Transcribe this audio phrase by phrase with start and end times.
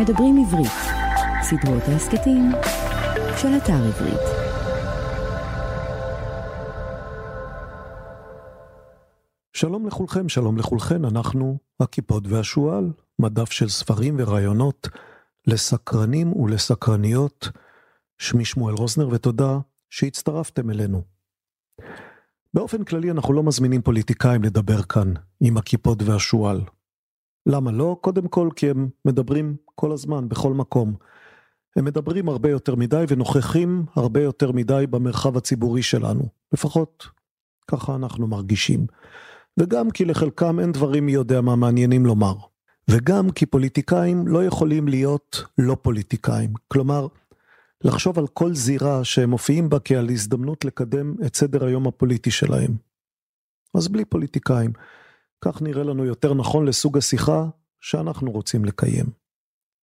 [0.00, 0.72] מדברים עברית,
[1.42, 2.50] סדרות ההסכתים
[3.36, 4.20] של אתר עברית.
[9.52, 14.88] שלום לכולכם, שלום לכולכן, אנחנו הכיפות והשועל, מדף של ספרים ורעיונות
[15.46, 17.48] לסקרנים ולסקרניות.
[18.20, 19.58] שמי שמואל רוזנר ותודה
[19.90, 21.02] שהצטרפתם אלינו.
[22.54, 26.60] באופן כללי אנחנו לא מזמינים פוליטיקאים לדבר כאן עם הכיפות והשועל.
[27.46, 27.96] למה לא?
[28.00, 30.94] קודם כל כי הם מדברים כל הזמן, בכל מקום.
[31.76, 36.22] הם מדברים הרבה יותר מדי ונוכחים הרבה יותר מדי במרחב הציבורי שלנו.
[36.52, 37.06] לפחות
[37.70, 38.86] ככה אנחנו מרגישים.
[39.58, 42.34] וגם כי לחלקם אין דברים מי יודע מה מעניינים לומר.
[42.90, 46.52] וגם כי פוליטיקאים לא יכולים להיות לא פוליטיקאים.
[46.68, 47.06] כלומר,
[47.84, 52.76] לחשוב על כל זירה שהם מופיעים בה כעל הזדמנות לקדם את סדר היום הפוליטי שלהם.
[53.74, 54.72] אז בלי פוליטיקאים.
[55.44, 57.44] כך נראה לנו יותר נכון לסוג השיחה
[57.80, 59.06] שאנחנו רוצים לקיים.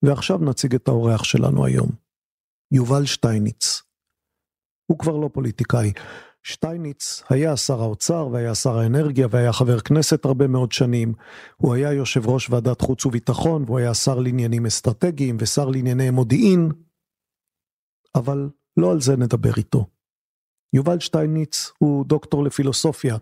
[0.03, 1.89] ועכשיו נציג את האורח שלנו היום,
[2.71, 3.81] יובל שטייניץ.
[4.91, 5.93] הוא כבר לא פוליטיקאי.
[6.43, 11.13] שטייניץ היה שר האוצר והיה שר האנרגיה והיה חבר כנסת הרבה מאוד שנים.
[11.57, 16.71] הוא היה יושב ראש ועדת חוץ וביטחון והוא היה שר לעניינים אסטרטגיים ושר לענייני מודיעין.
[18.15, 19.85] אבל לא על זה נדבר איתו.
[20.73, 23.17] יובל שטייניץ הוא דוקטור לפילוסופיה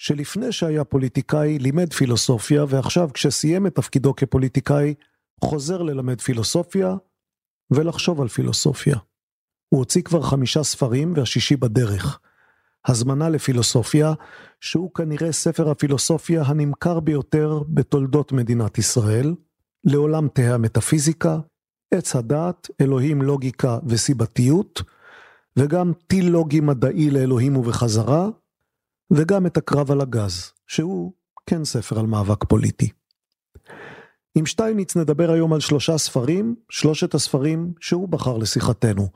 [0.00, 4.94] שלפני שהיה פוליטיקאי לימד פילוסופיה, ועכשיו כשסיים את תפקידו כפוליטיקאי,
[5.44, 6.94] חוזר ללמד פילוסופיה
[7.70, 8.96] ולחשוב על פילוסופיה.
[9.68, 12.20] הוא הוציא כבר חמישה ספרים והשישי בדרך.
[12.86, 14.12] הזמנה לפילוסופיה,
[14.60, 19.34] שהוא כנראה ספר הפילוסופיה הנמכר ביותר בתולדות מדינת ישראל,
[19.84, 21.38] לעולם תהא המטאפיזיקה,
[21.94, 24.82] עץ הדעת, אלוהים לוגיקה וסיבתיות,
[25.56, 28.28] וגם טיל לוגי מדעי לאלוהים ובחזרה,
[29.10, 31.12] וגם את הקרב על הגז, שהוא
[31.46, 32.90] כן ספר על מאבק פוליטי.
[34.34, 39.08] עם שטייניץ נדבר היום על שלושה ספרים, שלושת הספרים שהוא בחר לשיחתנו.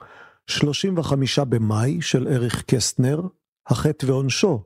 [0.46, 3.20] 35 במאי של אריך קסטנר,
[3.66, 4.62] החטא ועונשו,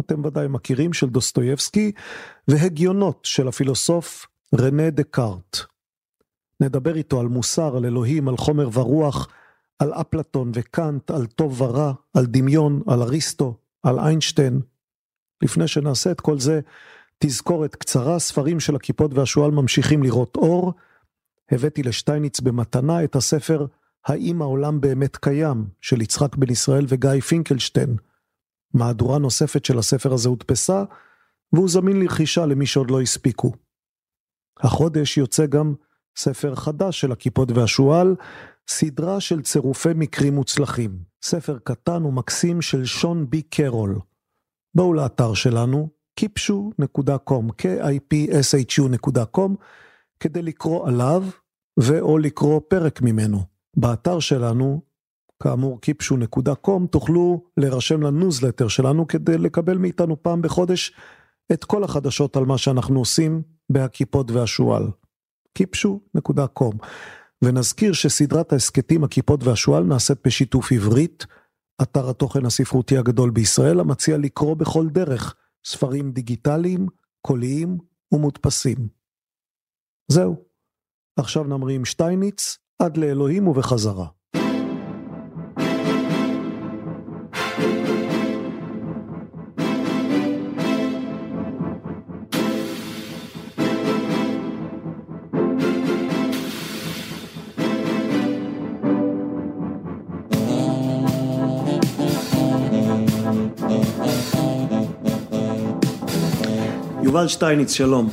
[0.00, 1.92] אתם ודאי מכירים, של דוסטויבסקי,
[2.48, 4.26] והגיונות של הפילוסוף
[4.60, 5.58] רנה דקארט.
[6.60, 9.28] נדבר איתו על מוסר, על אלוהים, על חומר ורוח,
[9.78, 14.60] על אפלטון וקאנט, על טוב ורע, על דמיון, על אריסטו, על איינשטיין.
[15.42, 16.60] לפני שנעשה את כל זה,
[17.18, 20.72] תזכורת קצרה, ספרים של הכיפות והשועל ממשיכים לראות אור.
[21.50, 23.66] הבאתי לשטייניץ במתנה את הספר
[24.06, 27.96] "האם העולם באמת קיים" של יצחק בן ישראל וגיא פינקלשטיין.
[28.74, 30.84] מהדורה נוספת של הספר הזה הודפסה,
[31.52, 33.52] והוא זמין לרכישה למי שעוד לא הספיקו.
[34.60, 35.74] החודש יוצא גם
[36.16, 38.14] ספר חדש של הכיפות והשועל,
[38.68, 43.98] סדרה של צירופי מקרים מוצלחים, ספר קטן ומקסים של שון בי קרול.
[44.74, 45.88] בואו לאתר שלנו,
[46.20, 49.50] kipshu.com, k-i-p-s-h-u.com,
[50.20, 51.24] כדי לקרוא עליו
[51.80, 53.40] ו/או לקרוא פרק ממנו.
[53.76, 54.80] באתר שלנו,
[55.42, 60.92] כאמור kipshu.com, תוכלו להירשם לניוזלטר שלנו כדי לקבל מאיתנו פעם בחודש
[61.52, 64.90] את כל החדשות על מה שאנחנו עושים בהקיפוד והשועל.
[65.58, 66.86] kipshu.com
[67.44, 71.26] ונזכיר שסדרת ההסכתים הקיפוד והשועל נעשית בשיתוף עברית,
[71.82, 75.34] אתר התוכן הספרותי הגדול בישראל המציע לקרוא בכל דרך
[75.66, 76.86] ספרים דיגיטליים,
[77.20, 77.78] קוליים
[78.12, 78.88] ומודפסים.
[80.08, 80.44] זהו,
[81.18, 84.06] עכשיו נמריא עם שטייניץ עד לאלוהים ובחזרה.
[107.16, 108.08] יובל שטייניץ, שלום.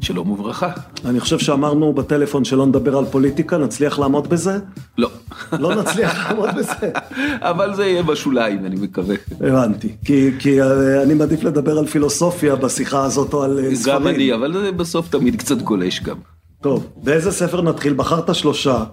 [0.00, 0.70] שלום וברכה.
[1.04, 4.58] אני חושב שאמרנו בטלפון שלא נדבר על פוליטיקה, נצליח לעמוד בזה?
[4.98, 5.10] לא.
[5.58, 6.90] לא נצליח לעמוד בזה.
[7.50, 9.14] אבל זה יהיה בשוליים, אני מקווה.
[9.40, 13.96] הבנתי, כי, כי אה, אני מעדיף לדבר על פילוסופיה בשיחה הזאת או על אה, ספרים.
[13.96, 16.16] גם אני, אבל זה בסוף תמיד קצת גולש גם.
[16.60, 17.92] טוב, באיזה ספר נתחיל?
[17.92, 18.84] בחרת שלושה.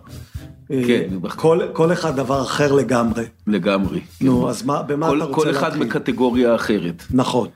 [0.68, 1.08] כן.
[1.26, 3.24] אה, כל, כל אחד דבר אחר לגמרי.
[3.48, 4.00] לגמרי.
[4.22, 5.88] נו, אז מה, במה כל, אתה רוצה כל אחד להתחיל?
[5.88, 7.04] בקטגוריה אחרת.
[7.12, 7.48] נכון.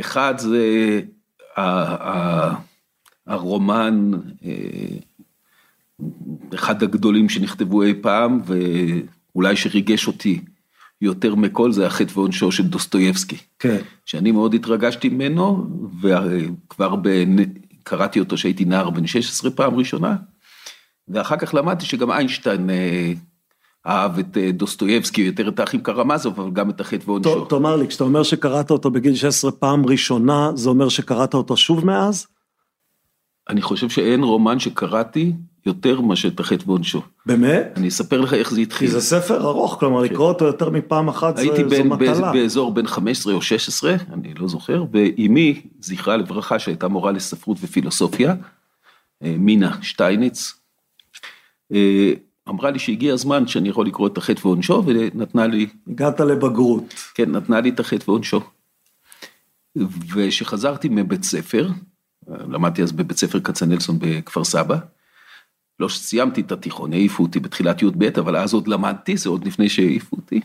[0.00, 1.00] אחד זה
[1.56, 2.54] ה- ה-
[3.26, 4.10] הרומן,
[4.44, 4.50] אה,
[6.54, 10.40] אחד הגדולים שנכתבו אי פעם, ואולי שריגש אותי
[11.00, 13.36] יותר מכל, זה החטא ועונשו של דוסטויבסקי.
[13.58, 13.78] כן.
[14.06, 15.66] שאני מאוד התרגשתי ממנו,
[16.02, 17.36] וכבר בנ...
[17.82, 20.16] קראתי אותו כשהייתי נער בן 16 פעם ראשונה,
[21.08, 23.12] ואחר כך למדתי שגם איינשטיין אה,
[23.86, 27.44] אהב את אה, דוסטויבסקי, יותר את האחים קרמזוב, אבל גם את החטא ועונשו.
[27.44, 31.86] תאמר לי, כשאתה אומר שקראת אותו בגיל 16 פעם ראשונה, זה אומר שקראת אותו שוב
[31.86, 32.26] מאז?
[33.48, 35.32] אני חושב שאין רומן שקראתי
[35.66, 37.02] יותר מאשר את החטא ועונשו.
[37.26, 37.72] באמת?
[37.76, 38.88] אני אספר לך איך זה התחיל.
[38.88, 42.32] כי זה ספר ארוך, כלומר לקרוא אותו יותר מפעם אחת הייתי זו מטלה.
[42.32, 48.34] באזור בין 15 או 16, אני לא זוכר, ואימי, זכרה לברכה, שהייתה מורה לספרות ופילוסופיה,
[49.22, 50.54] אה, מינה שטייניץ,
[51.72, 52.12] אה,
[52.48, 56.94] אמרה לי שהגיע הזמן שאני יכול לקרוא את החטא ועונשו, ונתנה לי, הגעת לבגרות.
[57.14, 58.40] כן, נתנה לי את החטא ועונשו.
[59.76, 61.68] וכשחזרתי מבית ספר,
[62.28, 64.78] למדתי אז בבית ספר כצנלסון בכפר סבא,
[65.80, 69.68] לא סיימתי את התיכון, העיפו אותי בתחילת י"ב, אבל אז עוד למדתי, זה עוד לפני
[69.68, 70.40] שהעיפו אותי.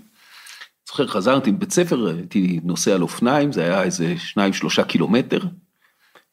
[0.87, 5.39] זוכר, חזרתי מבית ספר, הייתי נוסע על אופניים, זה היה איזה שניים, שלושה קילומטר,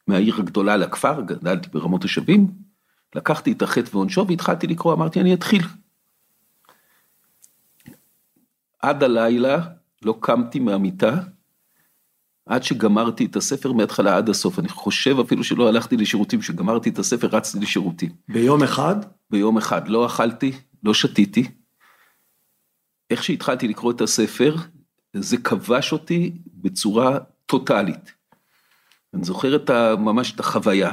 [0.07, 2.47] מהעיר הגדולה לכפר, גדלתי ברמות השבים,
[3.15, 5.61] לקחתי את החטא ועונשו והתחלתי לקרוא, אמרתי, אני אתחיל.
[8.79, 9.61] עד הלילה
[10.01, 11.21] לא קמתי מהמיטה,
[12.45, 14.59] עד שגמרתי את הספר מההתחלה עד הסוף.
[14.59, 18.11] אני חושב אפילו שלא הלכתי לשירותים, כשגמרתי את הספר רצתי לשירותים.
[18.29, 18.95] ביום אחד?
[19.29, 20.51] ביום אחד, לא אכלתי,
[20.83, 21.51] לא שתיתי.
[23.09, 24.55] איך שהתחלתי לקרוא את הספר,
[25.13, 28.13] זה כבש אותי בצורה טוטאלית.
[29.13, 30.91] אני זוכר את ה, ממש את החוויה.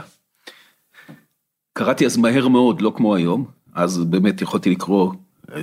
[1.73, 5.13] קראתי אז מהר מאוד, לא כמו היום, אז באמת יכולתי לקרוא
[5.53, 5.63] אה,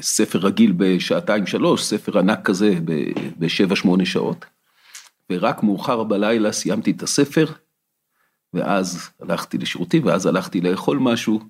[0.00, 2.78] ספר רגיל בשעתיים שלוש, ספר ענק כזה
[3.38, 4.44] בשבע שמונה שעות.
[5.32, 7.52] ורק מאוחר בלילה סיימתי את הספר,
[8.54, 11.40] ואז הלכתי לשירותים, ואז הלכתי לאכול משהו,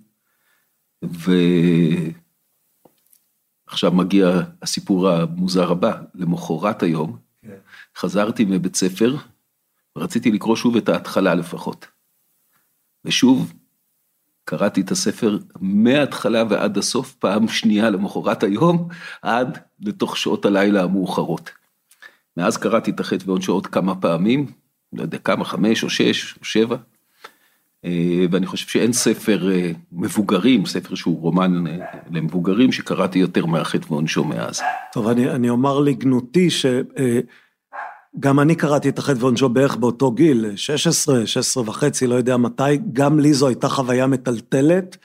[3.68, 7.56] ועכשיו מגיע הסיפור המוזר הבא, למחרת היום, כן.
[7.96, 9.16] חזרתי מבית ספר,
[9.96, 11.86] ורציתי לקרוא שוב את ההתחלה לפחות.
[13.04, 13.52] ושוב,
[14.48, 18.88] קראתי את הספר מההתחלה ועד הסוף, פעם שנייה למחרת היום,
[19.22, 21.50] עד לתוך שעות הלילה המאוחרות.
[22.36, 24.46] מאז קראתי את החטא ועונשו עוד כמה פעמים,
[24.92, 26.76] לא יודע כמה, חמש או שש או שבע,
[27.84, 33.92] אה, ואני חושב שאין ספר אה, מבוגרים, ספר שהוא רומן אה, למבוגרים, שקראתי יותר מהחטא
[33.92, 34.60] ועונשו מאז.
[34.92, 36.48] טוב, אני, אני אומר לגנותי
[38.18, 42.62] שגם אני קראתי את החטא ועונשו בערך באותו גיל, 16, 16 וחצי, לא יודע מתי,
[42.92, 44.96] גם לי זו הייתה חוויה מטלטלת.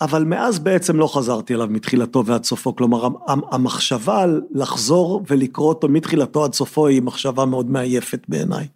[0.00, 5.88] אבל מאז בעצם לא חזרתי אליו מתחילתו ועד סופו, כלומר המחשבה על לחזור ולקרוא אותו
[5.88, 8.66] מתחילתו עד סופו היא מחשבה מאוד מעייפת בעיניי.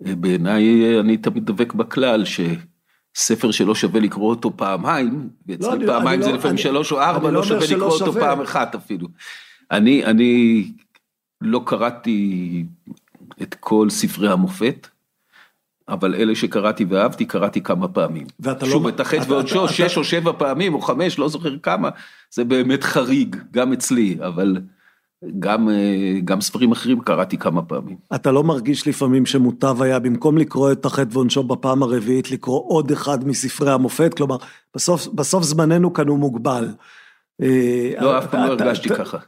[0.00, 6.28] בעיניי אני תמיד דבק בכלל שספר שלא שווה לקרוא אותו פעמיים, ואצלי לא, פעמיים זה
[6.28, 8.08] לא, לפעמים אני, שלוש או ארבע, לא, לא שווה לקרוא שווה.
[8.08, 9.08] אותו פעם אחת אפילו.
[9.70, 10.64] אני, אני
[11.40, 12.64] לא קראתי
[13.42, 14.88] את כל ספרי המופת,
[15.88, 18.26] אבל אלה שקראתי ואהבתי, קראתי כמה פעמים.
[18.40, 18.88] ואתה שוב, לא...
[18.88, 21.88] את החטא ועונשו, שש או שבע פעמים, או חמש, לא זוכר כמה,
[22.30, 24.56] זה באמת חריג, גם אצלי, אבל
[25.38, 27.96] גם, אה, גם ספרים אחרים קראתי כמה פעמים.
[28.14, 32.90] אתה לא מרגיש לפעמים שמוטב היה, במקום לקרוא את החטא ועונשו בפעם הרביעית, לקרוא עוד
[32.90, 34.14] אחד מספרי המופת?
[34.14, 34.36] כלומר,
[34.74, 36.68] בסוף, בסוף זמננו כאן הוא מוגבל.
[37.42, 39.18] אה, לא, אף פעם לא הרגשתי ככה.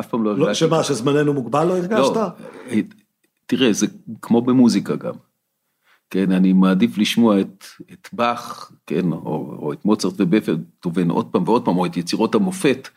[0.00, 0.66] אף פעם לא, לא הרגשתי.
[0.66, 2.16] שמה, שזמננו מוגבל לא הרגשת?
[2.16, 2.26] לא,
[2.70, 2.80] אה,
[3.46, 3.86] תראה, זה
[4.22, 5.14] כמו במוזיקה גם.
[6.10, 11.42] כן, אני מעדיף לשמוע את, את באך, כן, או, או את מוצרט ובפלטובן עוד פעם
[11.48, 12.88] ועוד פעם, או את יצירות המופת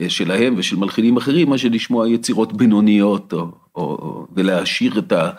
[0.00, 5.30] אה, שלהם ושל מלחינים אחרים, מאשר לשמוע יצירות בינוניות, או, או, או, ולהעשיר את, ה,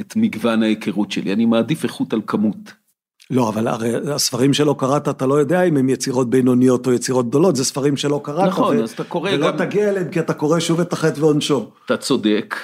[0.00, 2.83] את מגוון ההיכרות שלי, אני מעדיף איכות על כמות.
[3.30, 7.28] לא, אבל הרי הספרים שלא קראת, אתה לא יודע אם הם יצירות בינוניות או יצירות
[7.28, 8.48] גדולות, זה ספרים שלא קראת.
[8.48, 9.54] נכון, ו- אז אתה קורא ולא גם...
[9.54, 11.70] ולא תגיע אליהם כי אתה קורא שוב את החטא ועונשו.
[11.86, 12.54] אתה צודק,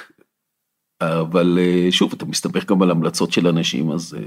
[1.01, 4.23] אבל אה, שוב, אתה מסתבך גם על המלצות של אנשים, אז אה,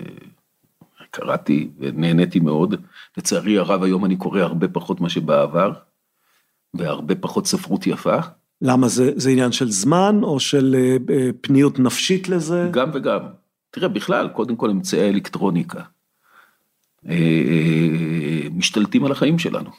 [1.10, 2.74] קראתי ונהניתי מאוד.
[3.18, 5.72] לצערי הרב, היום אני קורא הרבה פחות מה שבעבר,
[6.74, 8.18] והרבה פחות ספרות יפה.
[8.62, 10.76] למה זה, זה עניין של זמן או של
[11.10, 12.68] אה, פניות נפשית לזה?
[12.72, 13.20] גם וגם.
[13.70, 15.82] תראה, בכלל, קודם כל אמצעי האלקטרוניקה.
[18.54, 19.70] משתלטים על החיים שלנו.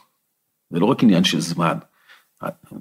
[0.70, 1.78] זה לא רק עניין של זמן.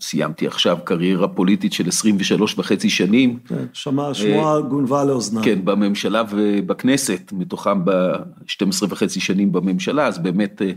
[0.00, 3.38] סיימתי עכשיו קריירה פוליטית של 23 וחצי שנים.
[3.38, 5.44] כן, שמע, שמועה גונבה לאוזניי.
[5.44, 10.72] כן, בממשלה ובכנסת, מתוכם ב-12 וחצי שנים בממשלה, אז באמת אה,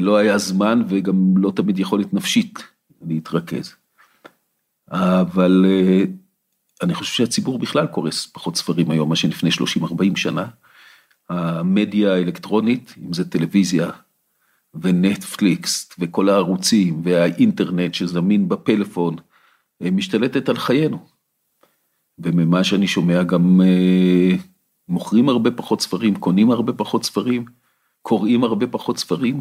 [0.00, 2.58] לא היה זמן וגם לא תמיד יכולת נפשית
[3.06, 3.74] להתרכז.
[4.90, 6.02] אבל אה,
[6.82, 10.46] אני חושב שהציבור בכלל קורס פחות ספרים היום, מה שלפני 30-40 שנה.
[11.28, 13.90] המדיה האלקטרונית, אם זה טלוויזיה,
[14.74, 19.16] ונטפליקס וכל הערוצים והאינטרנט שזמין בפלאפון
[19.80, 20.98] משתלטת על חיינו.
[22.18, 24.36] וממה שאני שומע גם אה,
[24.88, 27.44] מוכרים הרבה פחות ספרים, קונים הרבה פחות ספרים,
[28.02, 29.40] קוראים הרבה פחות ספרים.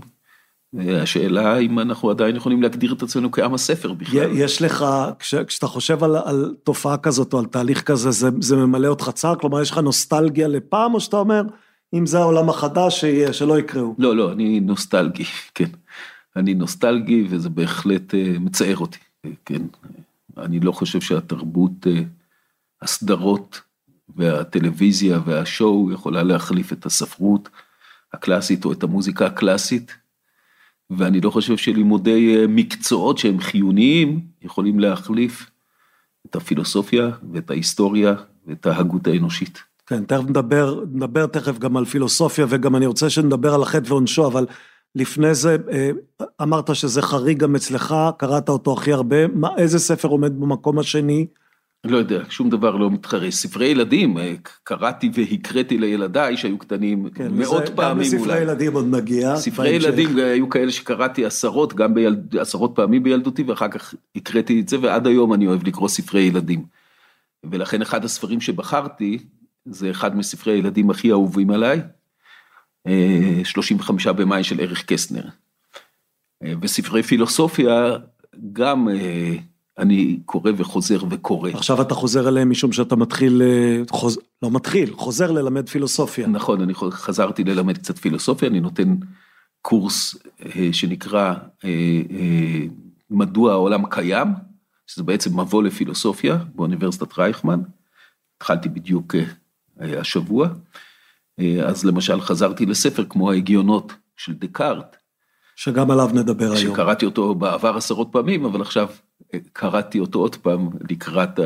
[0.80, 4.30] השאלה אם אנחנו עדיין יכולים להגדיר את עצמנו כעם הספר בכלל.
[4.34, 4.86] יש לך,
[5.20, 9.10] כש, כשאתה חושב על, על תופעה כזאת או על תהליך כזה, זה, זה ממלא אותך
[9.10, 9.36] צער?
[9.36, 11.42] כלומר, יש לך נוסטלגיה לפעם, או שאתה אומר,
[11.94, 13.96] אם זה העולם החדש, שיהיה, שלא יקראו.
[13.98, 15.24] לא, לא, אני נוסטלגי,
[15.56, 15.70] כן.
[16.36, 19.00] אני נוסטלגי וזה בהחלט uh, מצער אותי,
[19.46, 19.62] כן.
[20.38, 21.90] אני לא חושב שהתרבות, uh,
[22.82, 23.62] הסדרות
[24.16, 27.50] והטלוויזיה והשואו יכולה להחליף את הספרות
[28.14, 29.96] הקלאסית או את המוזיקה הקלאסית.
[30.98, 35.52] ואני לא חושב שלימודי אה, מקצועות שהם חיוניים יכולים להחליף
[36.26, 38.14] את הפילוסופיה ואת ההיסטוריה
[38.48, 39.64] ואת ההגות האנושית.
[39.92, 44.28] כן, תכף נדבר, נדבר תכף גם על פילוסופיה וגם אני רוצה שנדבר על החטא ועונשו,
[44.28, 44.46] אבל
[44.96, 45.90] לפני זה אה,
[46.42, 51.28] אמרת שזה חריג גם אצלך, קראת אותו הכי הרבה, מה, איזה ספר עומד במקום השני?
[51.84, 53.32] לא יודע, שום דבר לא מתחרה.
[53.32, 54.34] ספרי ילדים, אה,
[54.64, 58.18] קראתי והקראתי לילדיי שהיו קטנים כן, מאות וזה, פעמים אולי.
[58.18, 59.36] גם לספרי ילדים עוד נגיע.
[59.36, 64.70] ספרי ילדים היו כאלה שקראתי עשרות, גם בילד, עשרות פעמים בילדותי, ואחר כך הקראתי את
[64.70, 66.64] זה, ועד היום אני אוהב לקרוא ספרי ילדים.
[67.44, 69.18] ולכן אחד הספרים שבחרתי,
[69.66, 71.82] זה אחד מספרי הילדים הכי אהובים עליי,
[73.44, 75.30] 35 אה, במאי של אריך קסטנר.
[76.44, 77.98] אה, וספרי פילוסופיה,
[78.54, 78.88] גם
[79.78, 81.50] אני קורא וחוזר וקורא.
[81.50, 84.20] עכשיו אתה חוזר אליהם משום שאתה מתחיל, אה, חוז...
[84.44, 86.28] לא מתחיל, חוזר ללמד פילוסופיה.
[86.28, 88.96] נכון, אני חזרתי ללמד קצת פילוסופיה, אני נותן
[89.62, 90.16] קורס
[90.46, 91.34] אה, שנקרא
[91.66, 91.70] אה,
[93.10, 94.28] מדוע העולם קיים,
[94.88, 97.62] שזה בעצם מבוא לפילוסופיה באוניברסיטת רייכמן.
[98.38, 99.16] התחלתי בדיוק
[99.82, 100.48] השבוע.
[101.66, 104.96] אז למשל חזרתי לספר כמו ההגיונות של דקארט.
[105.56, 106.74] שגם עליו נדבר היום.
[106.74, 108.90] שקראתי אותו בעבר עשרות פעמים, אבל עכשיו
[109.54, 111.40] קראתי אותו עוד פעם לקראת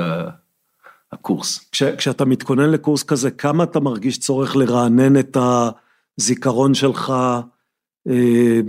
[1.11, 1.69] הקורס.
[1.71, 5.37] כש, כשאתה מתכונן לקורס כזה, כמה אתה מרגיש צורך לרענן את
[6.17, 7.13] הזיכרון שלך,
[8.09, 8.59] אה,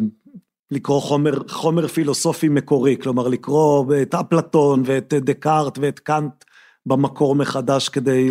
[0.71, 6.45] לקרוא חומר, חומר פילוסופי מקורי, כלומר לקרוא את אפלטון ואת דקארט ואת קאנט
[6.87, 8.31] במקור מחדש כדי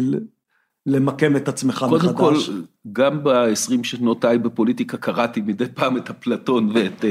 [0.86, 2.15] למקם את עצמך קודם מחדש.
[2.15, 2.62] קודם כל,
[2.94, 7.06] גם ב-20 שנותיי בפוליטיקה קראתי מדי פעם את אפלטון ואת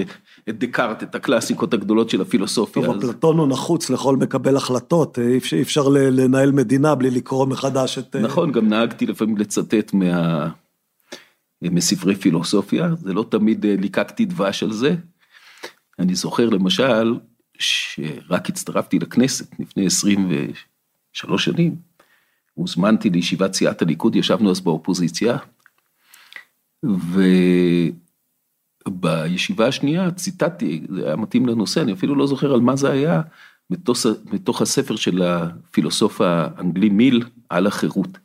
[0.48, 2.82] את דקארט, את הקלאסיקות הגדולות של הפילוסופיה.
[2.82, 3.04] טוב, אז...
[3.04, 7.98] אפלטון הוא נחוץ לכל מקבל החלטות, אי אפשר, אי אפשר לנהל מדינה בלי לקרוא מחדש
[7.98, 8.16] את...
[8.16, 10.48] נכון, גם נהגתי לפעמים לצטט מה...
[11.62, 14.94] מספרי פילוסופיה, זה לא תמיד אה, ליקקתי דבש על זה.
[15.98, 17.14] אני זוכר למשל,
[17.58, 21.76] שרק הצטרפתי לכנסת לפני 23 שנים,
[22.54, 25.36] הוזמנתי לישיבת סיעת הליכוד, ישבנו אז באופוזיציה,
[28.88, 33.22] ובישיבה השנייה ציטטתי, זה היה מתאים לנושא, אני אפילו לא זוכר על מה זה היה,
[33.70, 33.98] מתוך,
[34.32, 38.18] מתוך הספר של הפילוסוף האנגלי מיל על החירות.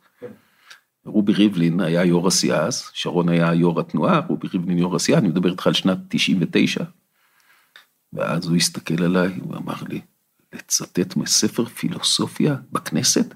[1.04, 5.28] רובי ריבלין היה יו"ר הסיעה אז, שרון היה יו"ר התנועה, רובי ריבלין יו"ר הסיעה, אני
[5.28, 6.84] מדבר איתך על שנת 99.
[8.12, 10.00] ואז הוא הסתכל עליי, ואמר לי,
[10.52, 13.34] לצטט מספר פילוסופיה בכנסת?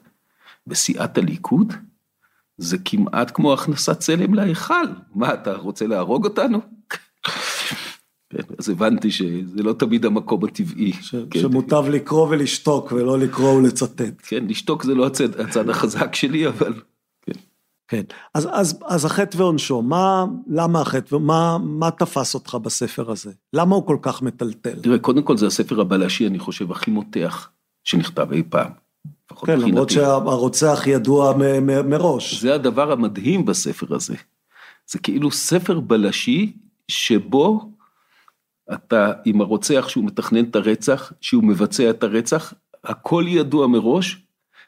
[0.67, 1.73] בסיעת הליכוד,
[2.59, 4.87] זה כמעט כמו הכנסת צלם להיכל.
[5.15, 6.61] מה, אתה רוצה להרוג אותנו?
[8.31, 10.93] כן, אז הבנתי שזה לא תמיד המקום הטבעי.
[10.93, 11.41] ש, כן.
[11.41, 14.15] שמוטב לקרוא ולשתוק ולא לקרוא ולצטט.
[14.23, 16.73] כן, לשתוק זה לא הצד, הצד החזק שלי, אבל...
[17.23, 17.33] כן.
[17.89, 18.03] כן,
[18.35, 23.33] אז, אז, אז החטא ועונשו, מה, למה החטא, ומה מה תפס אותך בספר הזה?
[23.53, 24.81] למה הוא כל כך מטלטל?
[24.81, 27.51] תראה, קודם כל זה הספר הבלשי, אני חושב, הכי מותח
[27.85, 28.84] שנכתב אי פעם.
[29.47, 31.35] כן, למרות שהרוצח ידוע
[31.85, 32.41] מראש.
[32.41, 34.15] זה הדבר המדהים בספר הזה.
[34.87, 36.53] זה כאילו ספר בלשי
[36.89, 37.71] שבו
[38.73, 42.55] אתה עם הרוצח שהוא מתכנן את הרצח, שהוא מבצע את הרצח,
[42.85, 44.25] הכל ידוע מראש,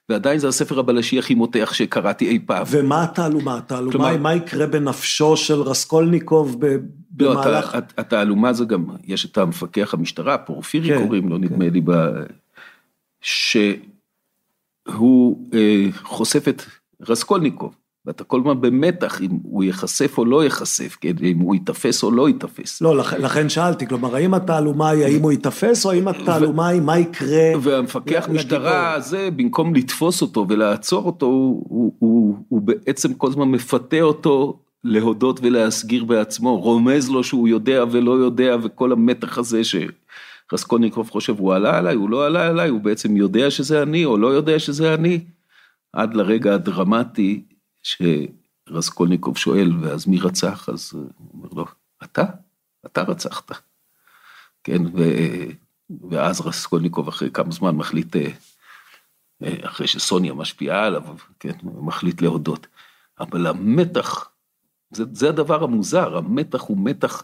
[0.08, 2.66] ועדיין זה הספר הבלשי הכי מותח שקראתי אי פעם.
[2.70, 3.56] ומה התעלומה?
[3.56, 6.78] התעלומה כלומר, מה יקרה בנפשו של רסקולניקוב ב, לא,
[7.34, 7.74] במהלך...
[7.74, 11.44] לא, התעלומה זה גם, יש את המפקח המשטרה, פורפירי כן, קוראים לו, כן.
[11.44, 11.92] נדמה לי, ב...
[13.20, 13.56] ש...
[14.94, 16.62] הוא אה, חושף את
[17.08, 17.74] רסקולניקוב,
[18.06, 21.12] ואתה כל הזמן במתח אם הוא ייחשף או לא ייחשף, כן?
[21.22, 22.82] אם הוא ייתפס או לא ייתפס.
[22.82, 26.80] לא, לכ, לכן שאלתי, כלומר, האם התעלומה היא האם הוא ייתפס, או האם התעלומה היא
[26.80, 33.14] מה יקרה והמפקח משטרה הזה, במקום לתפוס אותו ולעצור אותו, הוא, הוא, הוא, הוא בעצם
[33.14, 39.38] כל הזמן מפתה אותו להודות ולהסגיר בעצמו, רומז לו שהוא יודע ולא יודע, וכל המתח
[39.38, 39.76] הזה ש...
[40.52, 44.16] רסקולניקוב חושב הוא עלה עליי, הוא לא עלה עליי, הוא בעצם יודע שזה אני או
[44.16, 45.24] לא יודע שזה אני,
[45.92, 47.44] עד לרגע הדרמטי
[47.82, 50.68] שרסקולניקוב שואל, ואז מי רצח?
[50.68, 51.66] אז הוא אומר לו,
[52.04, 52.24] אתה?
[52.86, 53.50] אתה רצחת.
[54.64, 55.02] כן, ו...
[56.10, 58.30] ואז רסקולניקוב אחרי כמה זמן מחליט, אה,
[59.62, 61.02] אחרי שסוניה משפיעה עליו,
[61.40, 62.66] כן, מחליט להודות.
[63.20, 64.30] אבל המתח,
[64.90, 67.22] זה, זה הדבר המוזר, המתח הוא מתח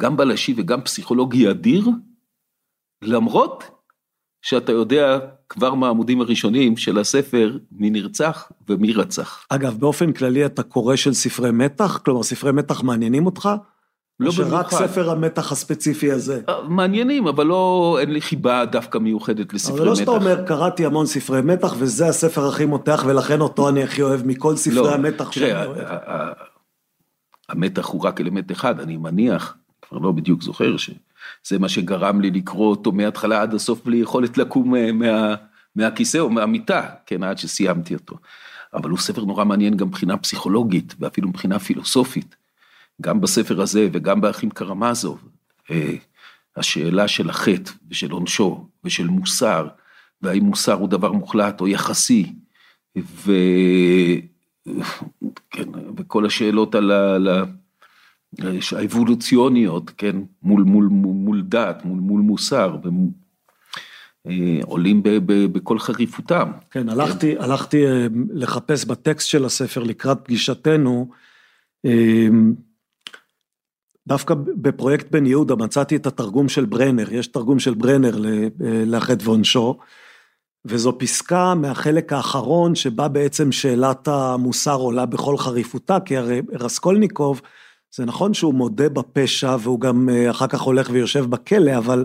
[0.00, 1.88] גם בלשי וגם פסיכולוגי אדיר,
[3.02, 3.64] למרות
[4.42, 9.46] שאתה יודע כבר מהעמודים הראשונים של הספר מי נרצח ומי רצח.
[9.48, 11.98] אגב, באופן כללי אתה קורא של ספרי מתח?
[12.04, 13.48] כלומר, ספרי מתח מעניינים אותך?
[14.20, 14.86] לא או שרק במיוחד.
[14.86, 16.40] ספר המתח הספציפי הזה?
[16.48, 19.90] אה, מעניינים, אבל לא, אין לי חיבה דווקא מיוחדת לספרי אבל מתח.
[19.90, 24.02] לא שאתה אומר, קראתי המון ספרי מתח וזה הספר הכי מותח ולכן אותו אני הכי
[24.02, 25.78] אוהב מכל ספרי לא, המתח שאני אוהב.
[27.48, 30.76] המתח הוא רק אלמנט אחד, אני מניח, כבר לא בדיוק זוכר,
[31.44, 35.34] שזה מה שגרם לי לקרוא אותו מההתחלה עד הסוף בלי יכולת לקום אה, מה,
[35.76, 38.16] מהכיסא או מהמיטה, כן, עד שסיימתי אותו.
[38.74, 42.36] אבל הוא ספר נורא מעניין גם מבחינה פסיכולוגית ואפילו מבחינה פילוסופית.
[43.02, 45.28] גם בספר הזה וגם באחים קרמזוב,
[45.70, 45.94] אה,
[46.56, 49.68] השאלה של החטא ושל עונשו ושל מוסר,
[50.22, 52.32] והאם מוסר הוא דבר מוחלט או יחסי,
[52.98, 53.32] ו...
[55.50, 57.44] כן, וכל השאלות על ה...
[58.76, 62.76] האבולוציוניות, כן, מול, מול, מול, מול דת, מול, מול מוסר,
[64.26, 66.50] אה, עולים ב, ב, בכל חריפותם.
[66.70, 71.08] כן, הלכתי, הלכתי אה, לחפש בטקסט של הספר לקראת פגישתנו,
[71.86, 72.28] אה,
[74.08, 79.24] דווקא בפרויקט בן יהודה מצאתי את התרגום של ברנר, יש תרגום של ברנר ל- לחטא
[79.28, 79.78] ועונשו,
[80.64, 87.40] וזו פסקה מהחלק האחרון שבה בעצם שאלת המוסר עולה בכל חריפותה, כי הרי רסקולניקוב,
[87.94, 92.04] זה נכון שהוא מודה בפשע והוא גם אה, אחר כך הולך ויושב בכלא, אבל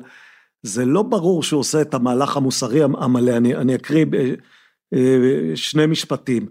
[0.63, 4.33] זה לא ברור שהוא עושה את המהלך המוסרי המלא, אני, אני אקריא אה,
[4.93, 6.47] אה, שני משפטים.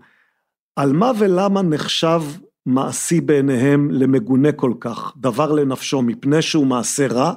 [0.77, 2.23] על מה ולמה נחשב
[2.67, 7.33] מעשי בעיניהם למגונה כל כך, דבר לנפשו, מפני שהוא מעשה רע?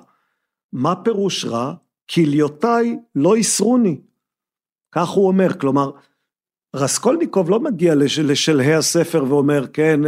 [0.73, 1.73] מה פירוש רע?
[2.11, 4.01] כליותיי לא יסרוני.
[4.95, 5.91] כך הוא אומר, כלומר,
[6.75, 9.99] רסקולניקוב לא מגיע לש, לשלהי הספר ואומר, כן,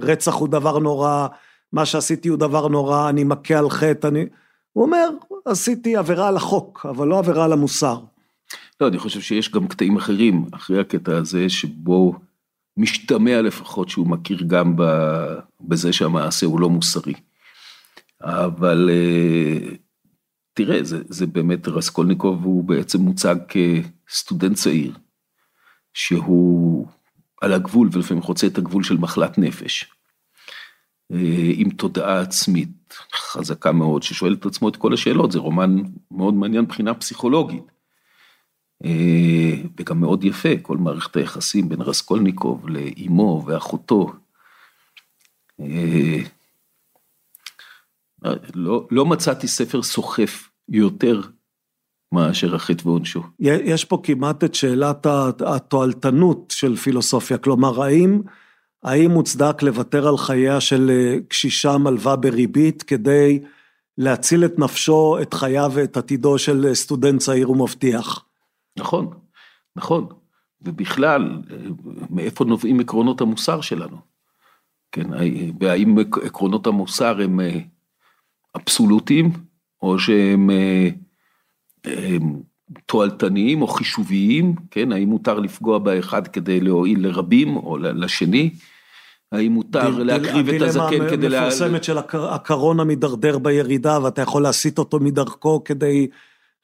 [0.00, 1.26] רצח הוא דבר נורא,
[1.72, 4.26] מה שעשיתי הוא דבר נורא, אני מכה על חטא, אני...
[4.72, 5.08] הוא אומר,
[5.44, 7.98] עשיתי עבירה על החוק, אבל לא עבירה על המוסר.
[8.80, 12.14] לא, אני חושב שיש גם קטעים אחרים אחרי הקטע הזה, שבו
[12.76, 14.76] משתמע לפחות שהוא מכיר גם
[15.60, 17.14] בזה שהמעשה הוא לא מוסרי.
[18.22, 19.76] אבל אה,
[20.54, 24.92] תראה, זה, זה באמת, רסקולניקוב הוא בעצם מוצג כסטודנט צעיר,
[25.94, 26.86] שהוא
[27.40, 29.84] על הגבול ולפעמים חוצה את הגבול של מחלת נפש.
[31.12, 35.76] אה, עם תודעה עצמית חזקה מאוד, ששואל את עצמו את כל השאלות, זה רומן
[36.10, 37.64] מאוד מעניין מבחינה פסיכולוגית.
[38.84, 44.12] אה, וגם מאוד יפה, כל מערכת היחסים בין רסקולניקוב לאימו ואחותו.
[45.60, 46.22] אה,
[48.54, 51.20] לא, לא מצאתי ספר סוחף יותר
[52.14, 53.22] מאשר החטא ועונשו.
[53.40, 55.06] יש פה כמעט את שאלת
[55.46, 58.20] התועלתנות של פילוסופיה, כלומר, האם,
[58.82, 63.40] האם מוצדק לוותר על חייה של אה, קשישה מלווה בריבית כדי
[63.98, 68.24] להציל את נפשו, את חייו ואת עתידו של אה, סטודנט צעיר ומבטיח?
[68.78, 69.10] נכון,
[69.76, 70.06] נכון.
[70.62, 71.42] ובכלל,
[72.10, 73.96] מאיפה נובעים עקרונות המוסר שלנו?
[74.92, 75.10] כן,
[75.60, 77.40] והאם עקרונות המוסר הם
[78.56, 79.32] אבסולוטיים,
[79.82, 81.03] או שהם הם
[82.86, 88.50] תועלתניים או חישוביים, כן, האם מותר לפגוע באחד כדי להועיל לרבים או לשני?
[89.32, 91.12] האם מותר דיל- להקריב את הזקן כדי...
[91.12, 96.06] הדילמה לה- המפורסמת של הקר- הקרון המידרדר בירידה ואתה יכול להסיט אותו מדרכו כדי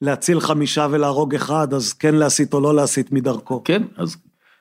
[0.02, 3.64] להציל חמישה ולהרוג אחד, אז כן להסיט או לא להסיט מדרכו.
[3.64, 4.16] כן, אז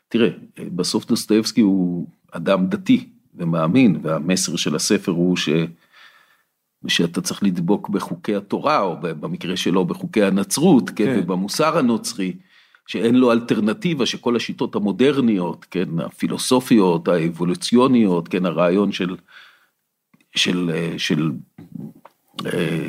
[0.08, 5.50] תראה, בסוף דוסטויבסקי הוא אדם דתי ומאמין, והמסר של הספר הוא ש...
[6.88, 11.20] שאתה צריך לדבוק בחוקי התורה, או במקרה שלו בחוקי הנצרות, כן, כן.
[11.20, 12.34] ובמוסר הנוצרי,
[12.88, 19.16] שאין לו אלטרנטיבה, שכל השיטות המודרניות, כן, הפילוסופיות, האבולוציוניות, כן, הרעיון של,
[20.36, 21.32] של, אה, של,
[22.46, 22.88] אה,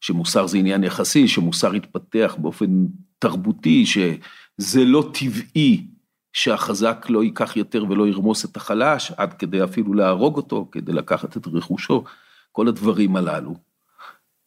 [0.00, 2.86] שמוסר זה עניין יחסי, שמוסר יתפתח באופן
[3.18, 5.86] תרבותי, שזה לא טבעי
[6.32, 11.36] שהחזק לא ייקח יותר ולא ירמוס את החלש, עד כדי אפילו להרוג אותו, כדי לקחת
[11.36, 12.04] את רכושו,
[12.52, 13.54] כל הדברים הללו.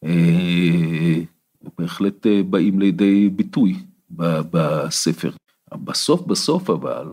[0.04, 1.22] אה,
[1.78, 3.76] בהחלט אה, באים לידי ביטוי
[4.52, 5.32] בספר.
[5.74, 7.08] בסוף בסוף אבל,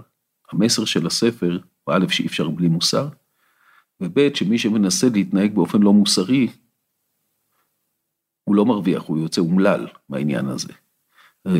[0.53, 3.09] המסר של הספר, א', שאי אפשר בלי מוסר,
[4.01, 6.49] וב', שמי שמנסה להתנהג באופן לא מוסרי,
[8.45, 10.73] הוא לא מרוויח, הוא יוצא אומלל מהעניין הזה.
[11.47, 11.53] אה,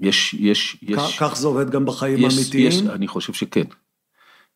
[0.00, 1.18] יש, יש, יש...
[1.18, 2.90] כך- זה עובד גם בחיים האמיתיים?
[2.90, 3.64] אני חושב שכן.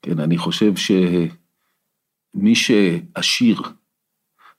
[0.02, 0.76] כן, אני חושב
[2.36, 3.62] שמי שעשיר,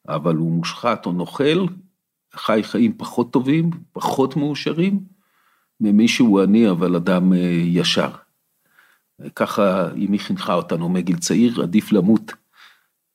[0.08, 1.66] אבל הוא מושחת או נוכל,
[2.34, 5.00] חי חיים פחות טובים, פחות מאושרים,
[5.80, 8.10] ממי שהוא עני אבל אדם אה, ישר.
[9.36, 12.32] ככה אמי חינכה אותנו מגיל צעיר, עדיף למות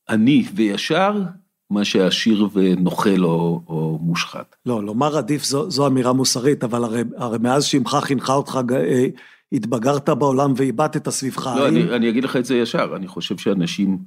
[0.09, 1.23] עני וישר,
[1.71, 4.57] מה שעשיר ונוכל או, או מושחת.
[4.67, 9.07] לא, לומר עדיף זו, זו אמירה מוסרית, אבל הרי, הרי מאז שאמך חינכה אותך, אה,
[9.53, 11.47] התבגרת בעולם ואיבדת סביבך.
[11.47, 11.77] לא, האם...
[11.77, 13.99] אני, אני אגיד לך את זה ישר, אני חושב שאנשים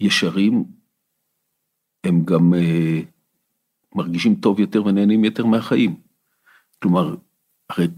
[0.00, 0.64] ישרים,
[2.04, 3.00] הם גם אה,
[3.94, 5.96] מרגישים טוב יותר ונהנים יותר מהחיים.
[6.82, 7.14] כלומר,
[7.70, 7.88] הרי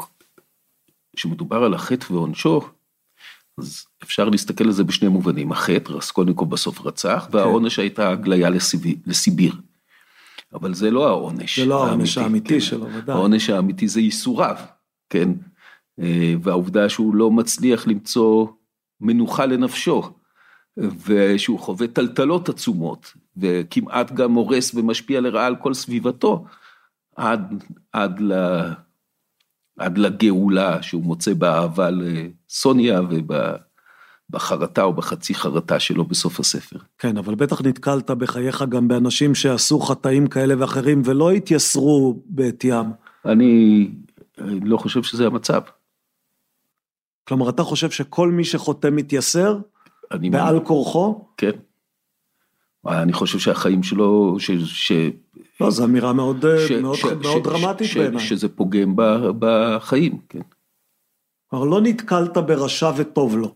[1.16, 2.61] כשמדובר על החטא ועונשו,
[3.58, 7.37] אז אפשר להסתכל על זה בשני מובנים, החטא, רסקולניקוב בסוף רצח, כן.
[7.37, 9.54] והעונש הייתה הגליה לסיביר, לסיביר.
[10.54, 11.58] אבל זה לא העונש.
[11.58, 12.61] זה לא העונש האמיתי כן.
[12.61, 13.16] שלו, ודאי.
[13.16, 14.56] העונש האמיתי זה ייסוריו,
[15.11, 15.28] כן?
[16.00, 18.46] אה, והעובדה שהוא לא מצליח למצוא
[19.00, 20.14] מנוחה לנפשו,
[20.76, 26.44] ושהוא חווה טלטלות עצומות, וכמעט גם הורס ומשפיע לרעה על כל סביבתו,
[27.16, 28.32] עד, עד ל...
[29.78, 33.00] עד לגאולה שהוא מוצא באהבה לסוניה
[34.30, 36.78] ובחרטה או בחצי חרטה שלו בסוף הספר.
[36.98, 42.87] כן, אבל בטח נתקלת בחייך גם באנשים שעשו חטאים כאלה ואחרים ולא התייסרו בעטיים.
[43.24, 43.90] אני
[44.62, 45.61] לא חושב שזה המצב.
[47.28, 49.58] כלומר, אתה חושב שכל מי שחוטא מתייסר?
[50.31, 51.25] בעל כורחו?
[51.37, 51.51] כן.
[52.87, 54.51] אני חושב שהחיים שלו, ש...
[54.64, 54.92] ש...
[55.61, 58.20] לא, זו אמירה מאוד, ש, מאוד, ש, מאוד ש, דרמטית ש, בעיניי.
[58.20, 58.94] שזה פוגם
[59.38, 60.40] בחיים, כן.
[61.46, 63.55] כלומר, לא נתקלת ברשע וטוב לו.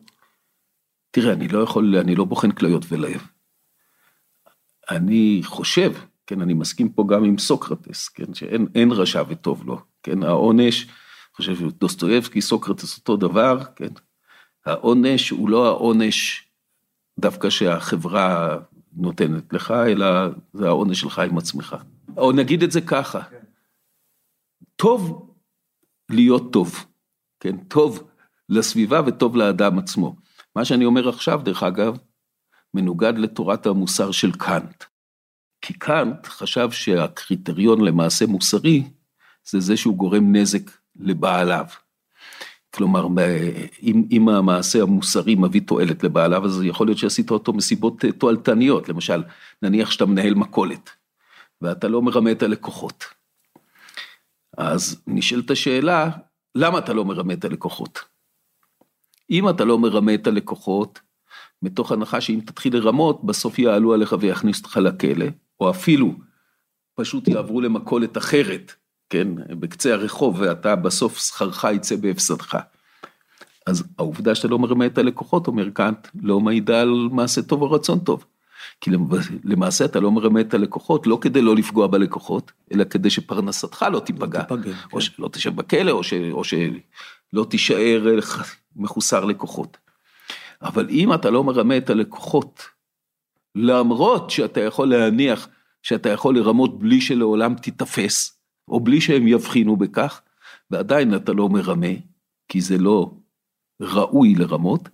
[1.11, 3.27] תראה, אני לא יכול, אני לא בוחן כליות ולב.
[4.91, 5.93] אני חושב,
[6.27, 11.37] כן, אני מסכים פה גם עם סוקרטס, כן, שאין רשע וטוב לו, כן, העונש, אני
[11.37, 13.93] חושב שדוסטויבסקי, סוקרטס אותו דבר, כן,
[14.67, 16.46] העונש הוא לא העונש
[17.19, 18.59] דווקא שהחברה
[18.93, 20.07] נותנת לך, אלא
[20.53, 21.77] זה העונש שלך עם עצמך.
[22.17, 23.21] או נגיד את זה ככה,
[24.77, 25.33] טוב
[26.11, 26.87] להיות טוב,
[27.41, 28.11] כן, טוב
[28.49, 30.17] לסביבה וטוב לאדם עצמו.
[30.57, 31.99] מה שאני אומר עכשיו, דרך אגב,
[32.75, 34.85] מנוגד לתורת המוסר של קאנט.
[35.61, 38.91] כי קאנט חשב שהקריטריון למעשה מוסרי,
[39.45, 41.67] זה זה שהוא גורם נזק לבעליו.
[42.77, 43.07] כלומר,
[43.83, 48.89] אם, אם המעשה המוסרי מביא תועלת לבעליו, אז יכול להיות שעשית אותו מסיבות אה, תועלתניות,
[48.89, 49.23] למשל,
[49.63, 50.91] נניח שאתה מנהל מכולת,
[51.63, 53.05] ואתה לא מרמה את הלקוחות.
[54.57, 56.11] אז נשאלת השאלה,
[56.55, 57.99] למה אתה לא מרמה את הלקוחות?
[59.31, 61.01] אם אתה לא מרמה את הלקוחות,
[61.63, 65.27] מתוך הנחה שאם תתחיל לרמות, בסוף יעלו עליך ויכניסו אותך לכלא,
[65.61, 66.15] או אפילו
[66.95, 68.75] פשוט יעברו למכולת אחרת,
[69.11, 69.29] כן,
[69.61, 72.59] בקצה הרחוב, ואתה בסוף שכרך יצא בהפסדך.
[73.67, 77.71] אז העובדה שאתה לא מרמה את הלקוחות, אומר קאנט, לא מעידה על מעשה טוב או
[77.71, 78.25] רצון טוב.
[78.81, 78.91] כי
[79.45, 84.01] למעשה אתה לא מרמה את הלקוחות, לא כדי לא לפגוע בלקוחות, אלא כדי שפרנסתך לא
[84.01, 84.43] תיפגע.
[84.51, 85.01] לא תיפגע או כן.
[85.01, 88.19] שלא תשב בכלא, או, ש, או שלא תישאר
[88.77, 89.77] מחוסר לקוחות.
[90.63, 92.63] אבל אם אתה לא מרמה את הלקוחות,
[93.55, 95.49] למרות שאתה יכול להניח
[95.83, 98.36] שאתה יכול לרמות בלי שלעולם תיתפס,
[98.69, 100.23] או בלי שהם יבחינו בכך,
[100.71, 101.95] ועדיין אתה לא מרמה,
[102.49, 103.15] כי זה לא
[103.81, 104.89] ראוי לרמות,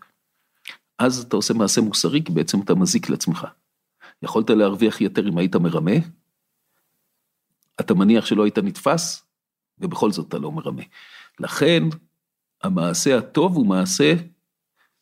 [0.99, 3.47] אז אתה עושה מעשה מוסרי, כי בעצם אתה מזיק לעצמך.
[4.23, 5.93] יכולת להרוויח יותר אם היית מרמה,
[7.81, 9.27] אתה מניח שלא היית נתפס,
[9.79, 10.83] ובכל זאת אתה לא מרמה.
[11.41, 11.83] לכן,
[12.63, 14.15] המעשה הטוב הוא מעשה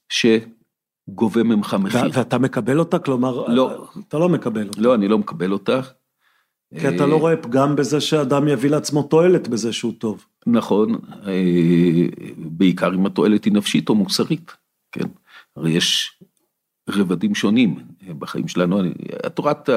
[0.09, 2.11] שגובה ממך מחיר.
[2.12, 2.98] ואתה מקבל אותה?
[2.98, 3.88] כלומר, לא.
[4.09, 4.80] אתה לא מקבל אותה.
[4.80, 5.80] לא, אני לא מקבל אותה.
[6.78, 10.24] כי אתה לא רואה פגם בזה שאדם יביא לעצמו תועלת בזה שהוא טוב.
[10.46, 10.94] נכון,
[11.26, 12.06] אה,
[12.37, 14.52] בעיקר אם התועלת היא נפשית או מוסרית,
[14.92, 15.06] כן?
[15.56, 16.18] הרי יש
[16.88, 17.78] רבדים שונים
[18.18, 18.83] בחיים שלנו,
[19.35, 19.68] תורת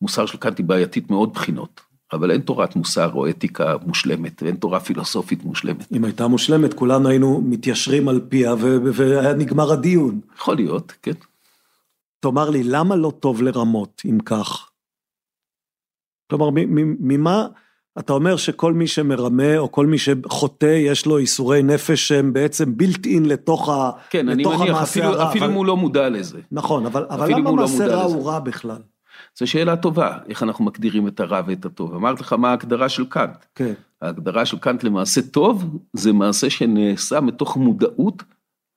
[0.00, 1.80] המוסר של קאנט היא בעייתית מאוד בחינות,
[2.12, 5.92] אבל אין תורת מוסר או אתיקה מושלמת, ואין תורה פילוסופית מושלמת.
[5.92, 8.54] אם הייתה מושלמת, כולנו היינו מתיישרים על פיה
[8.94, 10.20] והיה נגמר הדיון.
[10.36, 11.12] יכול להיות, כן.
[12.20, 14.67] תאמר לי, למה לא טוב לרמות, אם כך?
[16.30, 16.48] כלומר,
[17.00, 17.46] ממה,
[17.98, 22.76] אתה אומר שכל מי שמרמה, או כל מי שחוטא, יש לו איסורי נפש שהם בעצם
[22.76, 25.32] בילט אין לתוך, ה, כן, לתוך אני מניח, אפילו, הרע.
[25.34, 26.38] אם הוא לא מודע לזה.
[26.52, 28.78] נכון, אבל, אבל למה לא מעשה רע הוא רע בכלל?
[29.38, 31.94] זו שאלה טובה, איך אנחנו מגדירים את הרע ואת הטוב.
[31.94, 33.44] אמרתי לך מה ההגדרה של קאנט.
[33.54, 33.72] כן.
[34.02, 38.22] ההגדרה של קאנט למעשה טוב, זה מעשה שנעשה מתוך מודעות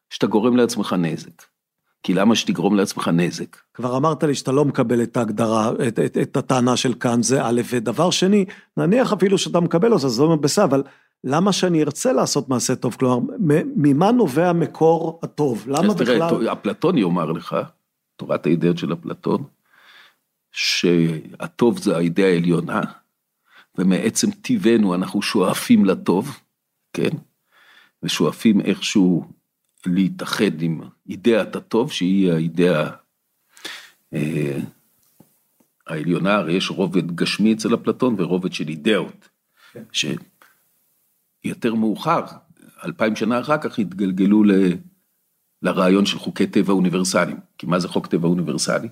[0.10, 1.51] שאתה גורם לעצמך נזק.
[2.04, 3.58] כי למה שתגרום לעצמך נזק?
[3.74, 7.46] כבר אמרת לי שאתה לא מקבל את ההגדרה, את, את, את הטענה של כאן, זה
[7.46, 8.46] א', ודבר שני,
[8.78, 10.84] נניח אפילו שאתה מקבל אותה, זה לא בסדר, אבל
[11.24, 12.96] למה שאני ארצה לעשות מעשה טוב?
[13.00, 13.36] כלומר,
[13.76, 15.64] ממה נובע מקור הטוב?
[15.68, 16.30] למה בכלל...
[16.30, 17.56] תראה, אפלטון יאמר לך,
[18.16, 19.44] תורת האידאות של אפלטון,
[20.52, 22.82] שהטוב זה האידאה העליונה,
[23.78, 26.40] ומעצם טיבנו אנחנו שואפים לטוב,
[26.94, 27.10] כן?
[28.04, 29.26] ושואפים איכשהו
[29.86, 32.90] להתאחד עם אידאת הטוב, שהיא האידאה
[34.14, 34.60] אה,
[35.88, 39.30] העליונה, הרי יש רובד גשמי אצל אפלטון ורובד של אידאות,
[39.72, 39.84] כן.
[41.44, 42.22] שיותר מאוחר,
[42.86, 44.52] אלפיים שנה אחר כך התגלגלו ל...
[45.62, 47.40] לרעיון של חוקי טבע אוניברסליים.
[47.58, 48.90] כי מה זה חוק טבע אוניברסלי?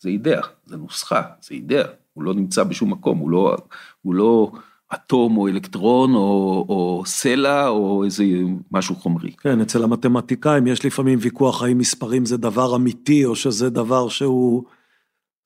[0.00, 3.56] זה אידאה, זה נוסחה, זה אידאה, הוא לא נמצא בשום מקום, הוא לא,
[4.02, 4.52] הוא לא
[4.94, 8.24] אטום או אלקטרון או, או סלע או איזה
[8.70, 9.32] משהו חומרי.
[9.32, 14.64] כן, אצל המתמטיקאים יש לפעמים ויכוח האם מספרים זה דבר אמיתי או שזה דבר שהוא,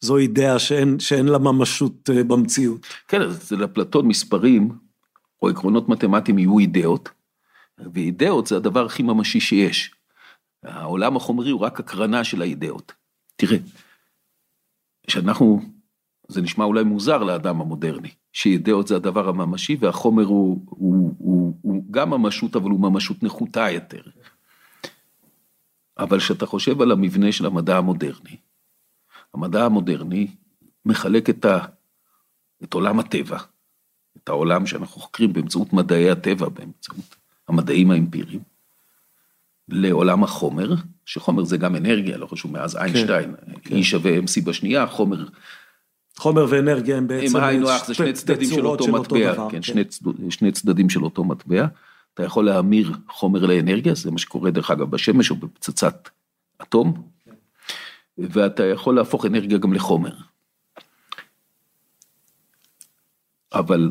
[0.00, 2.86] זו אידאה שאין, שאין לה ממשות אה, במציאות.
[3.08, 4.78] כן, אז אצל אפלטון מספרים
[5.42, 7.08] או עקרונות מתמטיים יהיו אידאות,
[7.78, 9.94] ואידאות זה הדבר הכי ממשי שיש.
[10.64, 12.92] העולם החומרי הוא רק הקרנה של האידאות.
[13.36, 13.58] תראה,
[15.06, 15.60] שאנחנו,
[16.28, 21.84] זה נשמע אולי מוזר לאדם המודרני, שאידאות זה הדבר הממשי והחומר הוא, הוא, הוא, הוא
[21.90, 24.02] גם ממשות אבל הוא ממשות נחותה יותר.
[25.98, 28.36] אבל כשאתה חושב על המבנה של המדע המודרני,
[29.34, 30.26] המדע המודרני
[30.84, 31.58] מחלק את, ה,
[32.64, 33.38] את עולם הטבע,
[34.16, 37.16] את העולם שאנחנו חוקרים באמצעות מדעי הטבע, באמצעות
[37.48, 38.40] המדעים האמפיריים,
[39.68, 44.86] לעולם החומר, שחומר זה גם אנרגיה, לא חשוב, מאז איינשטיין, כן, E שווה MC בשנייה,
[44.86, 45.26] חומר...
[46.16, 47.36] חומר ואנרגיה הם בעצם...
[47.36, 49.62] הם היינו הך, זה שני צדדים של אותו מטבע, כן, כן.
[49.62, 49.82] שני,
[50.30, 51.66] שני צדדים של אותו מטבע.
[52.14, 56.08] אתה יכול להמיר חומר לאנרגיה, זה מה שקורה דרך אגב בשמש או בפצצת
[56.62, 57.02] אטום,
[58.18, 60.12] ואתה יכול להפוך אנרגיה גם לחומר.
[63.52, 63.90] אבל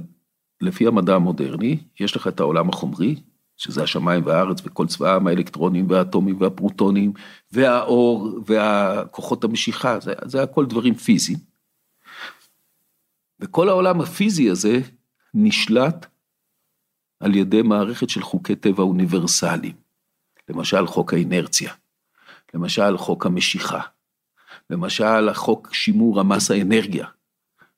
[0.62, 3.15] לפי המדע המודרני, יש לך את העולם החומרי,
[3.57, 7.13] שזה השמיים והארץ וכל צבאם, האלקטרונים והאטומים והפרוטונים
[7.51, 11.53] והאור והכוחות המשיכה, זה, זה הכל דברים פיזיים.
[13.43, 14.79] וכל העולם הפיזי הזה
[15.34, 16.06] נשלט
[17.19, 19.75] על ידי מערכת של חוקי טבע אוניברסליים.
[20.49, 21.73] למשל חוק האינרציה,
[22.53, 23.82] למשל חוק המשיכה,
[24.69, 27.08] למשל החוק שימור המסה אנרגיה,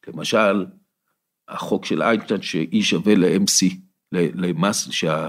[0.08, 0.65] למשל
[1.47, 3.75] החוק של איינשטיין ש-E שווה ל-MC,
[4.12, 5.28] למס, שה...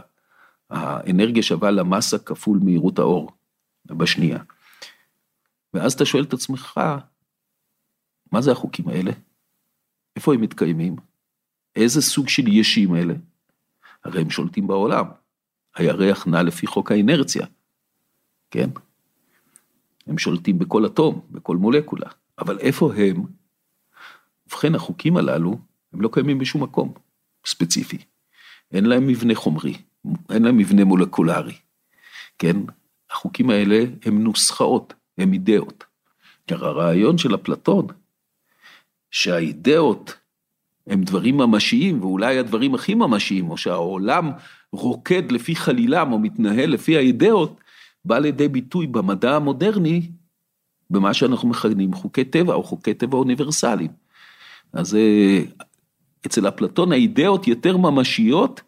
[0.70, 3.30] האנרגיה שווה למסה כפול מהירות האור
[3.86, 4.38] בשנייה.
[5.74, 6.80] ואז אתה שואל את עצמך,
[8.32, 9.12] מה זה החוקים האלה?
[10.16, 10.96] איפה הם מתקיימים?
[11.76, 13.14] איזה סוג של ישים אלה?
[14.04, 15.04] הרי הם שולטים בעולם.
[15.76, 17.46] הירח נע לפי חוק האינרציה,
[18.50, 18.70] כן?
[20.06, 23.24] הם שולטים בכל אטום, בכל מולקולה, אבל איפה הם?
[24.46, 25.58] ובכן, החוקים הללו,
[25.92, 26.92] הם לא קיימים בשום מקום
[27.46, 27.98] ספציפי.
[28.72, 29.74] אין להם מבנה חומרי,
[30.30, 31.54] אין להם מבנה מולקולרי,
[32.38, 32.56] כן?
[33.10, 35.84] החוקים האלה הם נוסחאות, הם אידאות.
[36.46, 37.86] כי הרעיון של אפלטון,
[39.10, 40.14] שהאידאות
[40.86, 44.30] הם דברים ממשיים, ואולי הדברים הכי ממשיים, או שהעולם
[44.72, 47.60] רוקד לפי חלילם, או מתנהל לפי האידאות,
[48.04, 50.10] בא לידי ביטוי במדע המודרני,
[50.90, 53.90] במה שאנחנו מכנים חוקי טבע, או חוקי טבע אוניברסליים.
[54.72, 55.42] אז אה,
[56.26, 58.60] אצל אפלטון האידאות יותר ממשיות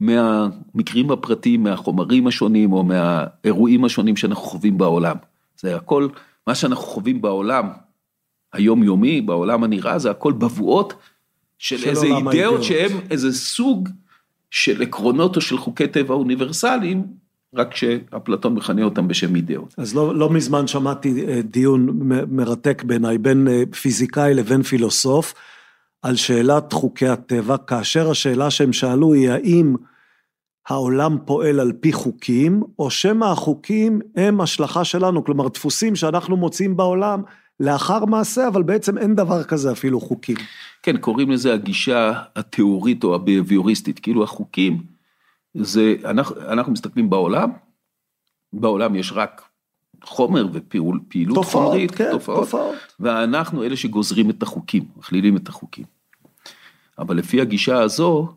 [0.00, 5.16] מהמקרים הפרטיים, מהחומרים השונים או מהאירועים השונים שאנחנו חווים בעולם.
[5.56, 6.08] זה הכל,
[6.46, 7.68] מה שאנחנו חווים בעולם
[8.52, 10.94] היומיומי, בעולם הנראה, זה הכל בבואות
[11.58, 13.88] של, איזה אידאות שהם איזה סוג
[14.50, 17.04] של עקרונות או של חוקי טבע אוניברסליים,
[17.54, 19.74] רק שאפלטון מכנה אותם בשם אידאות.
[19.78, 21.98] אז לא, לא מזמן שמעתי אה, דיון
[22.30, 25.34] מרתק בעיניי בין אה, פיזיקאי לבין פילוסוף,
[26.02, 29.76] על שאלת חוקי הטבע, כאשר השאלה שהם שאלו היא האם
[30.68, 36.76] העולם פועל על פי חוקים, או שמא החוקים הם השלכה שלנו, כלומר דפוסים שאנחנו מוצאים
[36.76, 37.22] בעולם
[37.60, 40.36] לאחר מעשה, אבל בעצם אין דבר כזה אפילו חוקים.
[40.82, 44.82] כן, קוראים לזה הגישה התיאורית או הביוריסטית, כאילו החוקים,
[45.54, 47.50] זה, אנחנו, אנחנו מסתכלים בעולם,
[48.52, 49.42] בעולם יש רק
[50.04, 51.02] חומר ופעילות
[51.34, 55.84] תופעות, חומרית, כן, תופעות, תופעות, ואנחנו אלה שגוזרים את החוקים, מכלילים את החוקים.
[56.98, 58.28] אבל לפי הגישה הזו,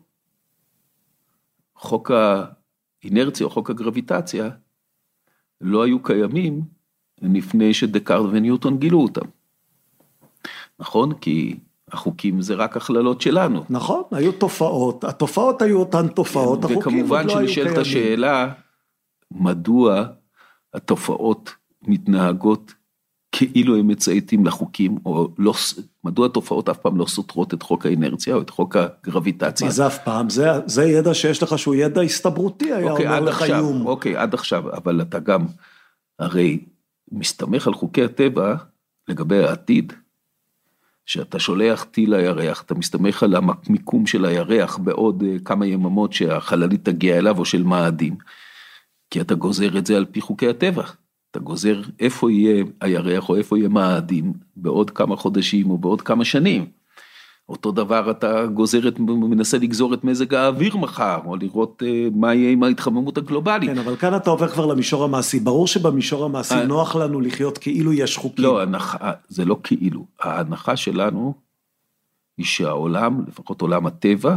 [1.76, 4.50] חוק האינרציה או חוק הגרביטציה
[5.60, 6.73] לא היו קיימים
[7.22, 9.26] לפני שדקארד וניוטון גילו אותם.
[10.78, 11.14] נכון?
[11.14, 11.56] כי
[11.92, 13.64] החוקים זה רק הכללות שלנו.
[13.70, 17.44] נכון, היו תופעות, התופעות היו אותן תופעות, כן, החוקים עוד לא היו קיימים.
[17.44, 18.52] וכמובן שנשאלת השאלה,
[19.30, 20.04] מדוע
[20.74, 22.74] התופעות מתנהגות
[23.32, 25.54] כאילו הם מצייתים לחוקים, או לא,
[26.04, 29.66] מדוע התופעות אף פעם לא סותרות את חוק האינרציה או את חוק הגרביטציה?
[29.66, 30.30] מה זה אף פעם?
[30.30, 33.86] זה, זה ידע שיש לך שהוא ידע הסתברותי, היה אוקיי, אומר לך איום.
[33.86, 35.46] אוקיי, עד עכשיו, אבל אתה גם,
[36.18, 36.58] הרי
[37.14, 38.54] מסתמך על חוקי הטבע
[39.08, 39.92] לגבי העתיד,
[41.06, 46.84] שאתה שולח טיל לירח, אתה מסתמך על המיקום של הירח בעוד אה, כמה יממות שהחללית
[46.84, 48.16] תגיע אליו או של מאדים,
[49.10, 50.84] כי אתה גוזר את זה על פי חוקי הטבע.
[51.30, 56.24] אתה גוזר איפה יהיה הירח או איפה יהיה מאדים בעוד כמה חודשים או בעוד כמה
[56.24, 56.66] שנים.
[57.48, 62.34] אותו דבר אתה גוזר את, מנסה לגזור את מזג האוויר מחר, או לראות אה, מה
[62.34, 63.70] יהיה עם ההתחממות הגלובלית.
[63.70, 65.40] כן, אבל כאן אתה עובר כבר למישור המעשי.
[65.40, 68.44] ברור שבמישור המעשי אה, נוח לנו לחיות כאילו יש חוקים.
[68.44, 70.06] לא, הנחה, זה לא כאילו.
[70.20, 71.34] ההנחה שלנו
[72.38, 74.36] היא שהעולם, לפחות עולם הטבע,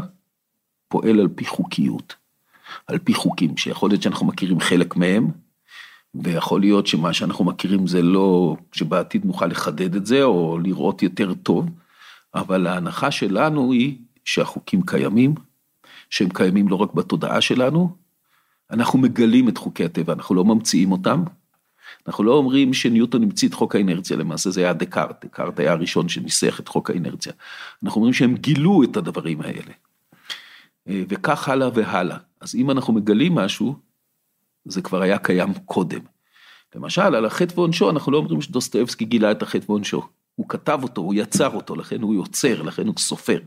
[0.87, 2.15] פועל על פי חוקיות.
[2.87, 5.27] על פי חוקים, שיכול להיות שאנחנו מכירים חלק מהם,
[6.15, 11.33] ויכול להיות שמה שאנחנו מכירים זה לא, שבעתיד נוכל לחדד את זה, או לראות יותר
[11.33, 11.69] טוב.
[12.39, 15.35] אבל ההנחה שלנו היא שהחוקים קיימים,
[16.09, 17.95] שהם קיימים לא רק בתודעה שלנו,
[18.71, 21.23] אנחנו מגלים את חוקי הטבע, אנחנו לא ממציאים אותם.
[22.07, 26.09] אנחנו לא אומרים שניוטון המציא את חוק האינרציה, למעשה זה היה דקארט, דקארט היה הראשון
[26.09, 27.33] שניסח את חוק האינרציה.
[27.83, 29.73] אנחנו אומרים שהם גילו את הדברים האלה.
[30.87, 32.17] וכך הלאה והלאה.
[32.41, 33.75] אז אם אנחנו מגלים משהו,
[34.65, 35.99] זה כבר היה קיים קודם.
[36.75, 40.07] למשל, על החטא ועונשו, אנחנו לא אומרים שדוסטויבסקי גילה את החטא ועונשו.
[40.37, 43.39] הוא כתב אותו, הוא יצר אותו, לכן הוא יוצר, לכן הוא סופר.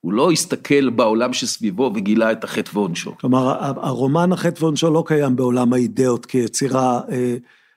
[0.00, 3.16] הוא לא הסתכל בעולם שסביבו וגילה את החטא ועונשו.
[3.20, 7.36] כלומר, הרומן החטא ועונשו לא קיים בעולם האידאות כיצירה אה,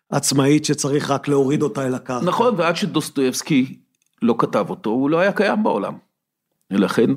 [0.09, 2.25] עצמאית שצריך רק להוריד אותה אל הקרקע.
[2.25, 3.77] נכון, ועד שדוסטויבסקי
[4.21, 5.93] לא כתב אותו, הוא לא היה קיים בעולם.
[6.71, 7.09] ולכן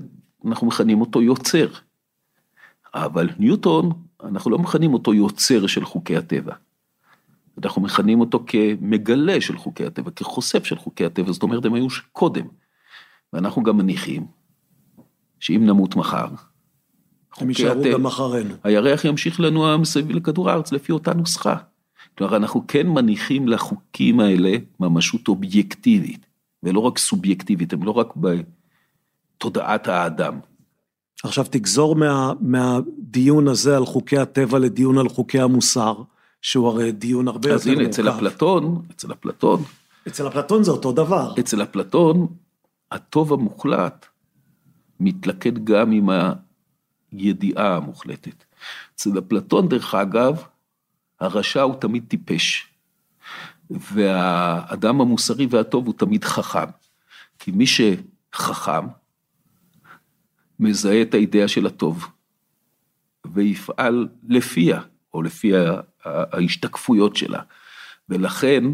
[0.46, 1.66] אנחנו מכנים אותו יוצר.
[2.94, 3.90] אבל ניוטון,
[4.24, 6.54] אנחנו לא מכנים אותו יוצר של חוקי הטבע.
[7.64, 11.86] אנחנו מכנים אותו כמגלה של חוקי הטבע, כחושף של חוקי הטבע, זאת אומרת הם היו
[12.12, 12.46] קודם.
[13.32, 14.26] ואנחנו גם מניחים
[15.40, 16.26] שאם נמות מחר,
[17.36, 18.54] הם יישארו גם אחרינו.
[18.64, 21.56] הירח ימשיך לנוע מסביב לכדור הארץ לפי אותה נוסחה.
[22.18, 26.26] כלומר אנחנו כן מניחים לחוקים האלה ממשות אובייקטיבית,
[26.62, 28.14] ולא רק סובייקטיבית, הם לא רק
[29.36, 30.38] בתודעת האדם.
[31.24, 36.02] עכשיו תגזור מה, מהדיון הזה על חוקי הטבע לדיון על חוקי המוסר.
[36.44, 37.70] שהוא הרי דיון הרבה יותר מורכב.
[37.70, 39.62] אז הנה, אצל אפלטון, אצל אפלטון.
[40.08, 41.34] אצל אפלטון זה אותו דבר.
[41.40, 42.26] אצל אפלטון,
[42.90, 44.06] הטוב המוחלט
[45.00, 46.08] מתלכד גם עם
[47.12, 48.44] הידיעה המוחלטת.
[48.94, 50.42] אצל אפלטון, דרך אגב,
[51.20, 52.66] הרשע הוא תמיד טיפש,
[53.70, 56.70] והאדם המוסרי והטוב הוא תמיד חכם.
[57.38, 58.86] כי מי שחכם,
[60.60, 62.06] מזהה את האידאה של הטוב,
[63.26, 64.80] ויפעל לפיה,
[65.14, 65.52] או לפי
[66.04, 67.40] ההשתקפויות שלה.
[68.08, 68.64] ולכן,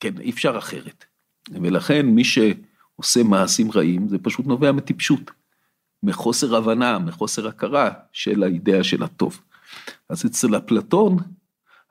[0.00, 1.04] כן, אי אפשר אחרת.
[1.50, 5.30] ולכן מי שעושה מעשים רעים, זה פשוט נובע מטיפשות,
[6.02, 9.40] מחוסר הבנה, מחוסר הכרה של האידאה של הטוב.
[10.08, 11.16] אז אצל אפלטון,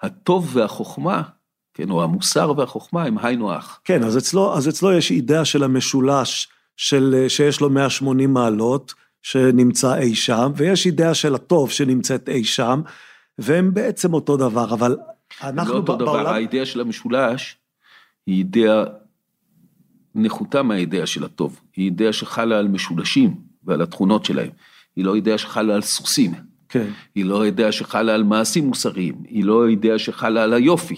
[0.01, 1.21] הטוב והחוכמה,
[1.73, 3.79] כן, או המוסר והחוכמה הם היינו הך.
[3.83, 9.95] כן, אז אצלו, אז אצלו יש אידאה של המשולש, של, שיש לו 180 מעלות, שנמצא
[9.95, 12.81] אי שם, ויש אידאה של הטוב שנמצאת אי שם,
[13.37, 14.97] והם בעצם אותו דבר, אבל
[15.43, 16.23] אנחנו לא אותו בעולם...
[16.23, 17.57] דבר, האידאה של המשולש
[18.27, 18.83] היא אידאה
[20.15, 24.49] נחותה מהאידאה של הטוב, היא אידאה שחלה על משולשים ועל התכונות שלהם,
[24.95, 26.33] היא לא אידאה שחלה על סוסים,
[26.69, 26.87] כן.
[27.15, 30.95] היא לא אידאה שחלה על מעשים מוסריים, היא לא אידאה שחלה על היופי.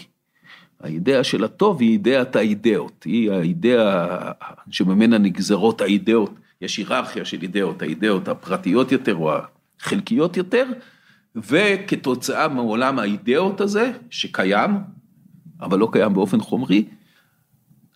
[0.80, 4.32] האידאה של הטוב היא אידאת האידאות, היא האידאה
[4.72, 9.32] שממנה נגזרות האידאות, יש היררכיה של אידאות, האידאות הפרטיות יותר או
[9.80, 10.66] החלקיות יותר,
[11.36, 14.72] וכתוצאה מעולם האידאות הזה, שקיים,
[15.62, 16.86] אבל לא קיים באופן חומרי,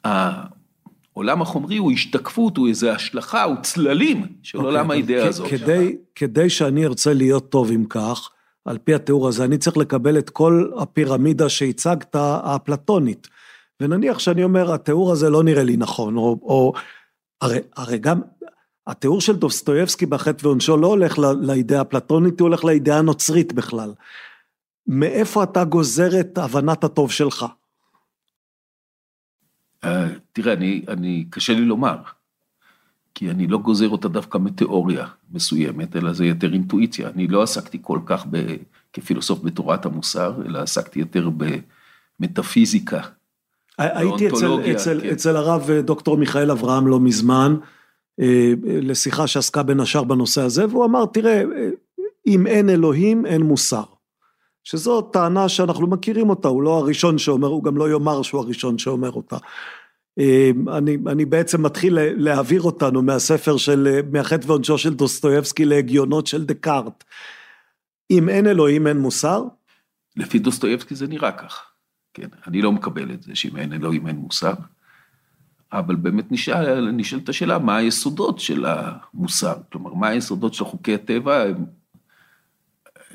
[0.04, 5.49] העולם החומרי הוא השתקפות, הוא איזו השלכה, הוא צללים של okay, אוקיי, עולם האידאה הזאת.
[5.49, 8.30] כדי, כדי שאני ארצה להיות טוב עם כך,
[8.65, 13.28] על פי התיאור הזה, אני צריך לקבל את כל הפירמידה שהצגת, האפלטונית.
[13.82, 16.73] ונניח שאני אומר, התיאור הזה לא נראה לי נכון, או, או
[17.41, 18.21] הרי, הרי גם
[18.89, 23.93] התיאור של דוסטויבסקי בחטא ועונשו לא הולך לאידאה הפלטונית, הוא הולך לאידאה הנוצרית בכלל.
[24.88, 27.45] מאיפה אתה גוזר את הבנת הטוב שלך?
[29.84, 31.97] אה, תראה, אני, אני, קשה לי לומר,
[33.15, 37.10] כי אני לא גוזר אותה דווקא מתיאוריה מסוימת, אלא זה יותר אינטואיציה.
[37.10, 38.56] אני לא עסקתי כל כך ב,
[38.93, 41.30] כפילוסוף בתורת המוסר, אלא עסקתי יותר
[42.19, 43.02] במטאפיזיקה.
[43.78, 45.10] הייתי אצל, אצל, כן.
[45.10, 47.79] אצל הרב דוקטור מיכאל אברהם לא מזמן, אה,
[48.65, 51.43] לשיחה שעסקה בין השאר בנושא הזה, והוא אמר, תראה,
[52.27, 53.83] אם אין אלוהים, אין מוסר.
[54.63, 58.77] שזו טענה שאנחנו מכירים אותה, הוא לא הראשון שאומר, הוא גם לא יאמר שהוא הראשון
[58.77, 59.37] שאומר אותה.
[60.19, 66.46] אה, אני, אני בעצם מתחיל להעביר אותנו מהספר של, מהחטא ועונשו של דוסטויבסקי להגיונות של
[66.46, 67.04] דקארט.
[68.12, 69.44] אם אין אלוהים, אין מוסר?
[70.15, 71.65] לפי דוסטויבסקי זה נראה כך.
[72.13, 74.54] כן, אני לא מקבל את זה שאם אין אלוהים, אין מוסר.
[75.72, 79.56] אבל באמת נשאל, נשאלת השאלה, מה היסודות של המוסר?
[79.72, 81.46] כלומר, מה היסודות של חוקי הטבע?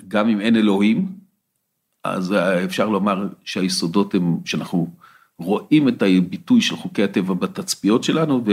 [0.08, 1.12] גם אם אין אלוהים,
[2.04, 2.34] אז
[2.64, 4.90] אפשר לומר שהיסודות הם, שאנחנו
[5.38, 8.44] רואים את הביטוי של חוקי הטבע בתצפיות שלנו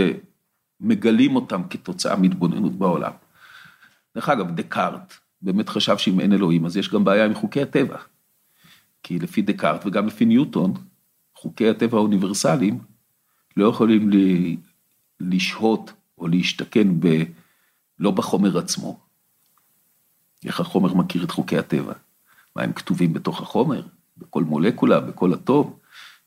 [0.82, 3.12] ומגלים אותם כתוצאה מהתבוננות בעולם.
[4.16, 7.98] דרך אגב, דקארט באמת חשב שאם אין אלוהים אז יש גם בעיה עם חוקי הטבע.
[9.04, 10.74] כי לפי דקארט וגם לפי ניוטון,
[11.36, 12.80] חוקי הטבע האוניברסליים
[13.58, 14.10] לא יכולים
[15.20, 17.24] לשהות או להשתכן ב...
[18.00, 19.00] לא בחומר עצמו.
[20.46, 21.94] איך החומר מכיר את חוקי הטבע?
[22.56, 23.82] מה הם כתובים בתוך החומר?
[24.18, 25.78] בכל מולקולה, בכל אטום?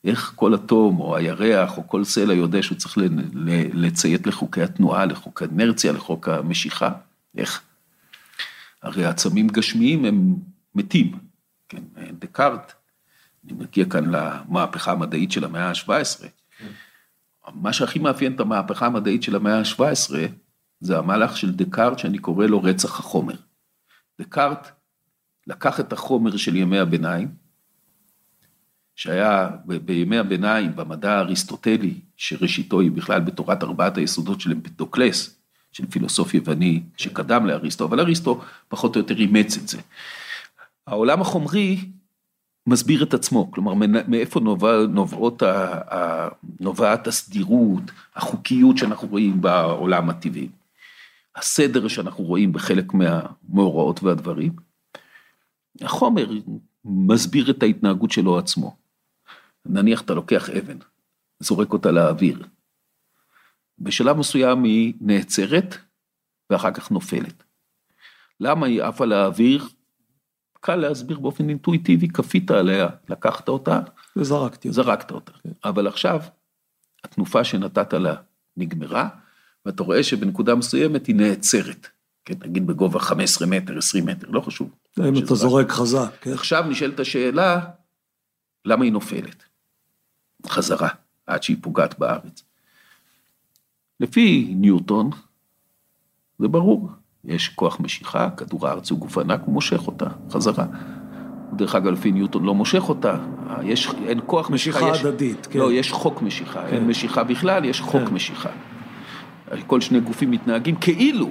[0.03, 2.97] איך כל אטום או הירח או כל סלע יודע שהוא צריך
[3.73, 6.91] לציית לחוקי התנועה, לחוק האנרציה, לחוק המשיכה?
[7.37, 7.61] איך?
[8.83, 10.35] הרי עצמים גשמיים הם
[10.75, 11.11] מתים,
[11.69, 11.83] כן,
[12.19, 12.73] דקארט,
[13.45, 16.25] אני מגיע כאן למהפכה המדעית של המאה ה-17,
[17.53, 20.15] מה שהכי מאפיין את המהפכה המדעית של המאה ה-17,
[20.79, 23.35] זה המהלך של דקארט שאני קורא לו רצח החומר.
[24.21, 24.71] דקארט
[25.47, 27.27] לקח את החומר של ימי הביניים,
[28.95, 35.39] שהיה בימי הביניים במדע האריסטוטלי, שראשיתו היא בכלל בתורת ארבעת היסודות של אמפדוקלס,
[35.71, 39.77] של פילוסוף יווני שקדם לאריסטו, אבל אריסטו פחות או יותר אימץ את זה.
[40.87, 41.85] העולם החומרי
[42.67, 43.73] מסביר את עצמו, כלומר
[44.07, 45.43] מאיפה נובע, נובעות,
[46.59, 47.83] נובעת הסדירות,
[48.15, 50.49] החוקיות שאנחנו רואים בעולם הטבעי,
[51.35, 54.55] הסדר שאנחנו רואים בחלק מהמאורעות והדברים.
[55.81, 56.31] החומר
[56.85, 58.75] מסביר את ההתנהגות שלו עצמו.
[59.65, 60.77] נניח אתה לוקח אבן,
[61.39, 62.45] זורק אותה לאוויר.
[63.79, 65.77] בשלב מסוים היא נעצרת
[66.49, 67.43] ואחר כך נופלת.
[68.39, 69.67] למה היא עפה לאוויר?
[70.65, 73.79] קל להסביר באופן אינטואיטיבי, כפית עליה, לקחת אותה.
[74.15, 74.81] וזרקתי אותה.
[74.81, 75.31] זרקת אותה.
[75.31, 75.49] כן.
[75.65, 76.21] אבל עכשיו,
[77.03, 78.15] התנופה שנתת לה
[78.57, 79.09] נגמרה,
[79.65, 81.87] ואתה רואה שבנקודה מסוימת היא נעצרת.
[82.25, 84.69] כן, נגיד בגובה 15 מטר, 20 מטר, לא חשוב.
[84.99, 86.33] אם אתה זורק חזק, כן.
[86.33, 87.59] עכשיו נשאלת השאלה,
[88.65, 89.43] למה היא נופלת?
[90.47, 90.89] חזרה,
[91.27, 92.43] עד שהיא פוגעת בארץ.
[93.99, 95.09] לפי ניוטון,
[96.39, 96.89] זה ברור,
[97.25, 100.65] יש כוח משיכה, כדור הארץ הוא גוף ענק, הוא מושך אותה חזרה.
[101.53, 103.17] דרך אגב, לפי ניוטון לא מושך אותה,
[103.63, 104.79] יש, אין כוח משיכה.
[104.79, 105.59] משיכה יש, הדדית, כן.
[105.59, 106.75] לא, יש חוק משיכה, כן.
[106.75, 108.13] אין משיכה בכלל, יש חוק כן.
[108.13, 108.49] משיכה.
[109.67, 111.29] כל שני גופים מתנהגים כאילו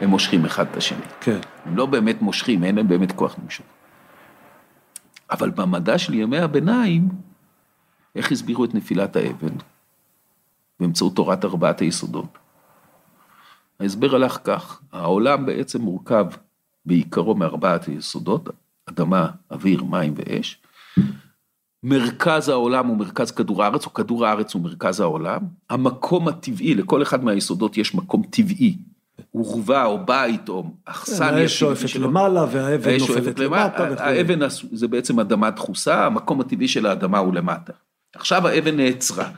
[0.00, 1.04] הם מושכים אחד את השני.
[1.20, 1.38] כן.
[1.66, 3.66] הם לא באמת מושכים, אין להם באמת כוח למשוך.
[5.30, 7.08] אבל במדע של ימי הביניים,
[8.16, 9.54] איך הסבירו את נפילת האבן?
[10.80, 12.38] באמצעות תורת ארבעת היסודות.
[13.80, 16.26] ההסבר הלך כך, העולם בעצם מורכב
[16.86, 18.48] בעיקרו מארבעת היסודות,
[18.86, 20.58] אדמה, אוויר, מים ואש.
[21.82, 25.40] מרכז העולם הוא מרכז כדור הארץ, או כדור הארץ הוא מרכז העולם.
[25.70, 28.76] המקום הטבעי, לכל אחד מהיסודות יש מקום טבעי,
[29.34, 31.42] אורווה או בית או אכסניה.
[31.42, 34.04] האש שואפת למעלה והאבן נופלת למטה.
[34.04, 34.38] האבן
[34.72, 37.72] זה בעצם אדמה דחוסה, המקום הטבעי של האדמה הוא למטה.
[38.14, 39.30] עכשיו האבן נעצרה.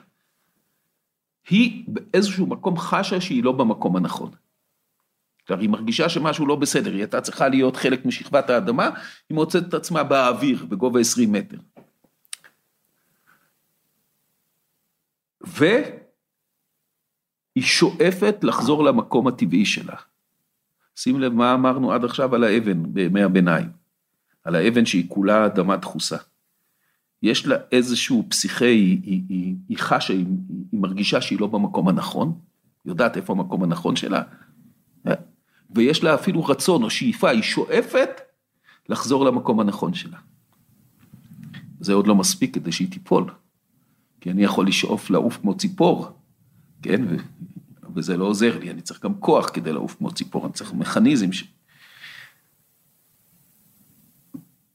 [1.53, 4.31] היא באיזשהו מקום חשה שהיא לא במקום הנכון.
[5.47, 8.91] כלומר, היא מרגישה שמשהו לא בסדר, היא הייתה צריכה להיות חלק משכבת האדמה,
[9.29, 11.57] היא מוצאת את עצמה באוויר, בגובה 20 מטר.
[15.41, 15.95] והיא
[17.61, 19.97] שואפת לחזור למקום הטבעי שלה.
[20.97, 23.69] שים לב מה אמרנו עד עכשיו על האבן בימי הביניים,
[24.45, 26.17] על האבן שהיא כולה אדמה דחוסה.
[27.23, 30.27] יש לה איזשהו פסיכי, היא, היא, היא, היא חשה, היא,
[30.73, 32.39] היא מרגישה שהיא לא במקום הנכון,
[32.85, 34.23] יודעת איפה המקום הנכון שלה,
[35.75, 38.21] ויש לה אפילו רצון או שאיפה, היא שואפת
[38.89, 40.19] לחזור למקום הנכון שלה.
[41.81, 43.31] זה עוד לא מספיק כדי שהיא תיפול,
[44.21, 46.19] כי אני יכול לשאוף לעוף כמו ציפור,
[46.83, 47.17] כן, ו...
[47.95, 51.33] וזה לא עוזר לי, אני צריך גם כוח כדי לעוף כמו ציפור, אני צריך מכניזם
[51.33, 51.45] ש...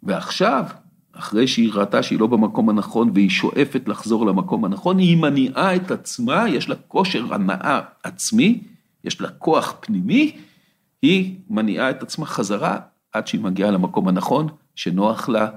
[0.03, 0.65] ועכשיו,
[1.19, 5.91] אחרי שהיא ראתה שהיא לא במקום הנכון והיא שואפת לחזור למקום הנכון, היא מניעה את
[5.91, 8.63] עצמה, יש לה כושר הנאה עצמי,
[9.03, 10.37] יש לה כוח פנימי,
[11.01, 12.79] היא מניעה את עצמה חזרה
[13.11, 15.49] עד שהיא מגיעה למקום הנכון, שנוח לה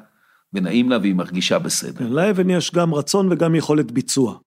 [0.53, 1.99] ונעים לה והיא מרגישה בסדר.
[1.99, 4.39] כן, לאבן יש גם רצון וגם יכולת ביצוע.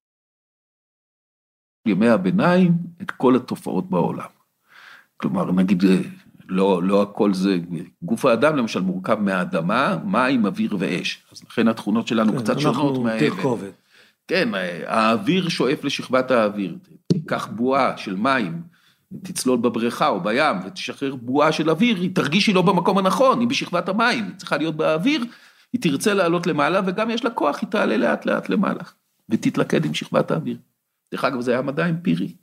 [1.87, 4.29] ימי הביניים, את כל התופעות בעולם.
[5.17, 5.83] כלומר, נגיד
[6.49, 7.57] לא, לא הכל זה,
[8.03, 13.03] גוף האדם למשל מורכב מהאדמה, מים, אוויר ואש, אז לכן התכונות שלנו כן, קצת שונות
[13.03, 13.57] מהאבן.
[14.27, 14.49] כן,
[14.85, 16.77] האוויר שואף לשכבת האוויר,
[17.07, 18.61] תיקח בועה של מים,
[19.23, 23.47] תצלול בבריכה או בים ותשחרר בועה של אוויר, היא תרגיש שהיא לא במקום הנכון, היא
[23.47, 25.25] בשכבת המים, היא צריכה להיות באוויר,
[25.73, 28.83] היא תרצה לעלות למעלה וגם יש לה כוח, היא תעלה לאט לאט למעלה
[29.29, 30.57] ותתלכד עם שכבת האוויר.
[31.11, 32.35] דרך אגב, זה היה מדע אמפירי,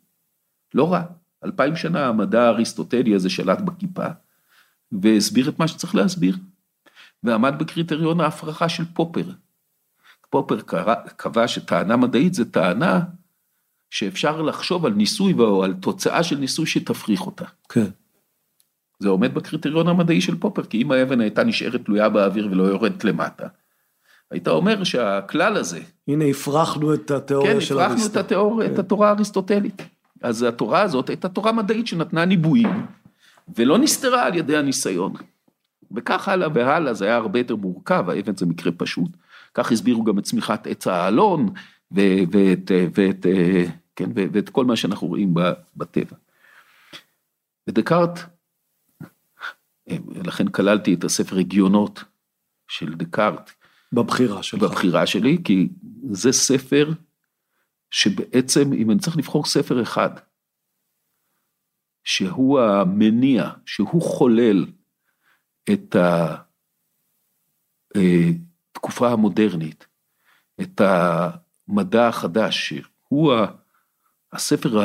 [0.74, 1.02] לא רע.
[1.44, 4.06] אלפיים שנה המדע האריסטוטלי הזה שלט בכיפה,
[4.92, 6.36] והסביר את מה שצריך להסביר.
[7.22, 9.24] ועמד בקריטריון ההפרחה של פופר.
[10.30, 10.60] פופר
[11.16, 13.00] קבע שטענה מדעית זה טענה
[13.90, 17.44] שאפשר לחשוב על ניסוי או על תוצאה של ניסוי שתפריך אותה.
[17.68, 17.86] כן.
[18.98, 23.04] זה עומד בקריטריון המדעי של פופר, כי אם האבן הייתה נשארת תלויה באוויר ולא יורדת
[23.04, 23.46] למטה,
[24.30, 25.80] היית אומר שהכלל הזה...
[26.08, 27.96] הנה הפרחנו את התיאוריה כן, של אריסטו.
[27.96, 28.74] כן, הפרחנו את, התיאור, כן.
[28.74, 29.82] את התורה האריסטוטלית.
[30.22, 32.86] אז התורה הזאת הייתה תורה מדעית שנתנה ניבויים,
[33.56, 35.12] ולא נסתרה על ידי הניסיון.
[35.94, 39.10] וכך הלאה והלאה, זה היה הרבה יותר מורכב, האבן זה מקרה פשוט.
[39.54, 41.48] כך הסבירו גם את צמיחת עץ האלון,
[41.90, 43.26] ואת, ואת, ואת,
[43.96, 45.34] כן, ואת כל מה שאנחנו רואים
[45.76, 46.16] בטבע.
[47.68, 48.20] ודקארט,
[50.24, 52.04] לכן כללתי את הספר הגיונות
[52.68, 53.50] של דקארט.
[53.92, 54.62] בבחירה שלך.
[54.62, 55.68] בבחירה שלי, כי
[56.10, 56.92] זה ספר
[57.90, 60.10] שבעצם, אם אני צריך לבחור ספר אחד,
[62.04, 64.66] שהוא המניע, שהוא חולל
[65.72, 65.96] את
[67.94, 69.86] התקופה אה, המודרנית,
[70.60, 73.32] את המדע החדש, שהוא
[74.32, 74.80] הספר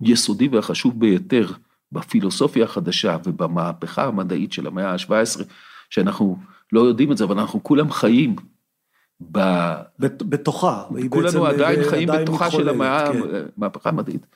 [0.00, 1.46] היסודי והחשוב ביותר
[1.92, 5.42] בפילוסופיה החדשה ובמהפכה המדעית של המאה ה-17,
[5.90, 6.38] שאנחנו
[6.72, 8.36] לא יודעים את זה, אבל אנחנו כולם חיים
[9.32, 9.38] ב...
[9.98, 10.84] בתוכה.
[11.08, 13.88] כולנו עדיין חיים בתוכה של המהפכה כן.
[13.88, 14.26] המדעית.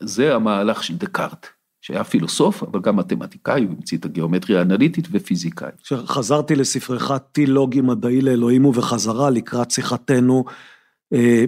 [0.00, 1.46] זה המהלך של דקארט,
[1.80, 5.70] שהיה פילוסוף, אבל גם מתמטיקאי, הוא המציא את הגיאומטריה האנליטית ופיזיקאי.
[5.82, 10.44] כשחזרתי לספרך טילוגי מדעי לאלוהים ובחזרה לקראת שיחתנו,
[11.12, 11.44] אה,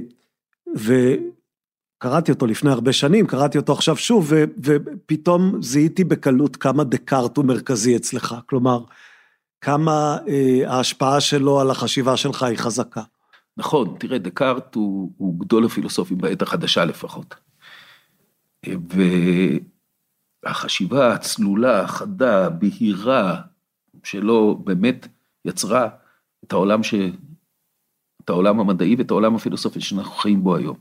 [0.77, 4.33] וקראתי אותו לפני הרבה שנים, קראתי אותו עכשיו שוב,
[4.65, 8.81] ופתאום זיהיתי בקלות כמה דקארט הוא מרכזי אצלך, כלומר,
[9.61, 13.03] כמה אה, ההשפעה שלו על החשיבה שלך היא חזקה.
[13.57, 17.35] נכון, תראה, דקארט הוא, הוא גדול הפילוסופים בעת החדשה לפחות.
[20.45, 23.41] והחשיבה הצלולה, החדה, בהירה,
[24.05, 25.09] שלו באמת
[25.45, 25.89] יצרה
[26.45, 26.95] את העולם, ש...
[28.25, 30.77] את העולם המדעי ואת העולם הפילוסופי שאנחנו חיים בו היום.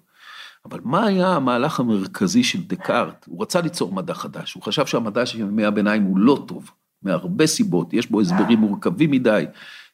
[0.66, 3.26] אבל מה היה המהלך המרכזי של דקארט?
[3.28, 6.72] הוא רצה ליצור מדע חדש, הוא חשב שהמדע של ימי הביניים הוא לא טוב.
[7.06, 9.46] מהרבה סיבות, יש בו הסברים מורכבים מדי,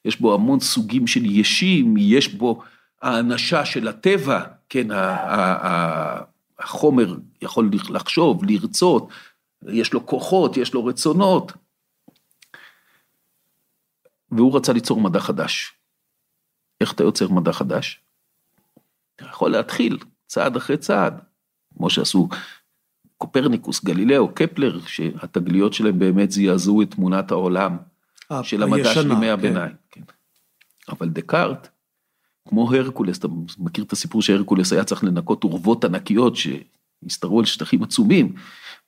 [0.06, 2.62] יש בו המון סוגים של ישים, יש בו
[3.02, 4.88] האנשה של הטבע, כן,
[6.60, 9.10] החומר יכול לחשוב, לרצות,
[9.68, 11.52] יש לו כוחות, יש לו רצונות.
[14.32, 15.74] והוא רצה ליצור מדע חדש.
[16.82, 18.02] איך אתה יוצר מדע חדש?
[19.16, 19.98] אתה יכול להתחיל
[20.28, 21.22] צעד אחרי צעד,
[21.78, 22.28] כמו שעשו
[23.22, 27.78] קופרניקוס, גלילאו, קפלר, שהתגליות שלהם באמת זעזעו את תמונת העולם
[28.44, 29.32] של המדע של ימי כן.
[29.32, 29.74] הביניים.
[29.92, 30.02] כן.
[30.90, 31.68] אבל דקארט,
[32.48, 37.84] כמו הרקולס, אתה מכיר את הסיפור שהרקולס היה צריך לנקות אורוות ענקיות שהסתרו על שטחים
[37.84, 38.34] עצומים,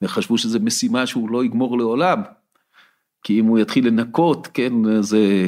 [0.02, 2.22] וחשבו שזו משימה שהוא לא יגמור לעולם,
[3.24, 5.48] כי אם הוא יתחיל לנקות, כן, זה...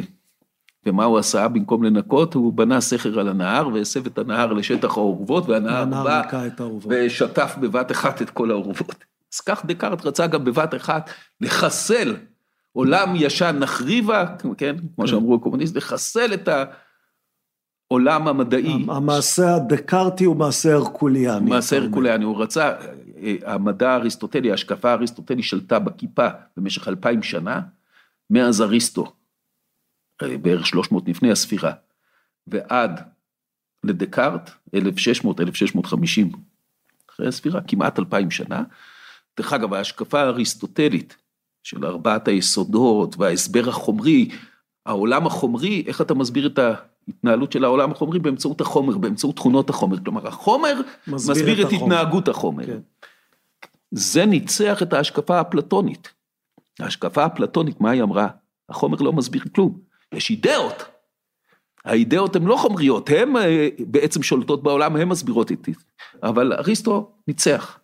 [0.88, 2.34] ומה הוא עשה במקום לנקות?
[2.34, 6.22] הוא בנה סכר על הנהר והסב את הנהר לשטח האורוות, והנהר בא
[6.88, 9.06] ושטף בבת אחת את כל האורוות.
[9.34, 11.10] אז כך דקארט רצה גם בבת אחת
[11.42, 12.16] לחסל
[12.74, 14.26] עולם ישן נחריבה,
[14.58, 15.08] כן, כמו כן.
[15.08, 16.50] שאמרו הקומוניסט, לחסל את
[17.92, 18.86] העולם המדעי.
[18.88, 21.50] המעשה הדקארטי הוא מעשה הרקוליאני.
[21.50, 22.72] מעשה הרקוליאני, הוא רצה,
[23.46, 26.28] המדע האריסטוטלי, ההשקפה האריסטוטלי שלטה בכיפה
[26.58, 27.62] במשך אלפיים שנה,
[28.30, 29.14] מאז אריסטו.
[30.22, 31.72] בערך 300 לפני הספירה,
[32.47, 33.01] ועד
[33.84, 36.32] לדקארט, 1600, 1650,
[37.09, 38.63] אחרי הספירה, כמעט אלפיים שנה.
[39.38, 41.16] דרך אגב, ההשקפה האריסטוטלית
[41.63, 44.30] של ארבעת היסודות וההסבר החומרי,
[44.86, 48.20] העולם החומרי, איך אתה מסביר את ההתנהלות של העולם החומרי?
[48.20, 49.97] באמצעות החומר, באמצעות תכונות החומר.
[50.03, 52.66] כלומר, החומר מסביר, מסביר את, את התנהגות החומר.
[52.66, 52.80] כן.
[53.91, 56.13] זה ניצח את ההשקפה האפלטונית.
[56.80, 58.28] ההשקפה האפלטונית, מה היא אמרה?
[58.70, 59.80] החומר לא מסביר כלום.
[60.16, 60.84] יש אידאות.
[61.86, 65.74] האידאות הן לא חומריות, הן אה, בעצם שולטות בעולם, הן מסבירות איתי.
[66.24, 67.80] אבל אריסטו ניצח.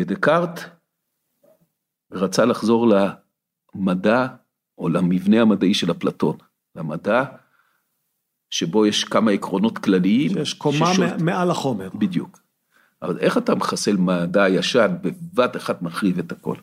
[0.00, 0.60] ודקארט
[2.12, 2.86] רצה לחזור
[3.74, 4.26] למדע
[4.78, 6.36] או למבנה המדעי של אפלטון,
[6.74, 7.24] למדע
[8.50, 10.30] שבו יש כמה עקרונות כלליים.
[10.30, 11.20] שיש קומה ששולט...
[11.20, 11.88] מעל החומר.
[11.94, 12.38] בדיוק.
[13.02, 16.56] אבל איך אתה מחסל מדע ישן בבת אחת מחריב את הכל?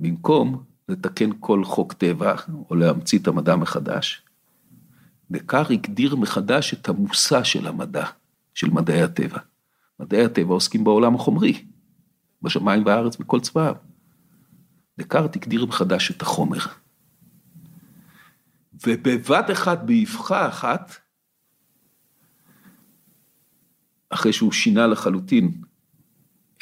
[0.00, 2.34] במקום לתקן כל חוק טבע
[2.70, 4.22] או להמציא את המדע מחדש.
[5.30, 8.06] דקאר הגדיר מחדש את המושא של המדע,
[8.54, 9.38] של מדעי הטבע.
[10.00, 11.64] מדעי הטבע עוסקים בעולם החומרי,
[12.42, 13.74] בשמיים והארץ בכל צבאיו.
[14.98, 16.58] דקארט הגדיר מחדש את החומר.
[18.86, 20.96] ובבת אחת, באבחה אחת,
[24.10, 25.62] אחרי שהוא שינה לחלוטין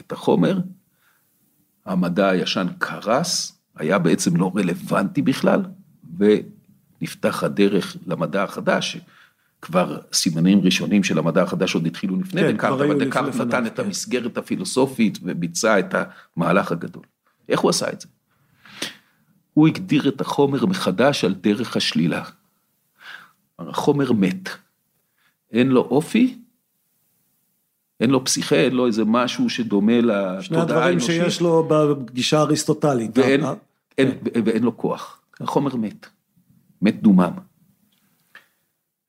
[0.01, 0.61] את החומר,
[1.85, 5.63] המדע הישן קרס, היה בעצם לא רלוונטי בכלל,
[6.19, 8.97] ונפתח הדרך למדע החדש,
[9.63, 13.77] כבר סימנים ראשונים של המדע החדש עוד התחילו לפני כן, דקארט, אבל דקארט נתן את
[13.77, 13.85] כן.
[13.85, 15.95] המסגרת הפילוסופית וביצע את
[16.37, 17.03] המהלך הגדול.
[17.49, 18.09] איך הוא עשה את זה?
[19.55, 22.23] הוא הגדיר את החומר מחדש על דרך השלילה.
[23.59, 24.49] החומר מת.
[25.53, 26.39] אין לו אופי,
[28.01, 32.39] אין לו פסיכה, אין לו איזה משהו שדומה לתודעה שני הדברים האנושית, שיש לו בגישה
[32.39, 33.19] האריסטוטלית.
[33.19, 33.55] ואין, ה-
[33.99, 34.11] אין,
[34.45, 35.21] ואין לו כוח.
[35.41, 36.07] החומר מת.
[36.83, 37.33] מת דומם.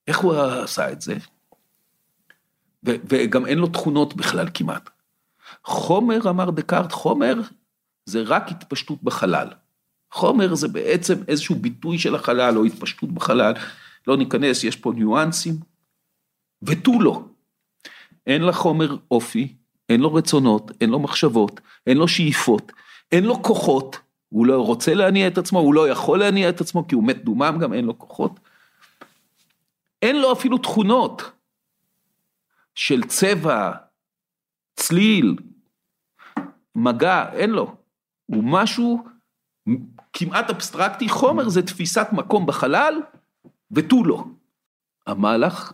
[0.07, 1.15] איך הוא עשה את זה?
[2.87, 4.89] ו, וגם אין לו תכונות בכלל כמעט.
[5.65, 7.33] חומר, אמר דקארט, חומר
[8.05, 9.47] זה רק התפשטות בחלל.
[10.11, 13.53] חומר זה בעצם איזשהו ביטוי של החלל או התפשטות בחלל.
[14.07, 15.55] לא ניכנס, יש פה ניואנסים.
[16.63, 17.23] ותו לא.
[18.27, 19.55] אין לחומר אופי,
[19.89, 22.71] אין לו רצונות, אין לו מחשבות, אין לו שאיפות,
[23.11, 23.99] אין לו כוחות,
[24.29, 27.23] הוא לא רוצה להניע את עצמו, הוא לא יכול להניע את עצמו כי הוא מת
[27.23, 28.39] דומם, גם אין לו כוחות.
[30.01, 31.31] אין לו אפילו תכונות
[32.75, 33.71] של צבע,
[34.75, 35.35] צליל,
[36.75, 37.75] מגע, אין לו.
[38.25, 39.05] הוא משהו
[40.13, 43.01] כמעט אבסטרקטי, חומר זה תפיסת מקום בחלל,
[43.71, 44.23] ותו לא.
[45.07, 45.73] המהלך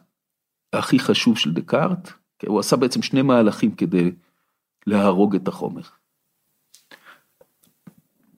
[0.73, 2.11] הכי חשוב של דקארט,
[2.47, 4.11] הוא עשה בעצם שני מהלכים כדי
[4.87, 5.81] להרוג את החומר.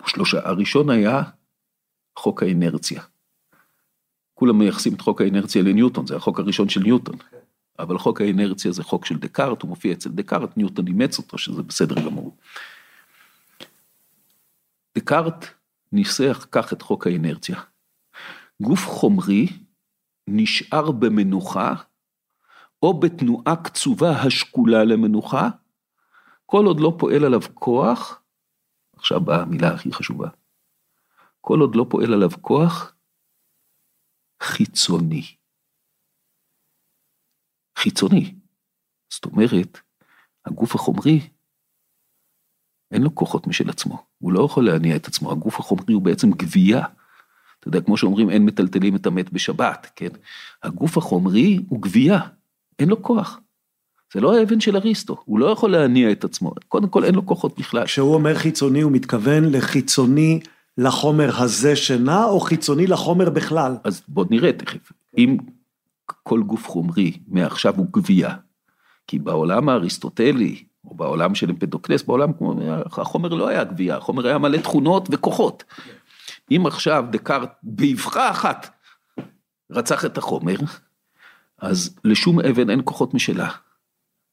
[0.06, 1.24] שלושה, הראשון היה
[2.20, 3.02] חוק האינרציה.
[4.34, 7.16] כולם מייחסים את חוק האינרציה לניוטון, זה החוק הראשון של ניוטון.
[7.80, 11.64] אבל חוק האינרציה זה חוק של דקארט, הוא מופיע אצל דקארט, ניוטון אימץ אותו, שזה
[11.64, 12.38] בסדר גמור.
[14.98, 15.46] דקארט
[15.92, 17.62] ניסח כך את חוק האינרציה.
[18.62, 19.48] גוף חומרי
[20.28, 21.74] נשאר במנוחה,
[22.84, 25.50] או בתנועה קצובה השקולה למנוחה,
[26.46, 28.22] כל עוד לא פועל עליו כוח,
[28.96, 30.30] עכשיו באה המילה הכי חשובה,
[31.42, 32.96] כל עוד לא פועל עליו כוח
[34.44, 35.36] חיצוני.
[37.78, 38.36] חיצוני.
[39.10, 39.80] זאת אומרת,
[40.46, 41.30] הגוף החומרי,
[42.92, 46.32] אין לו כוחות משל עצמו, הוא לא יכול להניע את עצמו, הגוף החומרי הוא בעצם
[46.32, 46.86] גבייה.
[47.60, 50.10] אתה יודע, כמו שאומרים, אין מטלטלים את המת בשבת, כן?
[50.64, 52.20] הגוף החומרי הוא גבייה,
[52.80, 53.40] אין לו כוח.
[54.14, 57.26] זה לא האבן של אריסטו, הוא לא יכול להניע את עצמו, קודם כל אין לו
[57.26, 57.86] כוחות בכלל.
[57.86, 60.40] כשהוא אומר חיצוני, הוא מתכוון לחיצוני
[60.78, 63.78] לחומר הזה שנע, או חיצוני לחומר בכלל?
[63.84, 65.38] אז בוא נראה תכף, אם
[66.06, 68.36] כל גוף חומרי מעכשיו הוא גבייה,
[69.08, 72.56] כי בעולם האריסטוטלי, או בעולם של אמפדוקלס, בעולם כמו,
[72.86, 75.64] החומר לא היה גבייה, החומר היה מלא תכונות וכוחות.
[76.52, 78.70] אם עכשיו דקארט באבחה אחת
[79.72, 80.56] רצח את החומר,
[81.58, 83.52] אז לשום אבן אין כוחות משלה,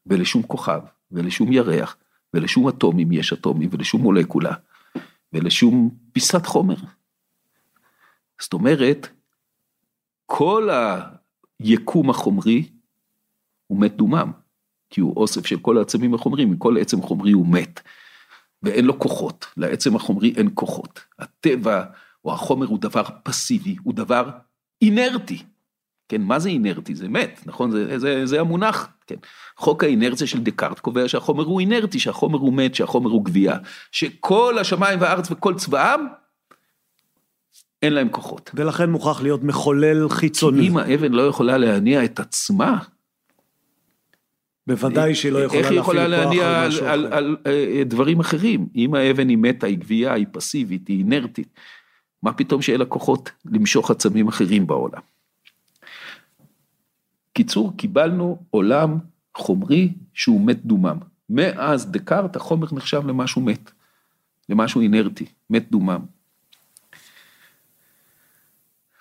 [0.07, 1.97] ולשום כוכב, ולשום ירח,
[2.35, 4.55] ולשום אטומים יש אטומים, ולשום מולקולה,
[5.33, 6.77] ולשום פיסת חומר.
[8.41, 9.09] זאת אומרת,
[10.27, 10.69] כל
[11.61, 12.69] היקום החומרי
[13.67, 14.33] הוא מת דומם,
[14.91, 17.81] כי הוא אוסף של כל העצמים החומריים, מכל עצם חומרי הוא מת,
[18.63, 21.01] ואין לו כוחות, לעצם החומרי אין כוחות.
[21.19, 21.85] הטבע
[22.25, 24.31] או החומר הוא דבר פסיבי, הוא דבר
[24.83, 25.43] אינרטי.
[26.13, 26.95] כן, מה זה אינרטי?
[26.95, 27.71] זה מת, נכון?
[27.71, 29.15] זה, זה, זה המונח, כן.
[29.57, 33.57] חוק האינרציה של דקארט קובע שהחומר הוא אינרטי, שהחומר הוא מת, שהחומר הוא גבייה,
[33.93, 36.01] שכל השמיים והארץ וכל צבאם,
[37.83, 38.51] אין להם כוחות.
[38.55, 40.69] ולכן מוכרח להיות מחולל חיצוני.
[40.69, 42.79] אם האבן לא יכולה להניע את עצמה,
[44.67, 47.17] בוודאי שהיא לא יכולה איך היא יכולה להפעיל כוח להניע על על, משהו על, אחר.
[47.17, 48.67] על, על דברים אחרים?
[48.77, 51.49] אם האבן היא מתה, היא גבייה, היא פסיבית, היא אינרטית,
[52.23, 55.12] מה פתאום שיהיה לה כוחות למשוך עצמים אחרים בעולם?
[57.33, 58.99] קיצור, קיבלנו עולם
[59.37, 60.99] חומרי שהוא מת דומם.
[61.29, 63.71] מאז דקארט החומר נחשב למשהו מת,
[64.49, 66.01] למשהו אינרטי, מת דומם.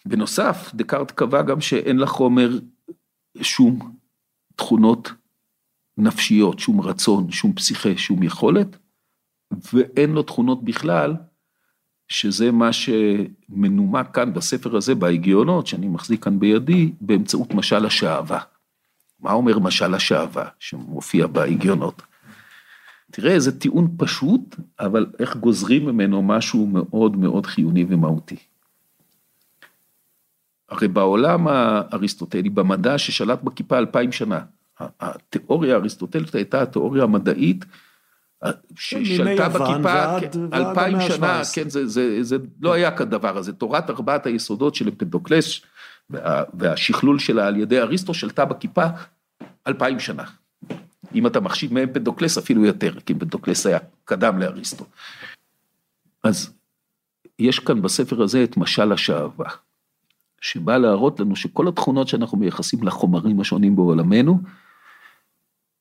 [0.05, 2.59] בנוסף, דקארט קבע גם שאין לחומר
[3.41, 3.95] שום
[4.55, 5.11] תכונות
[5.97, 8.77] נפשיות, שום רצון, שום פסיכה, שום יכולת,
[9.73, 11.15] ואין לו תכונות בכלל,
[12.11, 18.39] שזה מה שמנומק כאן בספר הזה, בהגיונות, שאני מחזיק כאן בידי, באמצעות משל השעווה.
[19.19, 22.01] מה אומר משל השעווה שמופיע בהגיונות?
[23.11, 28.37] תראה איזה טיעון פשוט, אבל איך גוזרים ממנו משהו מאוד מאוד חיוני ומהותי.
[30.69, 34.39] הרי בעולם האריסטוטלי, במדע ששלט בכיפה אלפיים שנה,
[34.79, 37.65] התיאוריה האריסטוטלית הייתה התיאוריה המדעית
[38.75, 40.17] ששלטה בכיפה
[40.53, 41.55] אלפיים שנה, ה-17.
[41.55, 45.61] כן, זה, זה, זה לא היה כדבר הזה, תורת ארבעת היסודות של אמפדוקלס
[46.09, 48.85] וה, והשכלול שלה על ידי אריסטו שלטה בכיפה
[49.67, 50.23] אלפיים שנה.
[51.15, 54.85] אם אתה מחשיב מאמפדוקלס אפילו יותר, כי אמפדוקלס היה קדם לאריסטו.
[56.23, 56.53] אז
[57.39, 59.49] יש כאן בספר הזה את משל השעווה,
[60.41, 64.39] שבא להראות לנו שכל התכונות שאנחנו מייחסים לחומרים השונים בעולמנו,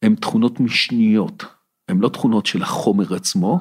[0.02, 1.44] הן תכונות משניות,
[1.90, 3.60] הן לא תכונות של החומר עצמו,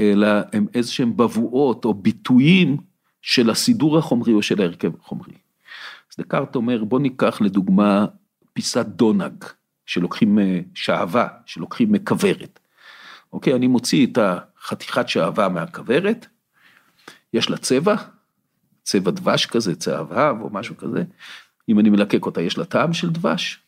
[0.00, 2.76] אלא הן איזשהן בבואות או ביטויים
[3.22, 5.34] של הסידור החומרי או של ההרכב החומרי.
[6.12, 8.06] אז דקארט אומר, בוא ניקח לדוגמה
[8.52, 9.44] פיסת דונג,
[9.86, 12.60] שלוקחים אה, שעווה, שלוקחים מכוורת.
[13.32, 16.26] אוקיי, אני מוציא את החתיכת שעווה מהכוורת,
[17.32, 17.94] יש לה צבע,
[18.82, 21.04] צבע דבש כזה, צהבהב או משהו כזה,
[21.68, 23.58] אם אני מלקק אותה יש לה טעם של דבש.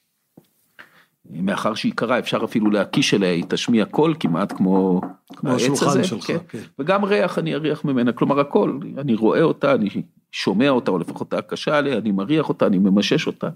[1.31, 5.01] מאחר שהיא קרה אפשר אפילו להקיש אליה, היא תשמיע קול כמעט כמו,
[5.37, 6.37] כמו העץ הזה, שלך, כן.
[6.49, 6.59] כן.
[6.79, 9.89] וגם ריח אני אריח ממנה, כלומר הכל, אני רואה אותה, אני
[10.33, 13.49] שומע אותה, או לפחות הקשה עליה, אני מריח אותה, אני ממשש אותה.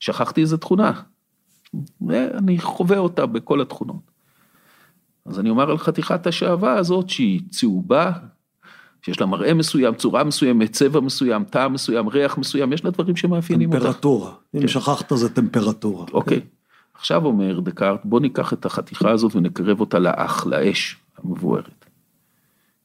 [0.00, 0.92] שכחתי איזה תכונה,
[2.06, 4.12] ואני חווה אותה בכל התכונות.
[5.26, 8.12] אז אני אומר על חתיכת השעווה הזאת שהיא צהובה,
[9.02, 13.16] שיש לה מראה מסוים, צורה מסוימת, צבע מסוים, טעם מסוים, ריח מסוים, יש לה דברים
[13.16, 13.84] שמאפיינים אותה.
[13.84, 14.68] טמפרטורה, אם כן.
[14.68, 16.06] שכחת זה טמפרטורה.
[16.12, 16.40] אוקיי,
[16.94, 21.86] עכשיו אומר דקארט, בוא ניקח את החתיכה הזאת ונקרב אותה לאח, לאש המבוארת.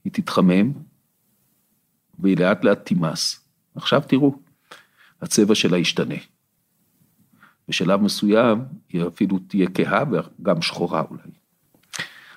[0.03, 0.71] היא תתחמם,
[2.19, 3.47] והיא לאט לאט תימס.
[3.75, 4.39] עכשיו תראו,
[5.21, 6.15] הצבע שלה ישתנה.
[7.67, 11.31] בשלב מסוים היא אפילו תהיה כהה וגם שחורה אולי.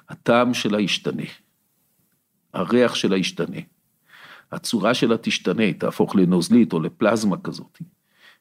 [0.08, 1.22] הטעם שלה ישתנה,
[2.54, 3.60] הריח שלה ישתנה,
[4.52, 7.78] הצורה שלה תשתנה, היא תהפוך לנוזלית או לפלזמה כזאת.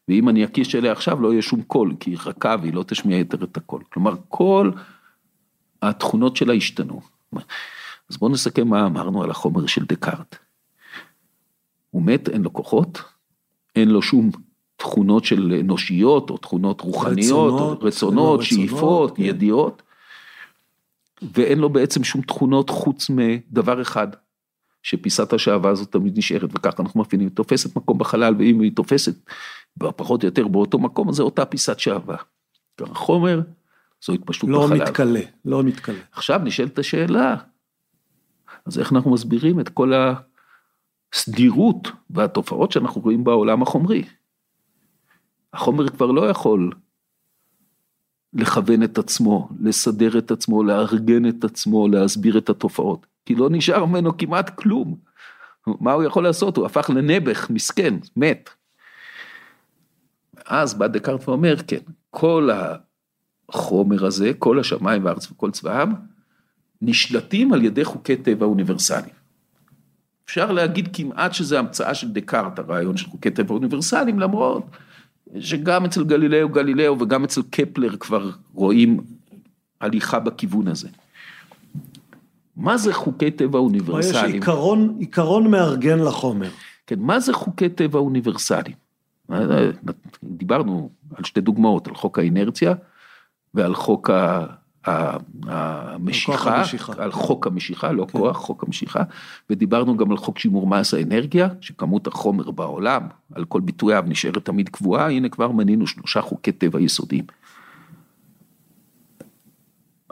[0.09, 3.17] ואם אני אקיש אליה עכשיו לא יהיה שום קול, כי היא רכה והיא לא תשמיע
[3.17, 3.83] יותר את הקול.
[3.89, 4.71] כלומר, כל
[5.81, 7.01] התכונות שלה השתנו.
[8.09, 10.35] אז בואו נסכם מה אמרנו על החומר של דקארט.
[11.89, 13.01] הוא מת, אין לו כוחות,
[13.75, 14.31] אין לו שום
[14.77, 19.23] תכונות של אנושיות או תכונות רוחניות, רצונות, רצונות, רצונות שאיפות, כן.
[19.23, 19.81] ידיעות,
[21.21, 24.07] ואין לו בעצם שום תכונות חוץ מדבר אחד,
[24.83, 29.15] שפיסת השעווה הזאת תמיד נשארת, וככה אנחנו מפעילים, היא תופסת מקום בחלל, ואם היא תופסת
[29.77, 32.17] פחות או יותר באותו מקום, זה אותה פיסת שעווה.
[32.81, 33.41] החומר,
[34.05, 34.81] זו התפשטות לא בחלל.
[34.81, 35.99] מתכלה, לא מתכלה.
[36.11, 37.35] עכשיו נשאלת השאלה,
[38.65, 39.93] אז איך אנחנו מסבירים את כל
[41.13, 44.03] הסדירות והתופעות שאנחנו רואים בעולם החומרי?
[45.53, 46.71] החומר כבר לא יכול
[48.33, 53.85] לכוון את עצמו, לסדר את עצמו, לארגן את עצמו, להסביר את התופעות, כי לא נשאר
[53.85, 54.97] ממנו כמעט כלום.
[55.67, 56.57] מה הוא יכול לעשות?
[56.57, 58.49] הוא הפך לנעבך, מסכן, מת.
[60.49, 61.79] אז בא דקארט ואומר, כן,
[62.09, 62.49] כל
[63.49, 65.89] החומר הזה, כל השמיים והארץ וכל צבאם,
[66.81, 69.19] נשלטים על ידי חוקי טבע אוניברסליים.
[70.25, 74.65] אפשר להגיד כמעט שזה המצאה של דקארט, הרעיון של חוקי טבע אוניברסליים, למרות
[75.39, 78.99] שגם אצל גלילאו גלילאו וגם אצל קפלר כבר רואים
[79.81, 80.89] הליכה בכיוון הזה.
[82.55, 84.33] מה זה חוקי טבע יש אוניברסליים?
[84.33, 86.49] עיקרון, עיקרון מארגן לחומר.
[86.87, 88.88] כן, מה זה חוקי טבע אוניברסליים?
[90.23, 92.73] דיברנו על שתי דוגמאות, על חוק האינרציה
[93.53, 94.45] ועל חוק ה...
[95.47, 96.93] המשיכה, המשיכה.
[96.97, 98.19] על חוק המשיכה, לא כן.
[98.19, 99.03] כוח, חוק המשיכה,
[99.49, 103.01] ודיברנו גם על חוק שימור מס האנרגיה, שכמות החומר בעולם,
[103.33, 107.25] על כל ביטוייו נשארת תמיד קבועה, הנה כבר מנינו שלושה חוקי טבע יסודיים.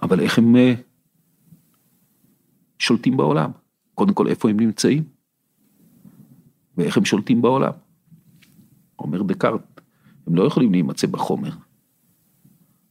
[0.01, 0.74] אבל איך הם אה,
[2.80, 3.51] שולטים בעולם?
[3.95, 5.03] קודם כל, איפה הם נמצאים?
[6.78, 7.74] ואיך הם שולטים בעולם?
[8.99, 9.81] אומר דקארט,
[10.27, 11.51] הם לא יכולים להימצא בחומר.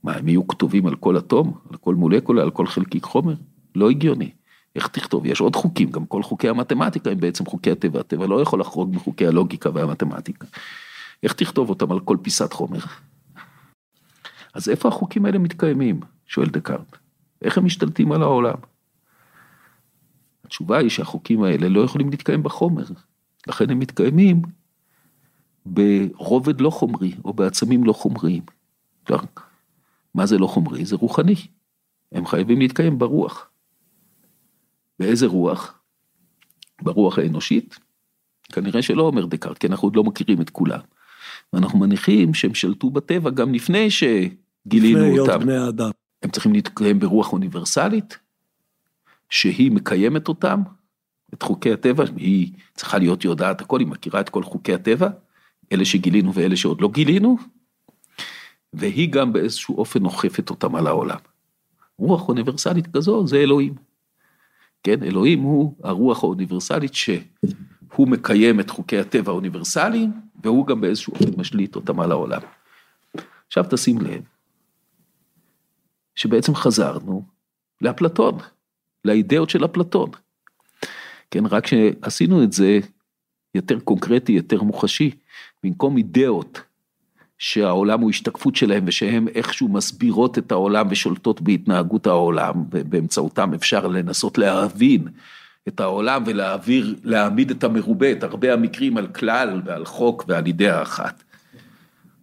[0.02, 3.34] מה, הם יהיו כתובים על כל אטום, על כל מולקולה, על כל חלקיק חומר?
[3.74, 4.30] לא הגיוני.
[4.76, 5.26] איך תכתוב?
[5.26, 8.94] יש עוד חוקים, גם כל חוקי המתמטיקה הם בעצם חוקי הטבע, הטבע לא יכול לחרוג
[8.94, 10.46] מחוקי הלוגיקה והמתמטיקה.
[11.22, 12.78] איך תכתוב אותם על כל פיסת חומר?
[14.54, 16.00] אז איפה החוקים האלה מתקיימים?
[16.26, 16.96] שואל דקארט.
[17.42, 18.57] איך הם משתלטים על העולם?
[20.44, 22.84] התשובה היא שהחוקים האלה לא יכולים להתקיים בחומר,
[23.46, 24.42] לכן הם מתקיימים
[25.66, 28.42] ברובד לא חומרי או בעצמים לא חומריים.
[30.14, 30.84] מה זה לא חומרי?
[30.84, 31.34] זה רוחני.
[32.12, 33.48] הם חייבים להתקיים ברוח.
[34.98, 35.78] באיזה רוח?
[36.82, 37.78] ברוח האנושית?
[38.52, 40.80] כנראה שלא אומר דקארט, כי אנחנו עוד לא מכירים את כולם.
[41.52, 45.30] ואנחנו מניחים שהם שלטו בטבע גם לפני שגילינו לפני אותם.
[45.30, 45.90] היות בני האדם.
[46.22, 48.18] הם צריכים להתקיים ברוח אוניברסלית,
[49.30, 50.62] שהיא מקיימת אותם,
[51.34, 55.08] את חוקי הטבע, היא צריכה להיות יודעת הכל, היא מכירה את כל חוקי הטבע,
[55.72, 57.38] אלה שגילינו ואלה שעוד לא גילינו,
[58.72, 61.18] והיא גם באיזשהו אופן אוכפת אותם על העולם.
[61.98, 63.74] רוח אוניברסלית כזו זה אלוהים.
[64.82, 70.12] כן, אלוהים הוא הרוח האוניברסלית שהוא מקיים את חוקי הטבע האוניברסליים,
[70.42, 72.40] והוא גם באיזשהו אופן משליט אותם על העולם.
[73.46, 74.22] עכשיו תשים לב,
[76.14, 77.24] שבעצם חזרנו
[77.80, 78.38] לאפלטון,
[79.04, 80.10] לאידאות של אפלטון.
[81.30, 82.78] כן, רק שעשינו את זה
[83.54, 85.10] יותר קונקרטי, יותר מוחשי,
[85.64, 86.61] במקום אידאות
[87.38, 94.38] שהעולם הוא השתקפות שלהם ושהן איכשהו מסבירות את העולם ושולטות בהתנהגות העולם, ובאמצעותם אפשר לנסות
[94.38, 95.09] להבין
[95.68, 100.82] את העולם ולהעביר, להעמיד את המרובה, את הרבה המקרים על כלל ועל חוק ועל אידאה
[100.82, 101.22] אחת.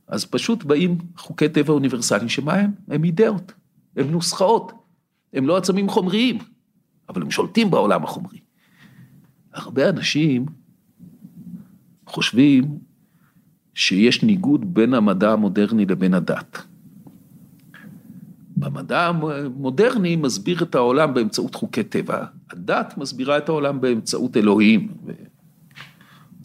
[0.08, 2.72] אז פשוט באים חוקי טבע אוניברסליים, שמה הם?
[2.88, 3.52] הם אידאות,
[3.98, 4.72] הם נוסחאות,
[5.34, 6.38] הם לא עצמים חומריים,
[7.10, 8.40] אבל הם שולטים בעולם החומרי.
[9.54, 10.46] הרבה אנשים
[12.08, 12.80] חושבים
[13.76, 16.62] שיש ניגוד בין המדע המודרני לבין הדת.
[18.58, 24.94] במדע המודרני מסביר את העולם באמצעות חוקי טבע, הדת מסבירה את העולם באמצעות אלוהים,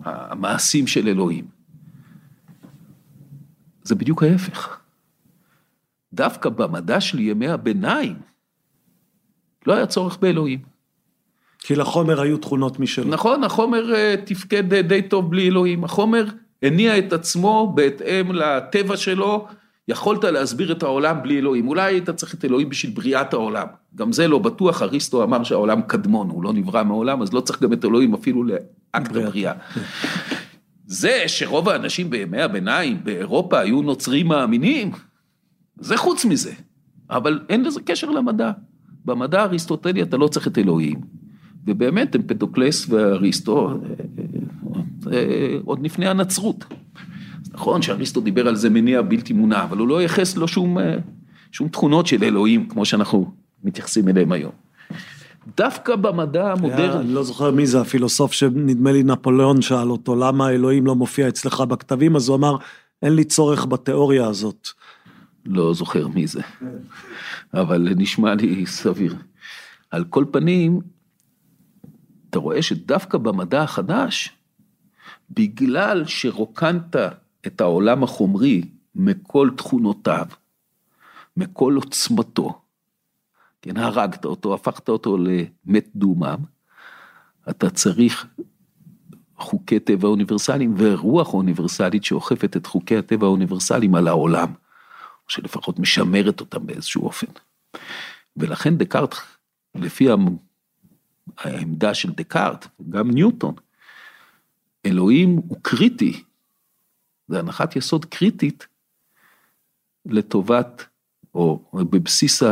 [0.05, 1.45] המעשים של אלוהים.
[3.83, 4.79] זה בדיוק ההפך.
[6.12, 8.16] דווקא במדע של ימי הביניים
[9.66, 10.59] לא היה צורך באלוהים.
[11.59, 13.09] כי לחומר היו תכונות משלו.
[13.09, 15.85] נכון, החומר אה, תפקד די טוב בלי אלוהים.
[15.85, 16.24] החומר
[16.63, 19.47] הניע את עצמו בהתאם לטבע שלו,
[19.89, 21.69] יכולת להסביר את העולם בלי אלוהים.
[21.69, 23.67] אולי היית צריך את אלוהים בשביל בריאת העולם.
[23.95, 27.63] גם זה לא בטוח, אריסטו אמר שהעולם קדמון, הוא לא נברא מעולם, אז לא צריך
[27.63, 29.53] גם את אלוהים אפילו לאקט הבריאה.
[30.87, 34.91] זה שרוב האנשים בימי הביניים באירופה היו נוצרים מאמינים,
[35.81, 36.53] זה חוץ מזה.
[37.11, 38.51] אבל אין לזה קשר למדע.
[39.05, 41.01] במדע האריסטוטלי אתה לא צריך את אלוהים.
[41.67, 44.25] ובאמת אמפדוקלס ואריסטו, אה, אה,
[45.64, 46.64] עוד לפני הנצרות.
[47.53, 50.76] נכון שאריסטו דיבר על זה מניע בלתי מונע, אבל הוא לא ייחס לו שום,
[51.53, 53.32] שום תכונות של אלוהים, כמו שאנחנו
[53.64, 54.53] מתייחסים אליהם היום.
[55.57, 57.01] דווקא במדע המודרני.
[57.01, 61.28] אני לא זוכר מי זה הפילוסוף שנדמה לי נפוליאון שאל אותו, למה אלוהים לא מופיע
[61.28, 62.57] אצלך בכתבים, אז הוא אמר,
[63.03, 64.68] אין לי צורך בתיאוריה הזאת.
[65.46, 66.40] לא זוכר מי זה,
[67.55, 69.16] אבל נשמע לי סביר.
[69.90, 70.80] על כל פנים,
[72.30, 74.30] אתה רואה שדווקא במדע החדש,
[75.31, 76.97] בגלל שרוקנת
[77.47, 78.62] את העולם החומרי
[78.95, 80.26] מכל תכונותיו,
[81.37, 82.61] מכל עוצמתו,
[83.62, 86.39] כן, הרגת אותו, הפכת אותו למת דומם,
[87.51, 88.26] אתה צריך
[89.39, 94.49] חוקי טבע אוניברסליים ורוח אוניברסלית שאוכפת את חוקי הטבע האוניברסליים על העולם,
[95.26, 97.26] או שלפחות משמרת אותם באיזשהו אופן.
[98.37, 99.14] ולכן דקארט,
[99.74, 100.09] לפי
[101.39, 103.55] העמדה של דקארט, גם ניוטון,
[104.89, 106.22] אלוהים הוא קריטי,
[107.28, 108.66] זה הנחת יסוד קריטית
[110.07, 110.84] לטובת,
[111.34, 112.43] או בבסיס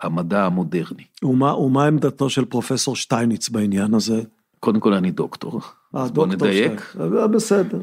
[0.00, 1.04] המדע המודרני.
[1.22, 4.22] ומה, ומה עמדתו של פרופסור שטייניץ בעניין הזה?
[4.60, 5.60] קודם כל אני דוקטור,
[5.92, 6.96] אז בוא נדייק.
[7.00, 7.78] אה, בסדר,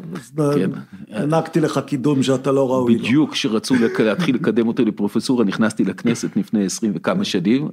[0.55, 0.69] כן.
[1.09, 2.99] הענקתי לך קידום שאתה לא ראוי לו.
[2.99, 7.69] בדיוק כשרצו להתחיל לקדם אותי לפרופסורה, נכנסתי לכנסת לפני עשרים וכמה שנים.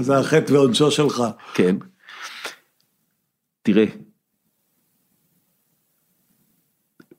[0.00, 1.22] זה החטא ועונשו שלך.
[1.54, 1.76] כן.
[3.62, 3.84] תראה,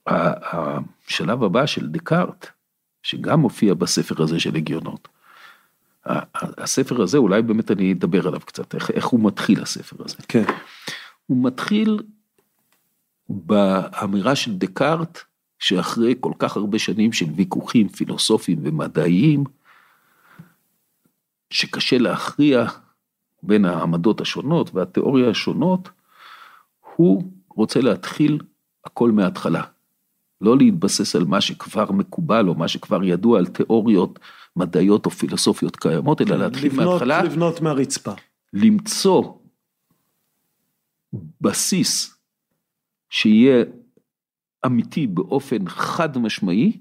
[0.08, 2.48] השלב הבא של דקארט,
[3.04, 5.08] שגם מופיע בספר הזה של הגיונות,
[6.36, 10.16] הספר הזה, אולי באמת אני אדבר עליו קצת, איך, איך הוא מתחיל הספר הזה.
[10.28, 10.44] כן.
[11.26, 12.00] הוא מתחיל
[13.30, 15.20] באמירה של דקארט,
[15.60, 19.44] שאחרי כל כך הרבה שנים של ויכוחים פילוסופיים ומדעיים,
[21.50, 22.66] שקשה להכריע
[23.44, 25.90] בין העמדות השונות והתיאוריה השונות,
[26.96, 28.40] הוא רוצה להתחיל
[28.86, 29.64] הכל מההתחלה.
[30.42, 34.20] לא להתבסס על מה שכבר מקובל או מה שכבר ידוע על תיאוריות
[34.56, 37.24] מדעיות או פילוסופיות קיימות, אלא להתחיל לבנות, מההתחלה.
[37.24, 38.12] לבנות מהרצפה.
[38.54, 39.34] למצוא
[41.42, 42.18] בסיס
[43.10, 43.64] שיהיה
[44.66, 46.80] אמיתי באופן חד משמעי,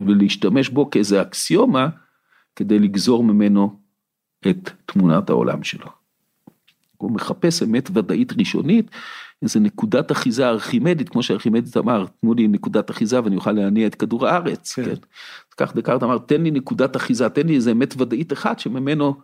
[0.00, 1.88] ולהשתמש בו כאיזה אקסיומה,
[2.56, 3.80] כדי לגזור ממנו
[4.50, 5.86] את תמונת העולם שלו.
[6.96, 8.90] הוא מחפש אמת ודאית ראשונית,
[9.42, 13.94] איזה נקודת אחיזה ארכימדית, כמו שארכימדית אמר, תנו לי נקודת אחיזה ואני אוכל להניע את
[13.94, 14.84] כדור הארץ, כן.
[14.84, 14.94] כן.
[15.56, 19.14] כך דקארט אמר, תן לי נקודת אחיזה, תן לי איזה אמת ודאית אחת שממנו,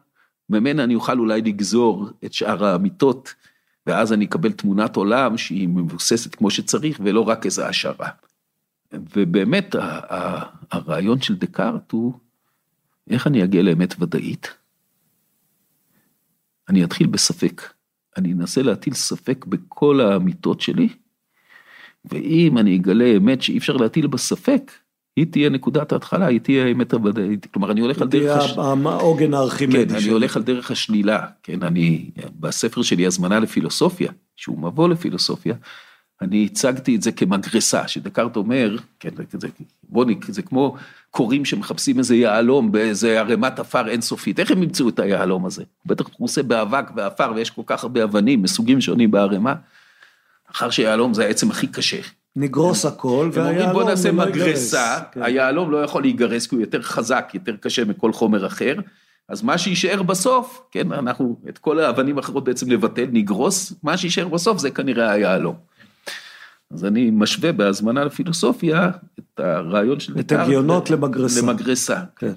[0.50, 3.34] ממנה אני אוכל אולי לגזור את שאר האמיתות,
[3.86, 8.08] ואז אני אקבל תמונת עולם שהיא מבוססת כמו שצריך, ולא רק איזה השערה.
[8.92, 9.74] ובאמת
[10.70, 12.12] הרעיון של דקארט הוא,
[13.10, 14.54] איך אני אגיע לאמת ודאית?
[16.68, 17.77] אני אתחיל בספק.
[18.18, 20.88] אני אנסה להטיל ספק בכל האמיתות שלי,
[22.04, 24.72] ואם אני אגלה אמת שאי אפשר להטיל בה ספק,
[25.16, 28.36] היא תהיה נקודת ההתחלה, היא תהיה האמת הוודאית, כלומר אני הולך על דרך...
[28.36, 28.58] הש...
[28.58, 29.88] העוגן הארכימדי.
[29.88, 32.10] כן, אני הולך על דרך השלילה, כן, אני,
[32.40, 35.54] בספר שלי הזמנה לפילוסופיה, שהוא מבוא לפילוסופיה,
[36.22, 39.48] אני הצגתי את זה כמגרסה, שדקארט אומר, כן, זה,
[39.88, 40.76] בוא נק, זה כמו
[41.10, 45.64] קוראים שמחפשים איזה יהלום באיזה ערימת עפר אינסופית, איך הם ימצאו את היהלום הזה?
[45.86, 49.54] בטח הוא עושה באבק ועפר ויש כל כך הרבה אבנים מסוגים שונים בערימה,
[50.52, 52.00] אחר שיהלום זה העצם הכי קשה.
[52.36, 55.22] נגרוס הכל, והיהלום לא בוא נעשה מגרסה, כן.
[55.22, 58.74] היהלום לא יכול להיגרס כי הוא יותר חזק, יותר קשה מכל חומר אחר,
[59.28, 64.28] אז מה שיישאר בסוף, כן, אנחנו את כל האבנים האחרות בעצם לבטל, נגרוס, מה שיישאר
[64.28, 65.54] בסוף זה כנראה היהלום.
[66.70, 70.40] אז אני משווה בהזמנה לפילוסופיה את הרעיון של דקארט.
[70.40, 71.42] את הגיונות למגרסה.
[71.42, 72.32] למגרסה, כן.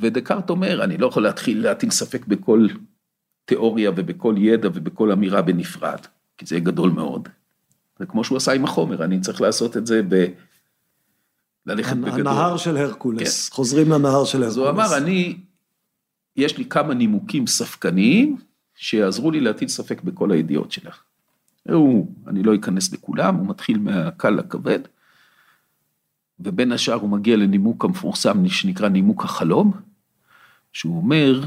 [0.00, 2.66] ודקארט אומר, אני לא יכול להתחיל להטיל ספק בכל
[3.44, 5.98] תיאוריה ובכל ידע ובכל אמירה בנפרד,
[6.38, 7.28] כי זה גדול מאוד.
[7.98, 10.26] זה כמו שהוא עשה עם החומר, אני צריך לעשות את זה ב...
[11.66, 12.20] ללכת בגדול.
[12.20, 13.54] הנהר של הרקולס, כן.
[13.54, 14.52] חוזרים לנהר של הרקולס.
[14.52, 15.36] אז הוא אמר, אני,
[16.36, 18.36] יש לי כמה נימוקים ספקניים,
[18.74, 21.02] שיעזרו לי להטיל ספק בכל הידיעות שלך.
[21.70, 24.78] הוא, אני לא אכנס לכולם, הוא מתחיל מהקל לכבד,
[26.40, 29.72] ובין השאר הוא מגיע לנימוק המפורסם שנקרא נימוק החלום,
[30.72, 31.40] שהוא אומר,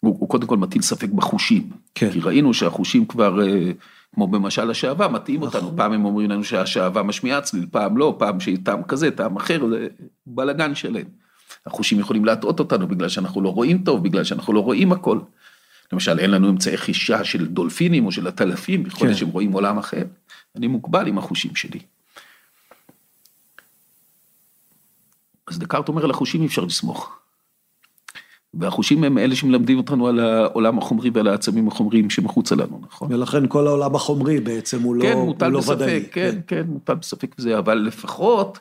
[0.00, 2.10] הוא, הוא קודם כל מטיל ספק בחושים, כן.
[2.12, 3.72] כי ראינו שהחושים כבר, אה,
[4.14, 5.60] כמו במשל השעווה, מטעים נכון.
[5.60, 9.36] אותנו, פעם הם אומרים לנו שהשעווה משמיעה צליל, פעם לא, פעם שהיא טעם כזה, טעם
[9.36, 9.88] אחר, זה
[10.26, 11.06] בלאגן שלהם.
[11.66, 15.18] החושים יכולים להטעות אותנו בגלל שאנחנו לא רואים טוב, בגלל שאנחנו לא רואים הכל.
[15.92, 19.14] למשל, אין לנו אמצעי חישה של דולפינים או של עטלפים, להיות כן.
[19.14, 20.02] שהם רואים עולם אחר.
[20.56, 21.78] אני מוגבל עם החושים שלי.
[25.46, 27.18] אז דקארט אומר, על החושים אי אפשר לסמוך.
[28.54, 33.12] והחושים הם אלה שמלמדים אותנו על העולם החומרי ועל העצמים החומריים שמחוצה לנו, נכון?
[33.12, 36.04] ולכן כל העולם החומרי בעצם הוא לא, כן, מוטל הוא לא בספק, ודאי.
[36.12, 38.58] כן, כן, כן, מוטל בספק בזה, אבל לפחות,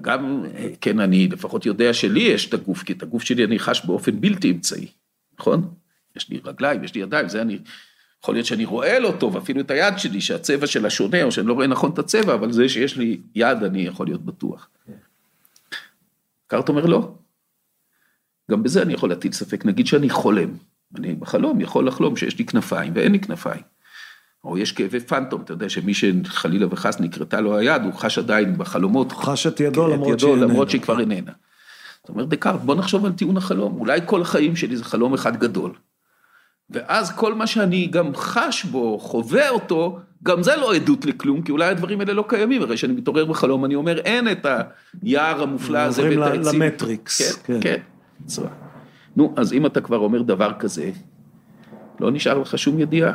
[0.00, 0.44] גם,
[0.80, 4.20] כן, אני לפחות יודע שלי יש את הגוף, כי את הגוף שלי אני חש באופן
[4.20, 4.86] בלתי אמצעי,
[5.40, 5.68] נכון?
[6.16, 7.58] יש לי רגליים, יש לי ידיים, זה אני,
[8.22, 11.46] יכול להיות שאני רואה לא טוב, אפילו את היד שלי, שהצבע שלה שונה, או שאני
[11.46, 14.68] לא רואה נכון את הצבע, אבל זה שיש לי יד, אני יכול להיות בטוח.
[16.46, 17.14] קארט אומר לא.
[18.50, 20.48] גם בזה אני יכול להטיל ספק, נגיד שאני חולם,
[20.96, 23.62] אני בחלום יכול לחלום שיש לי כנפיים ואין לי כנפיים.
[24.44, 28.58] או יש כאבי פנטום, אתה יודע שמי שחלילה וחס נקרתה לו היד, הוא חש עדיין
[28.58, 29.12] בחלומות.
[29.12, 30.46] חש את ידו למרות שהיא איננה.
[30.46, 31.32] למרות שהיא כבר איננה.
[32.00, 35.36] זאת אומרת, דקארט, בוא נחשוב על טיעון החלום, אולי כל החיים שלי זה חלום אחד
[35.36, 35.72] גדול.
[36.70, 41.52] ואז כל מה שאני גם חש בו, חווה אותו, גם זה לא עדות לכלום, כי
[41.52, 44.46] אולי הדברים האלה לא קיימים, הרי כשאני מתעורר בחלום אני אומר, אין את
[45.02, 46.40] היער המופלא הזה ואת העצים.
[46.40, 47.32] עוברים למטריקס.
[47.36, 47.78] כן, כן.
[48.26, 48.42] כן.
[49.16, 50.90] נו, אז אם אתה כבר אומר דבר כזה,
[52.00, 53.12] לא נשאר לך שום ידיעה.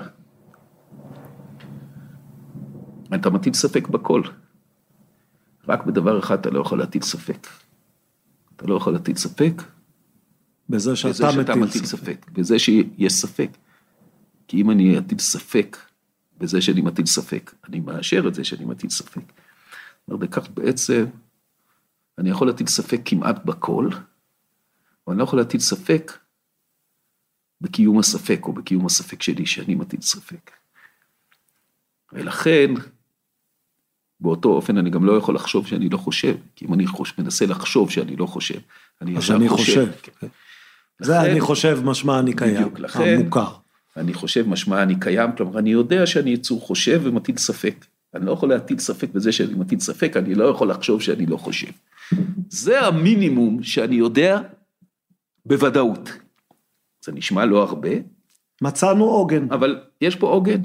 [3.16, 4.22] אתה מטיל ספק בכל.
[5.68, 7.48] רק בדבר אחד אתה לא יכול להטיל ספק.
[8.56, 9.62] אתה לא יכול להטיל ספק
[10.72, 11.98] בזה שאתה, בזה שאתה מטיל, מטיל ספק.
[12.00, 12.32] ספק.
[12.32, 13.50] בזה שיש ספק.
[14.48, 15.78] כי אם אני אטיל ספק
[16.38, 19.22] בזה שאני מטיל ספק, אני מאשר את זה שאני מטיל ספק.
[20.22, 21.06] וכך בעצם
[22.18, 26.12] אני יכול להטיל ספק כמעט בכל, אבל אני לא יכול להטיל ספק
[27.62, 30.52] בקיום הספק, או בקיום הספק שלי שאני מטיל ספק.
[32.14, 32.74] ולכן,
[34.20, 37.46] באותו אופן אני גם לא יכול לחשוב שאני לא חושב, כי אם אני חוש, מנסה
[37.46, 38.60] לחשוב שאני לא חושב,
[39.02, 39.56] אני ישר חושב.
[39.56, 39.92] חושב.
[40.20, 40.28] כן.
[41.02, 43.54] זה אני חושב משמע אני קיים, בדיוק, לכן, המוכר.
[43.98, 47.86] אני חושב משמע אני קיים, כלומר אני יודע שאני יצור חושב ומטיל ספק.
[48.14, 51.38] אני לא יכול להטיל ספק בזה שאני מטיל ספק, אני לא יכול לחשוב שאני לא
[51.38, 51.72] חושב.
[52.50, 54.42] זה המינימום שאני יודע
[55.46, 56.10] בוודאות.
[57.06, 57.90] זה נשמע לא הרבה.
[58.62, 59.52] מצאנו עוגן.
[59.52, 60.62] אבל יש פה עוגן,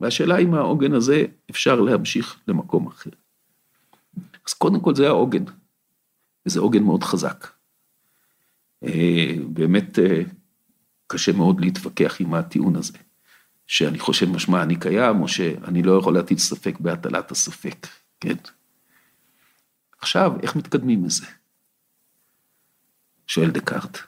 [0.00, 3.10] והשאלה אם העוגן הזה אפשר להמשיך למקום אחר.
[4.48, 5.44] אז קודם כל זה העוגן,
[6.46, 7.46] וזה עוגן מאוד חזק.
[8.84, 10.22] אה, באמת אה,
[11.06, 12.98] קשה מאוד להתווכח עם הטיעון הזה,
[13.66, 17.86] שאני חושב משמע אני קיים, או שאני לא יכול להטיל ספק בהטלת הספק,
[18.20, 18.36] כן?
[20.00, 21.26] עכשיו, איך מתקדמים מזה?
[23.26, 23.98] שואל דקארט.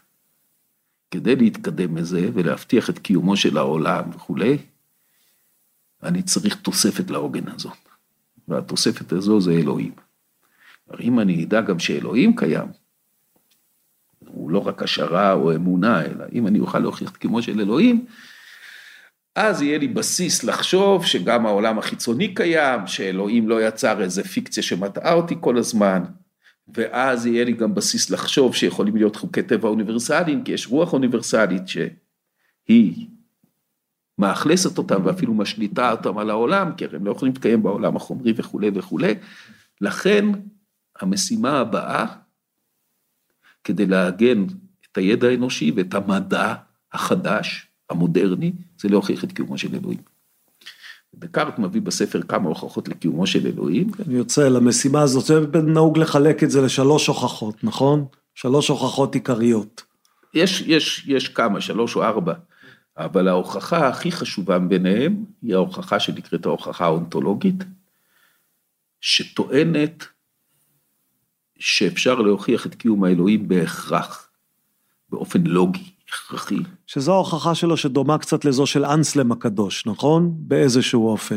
[1.11, 4.59] כדי להתקדם מזה ולהבטיח את קיומו של העולם וכולי,
[6.03, 7.79] אני צריך תוספת לעוגן הזאת.
[8.49, 9.93] והתוספת הזו זה אלוהים.
[11.01, 12.69] אם אני אדע גם שאלוהים קיים,
[14.33, 18.05] הוא לא רק השערה או אמונה, אלא אם אני אוכל להוכיח את קיומו של אלוהים,
[19.37, 25.13] אז יהיה לי בסיס לחשוב שגם העולם החיצוני קיים, שאלוהים לא יצר איזה פיקציה שמטעה
[25.13, 26.03] אותי כל הזמן,
[26.75, 31.63] ואז יהיה לי גם בסיס לחשוב שיכולים להיות חוקי טבע אוניברסליים, כי יש רוח אוניברסלית
[31.69, 33.07] שהיא
[34.19, 38.71] מאכלסת אותם ואפילו משליטה אותם על העולם, כי הם לא יכולים להתקיים בעולם החומרי וכולי
[38.75, 39.15] וכולי.
[39.81, 40.25] לכן
[41.01, 42.07] המשימה הבאה
[43.65, 44.45] כדי לעגן
[44.93, 46.55] את הידע האנושי ואת המדע
[46.93, 49.99] החדש, המודרני, זה להוכיח את קיומו של אלוהים.
[51.15, 53.91] דקארט מביא בספר כמה הוכחות לקיומו של אלוהים.
[54.07, 58.05] אני יוצא למשימה הזאת, זה נהוג לחלק את זה לשלוש הוכחות, נכון?
[58.35, 59.83] שלוש הוכחות עיקריות.
[60.35, 62.35] יש, יש, יש כמה, שלוש או ארבע,
[62.97, 67.65] אבל ההוכחה הכי חשובה ביניהם היא ההוכחה שנקראת ההוכחה האונתולוגית,
[69.01, 70.05] שטוענת
[71.63, 74.29] שאפשר להוכיח את קיום האלוהים בהכרח,
[75.11, 76.59] באופן לוגי, הכרחי.
[76.87, 80.33] שזו ההוכחה שלו שדומה קצת לזו של אנסלם הקדוש, נכון?
[80.37, 81.37] באיזשהו אופן.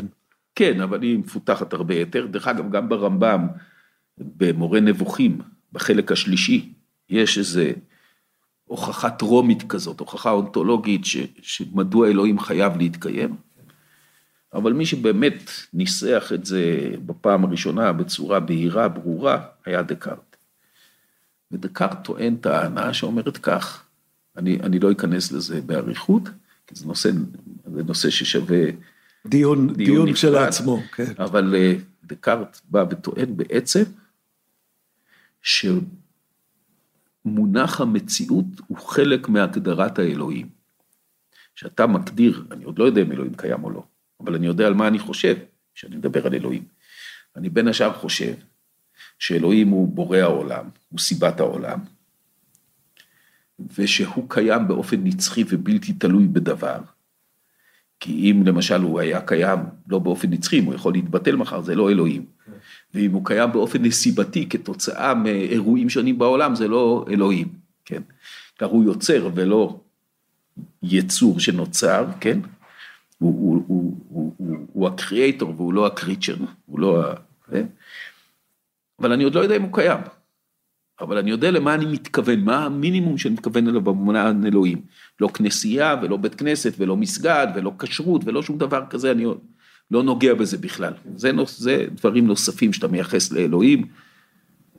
[0.55, 2.25] כן, אבל היא מפותחת הרבה יותר.
[2.25, 3.47] דרך אגב, גם ברמב"ם,
[4.17, 5.41] במורה נבוכים,
[5.73, 6.73] בחלק השלישי,
[7.09, 7.71] יש איזה
[8.65, 13.35] הוכחה טרומית כזאת, הוכחה אונתולוגית, ש, שמדוע אלוהים חייב להתקיים.
[14.55, 20.35] אבל מי שבאמת ניסח את זה בפעם הראשונה בצורה בהירה, ברורה, היה דקארט.
[21.51, 23.83] ודקארט טוען טענה שאומרת כך,
[24.37, 26.23] אני, אני לא אכנס לזה באריכות,
[26.67, 27.09] כי זה נושא,
[27.73, 28.63] זה נושא ששווה
[29.25, 31.13] דיון, דיון, דיון כשלעצמו, כן.
[31.19, 33.83] אבל אה, דקארט בא וטוען בעצם,
[37.25, 40.49] שמונח המציאות הוא חלק מהגדרת האלוהים.
[41.55, 43.83] שאתה מגדיר, אני עוד לא יודע אם אלוהים קיים או לא,
[44.25, 45.35] אבל אני יודע על מה אני חושב
[45.75, 46.63] כשאני מדבר על אלוהים.
[47.35, 48.33] אני בין השאר חושב
[49.19, 51.79] שאלוהים הוא בורא העולם, הוא סיבת העולם,
[53.77, 56.79] ושהוא קיים באופן נצחי ובלתי תלוי בדבר.
[57.99, 61.75] כי אם למשל הוא היה קיים לא באופן נצחי, אם הוא יכול להתבטל מחר, זה
[61.75, 62.25] לא אלוהים.
[62.93, 67.47] ואם הוא קיים באופן נסיבתי כתוצאה מאירועים שונים בעולם, זה לא אלוהים,
[67.85, 68.01] כן?
[68.59, 69.79] כלומר הוא יוצר ולא
[70.83, 72.39] יצור שנוצר, כן?
[73.17, 76.35] הוא, הקריאייטור והוא לא הקריצ'ר,
[76.65, 77.13] הוא לא ה...
[78.99, 79.99] אבל אני עוד לא יודע אם הוא קיים.
[80.99, 84.81] אבל אני יודע למה אני מתכוון, מה המינימום שאני מתכוון אליו במובן אלוהים.
[85.21, 89.25] לא כנסייה ולא בית כנסת ולא מסגד ולא כשרות ולא שום דבר כזה, אני
[89.91, 90.93] לא נוגע בזה בכלל.
[91.15, 93.87] זה, זה דברים נוספים שאתה מייחס לאלוהים,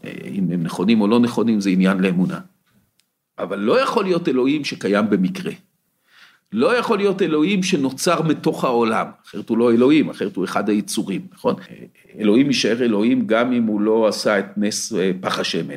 [0.05, 2.41] אה, אם הם נכונים או לא נכונים זה עניין לאמונה.
[3.39, 5.53] אבל לא יכול להיות אלוהים שקיים במקרה.
[6.53, 11.27] לא יכול להיות אלוהים שנוצר מתוך העולם, אחרת הוא לא אלוהים, אחרת הוא אחד היצורים,
[11.35, 11.55] נכון?
[12.19, 15.77] אלוהים יישאר אלוהים גם אם הוא לא עשה את נס אה, פח השמן.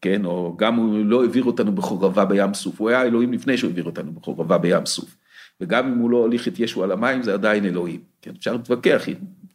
[0.00, 3.68] כן, או גם הוא לא העביר אותנו בחורבה בים סוף, הוא היה אלוהים לפני שהוא
[3.68, 5.16] העביר אותנו בחורבה בים סוף.
[5.60, 8.00] וגם אם הוא לא הוליך את ישו על המים, זה עדיין אלוהים.
[8.22, 9.04] כן, אפשר להתווכח.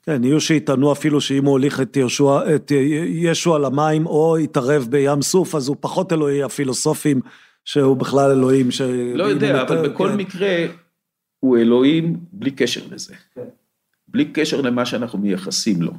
[0.04, 2.72] כן, יהיו שיטענו אפילו שאם הוא הוליך את, ישוע, את
[3.08, 7.22] ישו על המים או התערב בים סוף, אז הוא פחות אלוהי הפילוסופים,
[7.66, 8.82] שהוא בכלל אלוהים ש...
[9.16, 10.18] לא יודע, אבל בכל כן.
[10.18, 10.66] מקרה,
[11.40, 13.16] הוא אלוהים בלי קשר לזה.
[13.36, 13.42] כן.
[14.08, 15.92] בלי קשר למה שאנחנו מייחסים לו.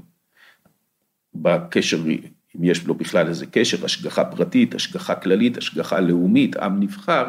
[1.35, 1.99] בקשר
[2.57, 7.25] אם יש לו בכלל איזה קשר, השגחה פרטית, השגחה כללית, השגחה לאומית, עם נבחר,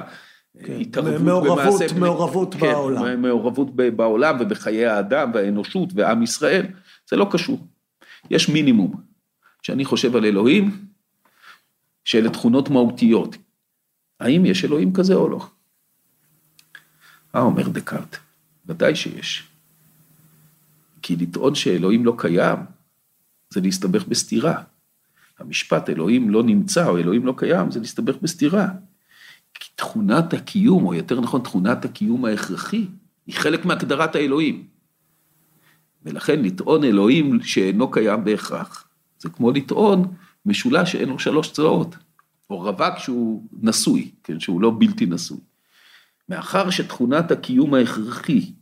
[0.63, 0.77] כן.
[0.79, 1.99] התערבות מעורבות, במעשה...
[1.99, 3.21] מעורבות כן, בעולם.
[3.21, 6.65] מעורבות בעולם ובחיי האדם והאנושות ועם ישראל,
[7.09, 7.67] זה לא קשור.
[8.29, 8.93] יש מינימום.
[9.61, 10.71] כשאני חושב על אלוהים,
[12.03, 13.37] שאלה תכונות מהותיות.
[14.19, 15.47] האם יש אלוהים כזה או לא?
[17.33, 18.17] מה אומר דקארט?
[18.65, 19.47] ודאי שיש.
[21.01, 22.57] כי לטעון שאלוהים לא קיים,
[23.49, 24.63] זה להסתבך בסתירה.
[25.39, 28.67] המשפט אלוהים לא נמצא או אלוהים לא קיים, זה להסתבך בסתירה.
[29.53, 32.87] כי תכונת הקיום, או יותר נכון תכונת הקיום ההכרחי,
[33.27, 34.67] היא חלק מהגדרת האלוהים.
[36.05, 38.87] ולכן לטעון אלוהים שאינו קיים בהכרח,
[39.19, 40.13] זה כמו לטעון
[40.45, 41.95] משולש שאין לו שלוש צלעות,
[42.53, 45.37] או רווק שהוא נשוי, כן, שהוא לא בלתי נשוי.
[46.29, 48.53] מאחר שתכונת הקיום ההכרחי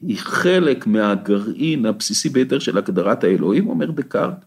[0.00, 4.44] היא חלק מהגרעין הבסיסי ביותר של הגדרת האלוהים, אומר דקארט,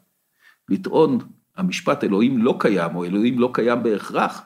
[0.69, 1.17] לטעון
[1.55, 4.41] המשפט אלוהים לא קיים, או אלוהים לא קיים בהכרח,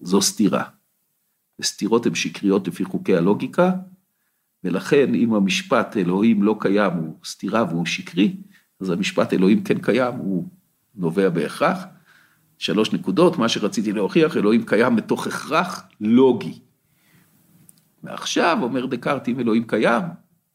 [0.00, 0.64] זו סתירה.
[1.58, 3.70] וסתירות הן שקריות לפי חוקי הלוגיקה,
[4.64, 8.36] ולכן אם המשפט אלוהים לא קיים הוא סתירה והוא שקרי,
[8.80, 10.48] אז המשפט אלוהים כן קיים הוא
[10.94, 11.84] נובע בהכרח.
[12.64, 16.58] שלוש נקודות, מה שרציתי להוכיח, אלוהים קיים בתוך הכרח לוגי.
[18.02, 20.02] ועכשיו, אומר דקארט, אם אלוהים קיים,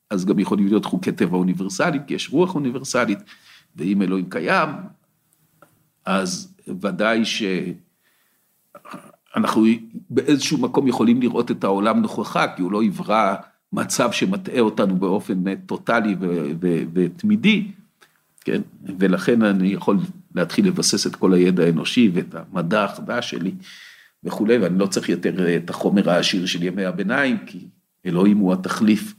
[0.10, 3.20] אז גם יכולים להיות חוקי טבע אוניברסליים, כי יש רוח אוניברסלית,
[3.76, 4.70] ואם אלוהים קיים,
[6.06, 7.22] אז ודאי
[9.36, 9.66] שאנחנו
[10.10, 13.36] באיזשהו מקום יכולים לראות את העולם נכוחה, כי הוא לא יברא
[13.74, 16.16] מצב שמטעה אותנו באופן טוטאלי
[16.94, 17.72] ותמידי,
[18.50, 18.62] כן,
[19.00, 19.98] ולכן אני יכול
[20.36, 23.52] להתחיל לבסס את כל הידע האנושי ואת המדע החדש שלי
[24.24, 27.68] וכולי, ואני לא צריך יותר את החומר העשיר של ימי הביניים, כי
[28.06, 29.14] אלוהים הוא התחליף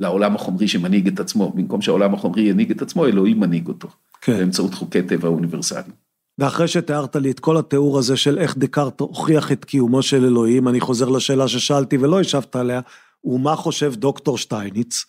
[0.00, 3.88] לעולם החומרי שמנהיג את עצמו, במקום שהעולם החומרי ינהיג את עצמו, אלוהים מנהיג אותו,
[4.20, 4.38] כן.
[4.38, 5.92] באמצעות חוקי טבע אוניברסליים.
[6.38, 10.68] ואחרי שתיארת לי את כל התיאור הזה של איך דקארט הוכיח את קיומו של אלוהים,
[10.68, 12.80] אני חוזר לשאלה ששאלתי ולא השבת עליה,
[13.24, 15.04] ומה חושב דוקטור שטייניץ?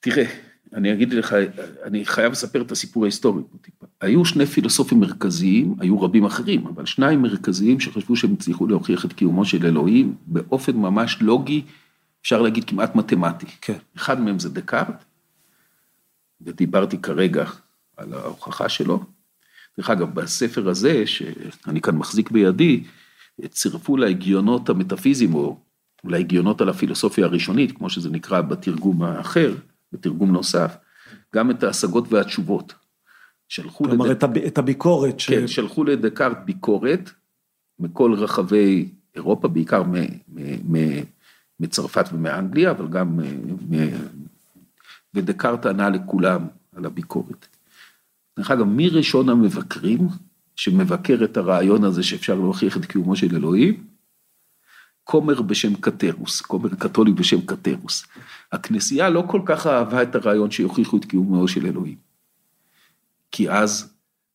[0.00, 0.24] תראה,
[0.74, 1.34] אני אגיד לך,
[1.84, 3.86] אני חייב לספר את הסיפור ההיסטורי פה טיפה.
[4.00, 9.12] היו שני פילוסופים מרכזיים, היו רבים אחרים, אבל שניים מרכזיים שחשבו שהם הצליחו להוכיח את
[9.12, 11.62] קיומו של אלוהים באופן ממש לוגי,
[12.22, 13.46] אפשר להגיד כמעט מתמטי.
[13.60, 13.76] כן.
[13.96, 15.04] אחד מהם זה דקארט,
[16.40, 17.44] ודיברתי כרגע
[17.96, 19.04] על ההוכחה שלו.
[19.78, 22.84] דרך אגב, בספר הזה, שאני כאן מחזיק בידי,
[23.48, 25.58] צירפו להגיונות המטאפיזיים, או
[26.04, 29.54] להגיונות על הפילוסופיה הראשונית, כמו שזה נקרא בתרגום האחר,
[29.92, 30.76] בתרגום נוסף,
[31.34, 32.74] גם את ההשגות והתשובות.
[33.48, 34.24] שלחו כלומר, לד...
[34.46, 35.20] את הביקורת.
[35.20, 35.30] ש...
[35.30, 37.10] כן, שלחו לדקארט ביקורת
[37.78, 39.94] מכל רחבי אירופה, בעיקר מ...
[40.28, 40.76] מ...
[40.76, 41.02] מ...
[41.60, 43.20] מצרפת ומאנגליה, אבל גם
[43.70, 43.74] מ...
[45.14, 46.46] ודקארט ענה לכולם
[46.76, 47.46] על הביקורת.
[48.38, 50.08] דרך אגב, מי ראשון המבקרים
[50.56, 53.84] שמבקר את הרעיון הזה שאפשר להוכיח את קיומו של אלוהים?
[55.04, 58.06] כומר בשם קטרוס, כומר קתולי בשם קטרוס.
[58.52, 61.96] הכנסייה לא כל כך אהבה את הרעיון שיוכיחו את קיומו של אלוהים.
[63.32, 63.94] כי אז...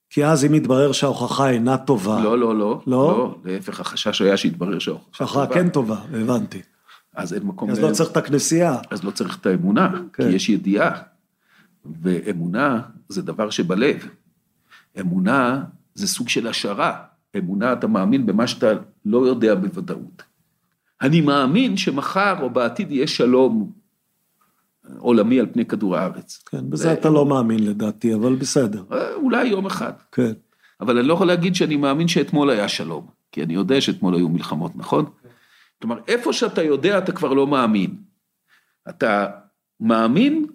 [0.10, 2.24] כי אז אם יתברר שההוכחה אינה טובה...
[2.24, 2.82] לא, לא, לא.
[2.88, 3.18] לא?
[3.18, 5.54] לא, להפך, החשש היה שיתברר שההוכחה טובה.
[5.54, 6.62] כן טובה, הבנתי.
[7.16, 7.70] אז אין מקום...
[7.70, 8.78] אז לא צריך את הכנסייה.
[8.90, 10.24] אז לא צריך את האמונה, כן.
[10.24, 10.92] כי יש ידיעה.
[12.02, 14.08] ואמונה זה דבר שבלב.
[15.00, 15.64] אמונה
[15.94, 17.04] זה סוג של השערה.
[17.38, 18.68] אמונה, אתה מאמין במה שאתה
[19.06, 20.24] לא יודע בוודאות.
[21.02, 23.72] אני מאמין שמחר או בעתיד יהיה שלום
[25.00, 26.44] עולמי על פני כדור הארץ.
[26.46, 26.94] כן, בזה ו...
[26.94, 28.84] אתה לא מאמין לדעתי, אבל בסדר.
[28.92, 29.94] אה, אולי יום אחד.
[30.12, 30.32] כן.
[30.82, 34.30] אבל אני לא יכול להגיד שאני מאמין שאתמול היה שלום, כי אני יודע שאתמול היו
[34.30, 35.06] מלחמות, נכון?
[35.82, 37.96] כלומר, איפה שאתה יודע, אתה כבר לא מאמין.
[38.90, 39.28] אתה
[39.80, 40.46] מאמין,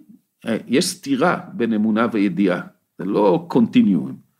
[0.45, 2.61] אה, יש סתירה בין אמונה וידיעה,
[2.97, 4.30] זה לא קונטיניום.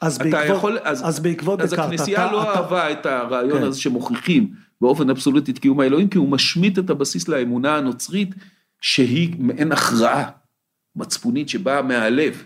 [0.00, 3.58] אז בעקבות, יכול, אז, אז בעקבות אז דקארט, הכנסייה אתה, לא אתה, אהבה את הרעיון
[3.58, 3.64] כן.
[3.64, 4.50] הזה שמוכיחים
[4.80, 8.34] באופן אבסולוטי את קיום האלוהים, כי הוא משמיט את הבסיס לאמונה הנוצרית,
[8.80, 10.30] שהיא מעין הכרעה
[10.96, 12.44] מצפונית שבאה מהלב.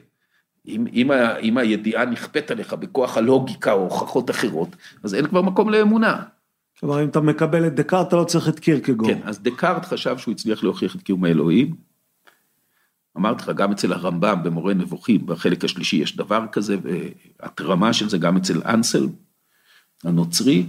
[0.66, 1.10] אם, אם,
[1.42, 6.22] אם הידיעה נכפית עליך בכוח הלוגיקה או הוכחות אחרות, אז אין כבר מקום לאמונה.
[6.80, 9.08] כלומר, אם אתה מקבל את דקארט, אתה לא צריך את קירקגור.
[9.08, 11.89] כן, אז דקארט חשב שהוא הצליח להוכיח את קיום האלוהים.
[13.16, 18.18] אמרתי לך, גם אצל הרמב"ם במורה נבוכים, בחלק השלישי יש דבר כזה, והתרמה של זה
[18.18, 19.08] גם אצל אנסל,
[20.04, 20.66] הנוצרי.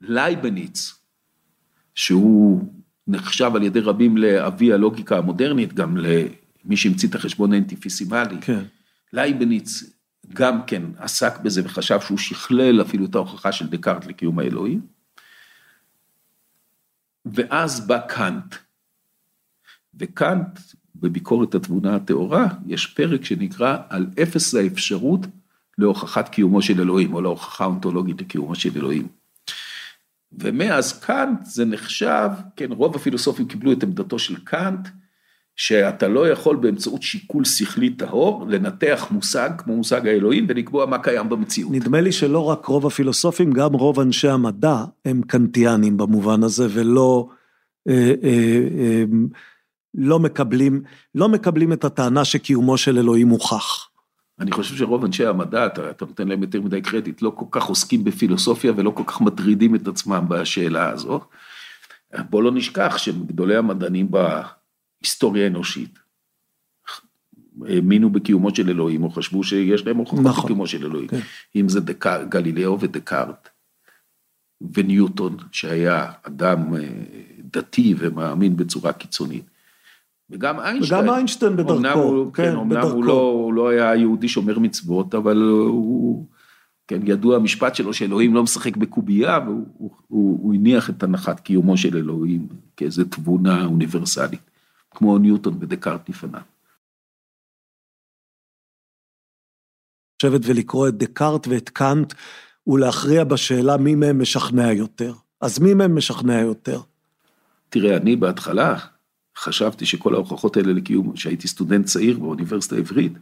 [0.00, 0.94] לייבניץ,
[1.94, 2.72] שהוא
[3.06, 8.36] נחשב על ידי רבים לאבי הלוגיקה המודרנית, גם למי שהמציא את החשבון האינפיניטסימלי.
[8.40, 8.62] כן.
[9.12, 9.82] לייבניץ
[10.34, 14.80] גם כן עסק בזה וחשב שהוא שכלל אפילו את ההוכחה של דקארט לקיום האלוהים.
[17.26, 18.54] ואז בא קאנט.
[19.98, 20.58] וקאנט,
[20.96, 25.26] בביקורת התבונה הטהורה, יש פרק שנקרא על אפס האפשרות
[25.78, 29.08] להוכחת קיומו של אלוהים, או להוכחה אונתולוגית לקיומו של אלוהים.
[30.32, 34.88] ומאז קאנט זה נחשב, כן, רוב הפילוסופים קיבלו את עמדתו של קאנט,
[35.56, 41.28] שאתה לא יכול באמצעות שיקול שכלי טהור לנתח מושג כמו מושג האלוהים ולקבוע מה קיים
[41.28, 41.72] במציאות.
[41.72, 47.28] נדמה לי שלא רק רוב הפילוסופים, גם רוב אנשי המדע הם קנטיאנים במובן הזה ולא
[47.88, 49.04] אה, אה, אה,
[49.94, 50.82] לא מקבלים,
[51.14, 53.88] לא מקבלים את הטענה שקיומו של אלוהים מוכח.
[54.40, 57.64] אני חושב שרוב אנשי המדע, אתה, אתה נותן להם יותר מדי קרדיט, לא כל כך
[57.64, 61.20] עוסקים בפילוסופיה ולא כל כך מטרידים את עצמם בשאלה הזו.
[62.30, 65.98] בוא לא נשכח שגדולי המדענים בהיסטוריה האנושית,
[67.66, 70.44] האמינו בקיומו של אלוהים, או חשבו שיש להם הוכחות נכון.
[70.44, 71.08] בקיומו של אלוהים.
[71.08, 71.20] כן.
[71.56, 73.48] אם זה דקר, גלילאו ודקארט,
[74.74, 76.88] וניוטון, שהיה אדם אה,
[77.38, 79.44] דתי ומאמין בצורה קיצונית.
[80.30, 81.00] וגם איינשטיין.
[81.00, 84.58] וגם איינשטיין בדרכו, אומנם הוא, כן, כן אומנם הוא לא, הוא לא היה יהודי שומר
[84.58, 85.36] מצוות, אבל
[85.68, 86.26] הוא,
[86.88, 91.40] כן, ידוע המשפט שלו שאלוהים לא משחק בקובייה, והוא הוא, הוא, הוא הניח את הנחת
[91.40, 94.50] קיומו של אלוהים כאיזו תבונה אוניברסלית,
[94.90, 96.40] כמו ניוטון ודקארט לפניו.
[100.22, 102.14] לשבת ולקרוא את דקארט ואת קאנט
[102.66, 105.14] ולהכריע בשאלה מי מהם משכנע יותר.
[105.40, 106.80] אז מי מהם משכנע יותר?
[107.68, 108.76] תראה, אני בהתחלה,
[109.38, 113.12] חשבתי שכל ההוכחות האלה לקיום, שהייתי סטודנט צעיר באוניברסיטה העברית,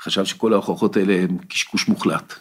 [0.00, 2.34] חשב שכל ההוכחות האלה הן קשקוש מוחלט.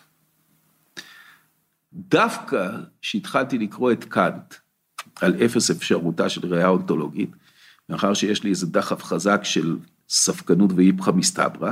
[1.94, 2.70] דווקא
[3.02, 4.56] כשהתחלתי לקרוא את קאנט
[5.22, 7.30] על אפס אפשרותה של ראייה אונתולוגית,
[7.90, 9.78] מאחר שיש לי איזה דחף חזק של
[10.10, 11.72] ספקנות ואיפכא מסתברא,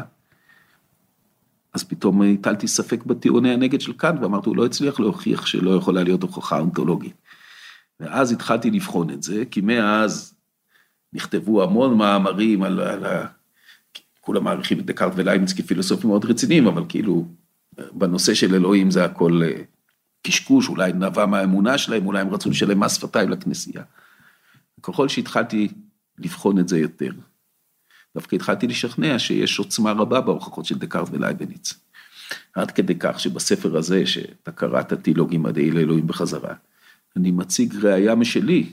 [1.74, 6.04] אז פתאום הטלתי ספק בטיעוני הנגד של קאנט ואמרתי, הוא לא הצליח להוכיח שלא יכולה
[6.04, 7.14] להיות הוכחה אונתולוגית.
[8.00, 10.37] ואז התחלתי לבחון את זה, כי מאז
[11.14, 13.28] נכתבו המון מאמרים על, על ה...
[14.22, 17.28] כולם מעריכים את דקארט וליימץ כפילוסופים מאוד רציניים, אבל כאילו,
[17.92, 19.62] בנושא של אלוהים זה הכל אה,
[20.28, 23.84] קשקוש, אולי נבע מהאמונה שלהם, אולי הם רצו לשלם מס שפתיים לכנסייה.
[24.82, 25.68] ככל שהתחלתי
[26.20, 27.12] לבחון את זה יותר.
[28.16, 31.74] דווקא התחלתי לשכנע שיש עוצמה רבה בהוכחות של דקארט ולייבניץ.
[32.54, 36.54] עד כדי כך שבספר הזה, שאתה קראת תילוגים מדעי לאלוהים בחזרה,
[37.18, 38.70] אני מציג ראייה משלי,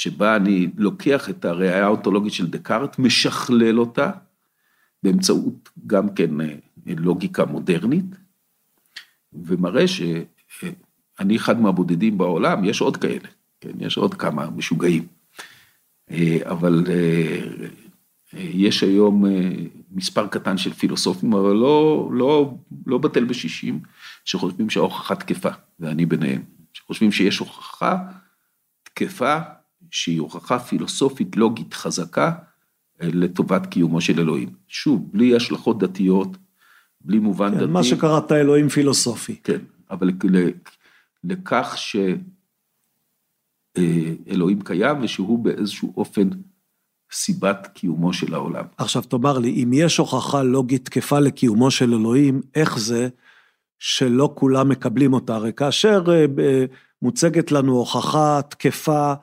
[0.00, 4.10] שבה אני לוקח את הראייה האוטולוגית של דקארט, משכלל אותה,
[5.02, 6.54] באמצעות גם כן אה,
[6.86, 8.04] לוגיקה מודרנית,
[9.32, 13.28] ומראה שאני אחד מהבודדים בעולם, יש עוד כאלה,
[13.60, 15.06] כן, יש עוד כמה משוגעים,
[16.10, 17.40] אה, אבל אה,
[18.34, 19.24] יש היום
[19.90, 22.54] מספר קטן של פילוסופים, אבל לא, לא,
[22.86, 23.80] לא בטל בשישים,
[24.24, 25.50] שחושבים שההוכחה תקפה,
[25.80, 27.96] ואני ביניהם, שחושבים שיש הוכחה
[28.82, 29.38] תקפה,
[29.90, 32.32] שהיא הוכחה פילוסופית לוגית חזקה,
[33.00, 34.48] לטובת קיומו של אלוהים.
[34.68, 36.36] שוב, בלי השלכות דתיות,
[37.00, 37.66] בלי מובן כן, דתי.
[37.66, 39.36] מה שקראת אלוהים פילוסופי.
[39.44, 39.58] כן,
[39.90, 40.10] אבל
[41.24, 41.78] לכך
[43.76, 46.28] שאלוהים קיים ושהוא באיזשהו אופן
[47.12, 48.64] סיבת קיומו של העולם.
[48.78, 53.08] עכשיו תאמר לי, אם יש הוכחה לוגית תקפה לקיומו של אלוהים, איך זה
[53.78, 55.34] שלא כולם מקבלים אותה?
[55.34, 56.64] הרי כאשר אה,
[57.02, 59.14] מוצגת לנו הוכחה תקפה,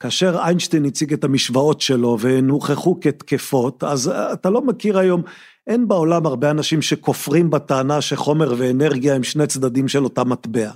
[0.00, 5.22] כאשר איינשטיין הציג את המשוואות שלו והן הוכחו כתקפות, אז אתה לא מכיר היום,
[5.66, 10.70] אין בעולם הרבה אנשים שכופרים בטענה שחומר ואנרגיה הם שני צדדים של אותה מטבע.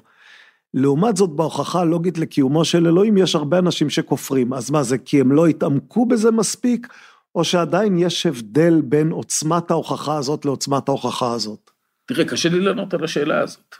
[0.74, 4.52] לעומת זאת, בהוכחה הלוגית לקיומו של אלוהים, יש הרבה אנשים שכופרים.
[4.52, 6.86] אז מה זה, כי הם לא התעמקו בזה מספיק,
[7.34, 11.70] או שעדיין יש הבדל בין עוצמת ההוכחה הזאת לעוצמת ההוכחה הזאת?
[12.06, 13.74] תראה, קשה לי לענות על השאלה הזאת.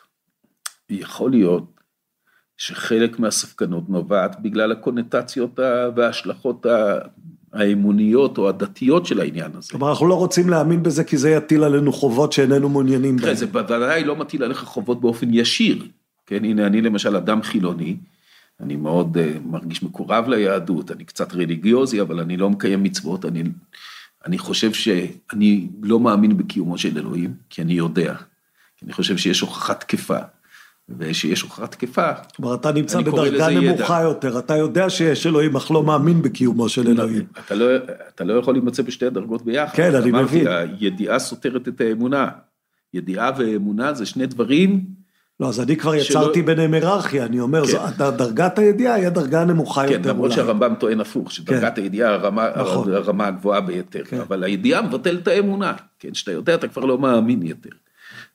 [0.91, 1.80] יכול להיות
[2.61, 5.59] שחלק מהספקנות נובעת בגלל הקונוטציות
[5.97, 6.66] וההשלכות
[7.53, 9.69] האמוניות או הדתיות של העניין הזה.
[9.70, 13.35] כלומר, אנחנו לא רוצים להאמין בזה כי זה יטיל עלינו חובות שאיננו מעוניינים בהן.
[13.35, 15.87] זה בוודאי לא מטיל עליך חובות באופן ישיר.
[16.27, 17.97] כן, הנה אני למשל אדם חילוני,
[18.61, 23.43] אני מאוד uh, מרגיש מקורב ליהדות, אני קצת רליגיוזי, אבל אני לא מקיים מצוות, אני,
[24.27, 28.15] אני חושב שאני לא מאמין בקיומו של אלוהים, כי אני יודע,
[28.77, 30.19] כי אני חושב שיש הוכחה תקפה.
[30.99, 32.12] ושיש הוכחה תקפה.
[32.37, 34.03] כלומר, אתה נמצא בדרגה נמוכה ידע.
[34.03, 37.25] יותר, אתה יודע שיש אלוהים, אך לא מאמין בקיומו של אלוהים.
[37.47, 37.65] אתה לא,
[38.15, 39.77] אתה לא יכול להימצא בשתי הדרגות ביחד.
[39.77, 40.47] כן, אני אמרתי, מבין.
[40.49, 42.29] הידיעה סותרת את האמונה.
[42.95, 45.01] ידיעה ואמונה זה שני דברים...
[45.41, 46.47] לא, אז אני כבר יצרתי שלא...
[46.47, 47.73] ביניהם היררכיה, אני אומר, כן.
[47.99, 51.83] זו, דרגת הידיעה היא הדרגה הנמוכה כן, יותר כן, למרות שהרמב"ם טוען הפוך, שדרגת כן.
[51.83, 52.93] הידיעה הרמה, נכון.
[52.93, 54.21] הרמה הגבוהה ביותר, כן.
[54.21, 57.71] אבל הידיעה מבטלת את האמונה, כן, שאתה יודע, אתה כבר לא מאמין יותר.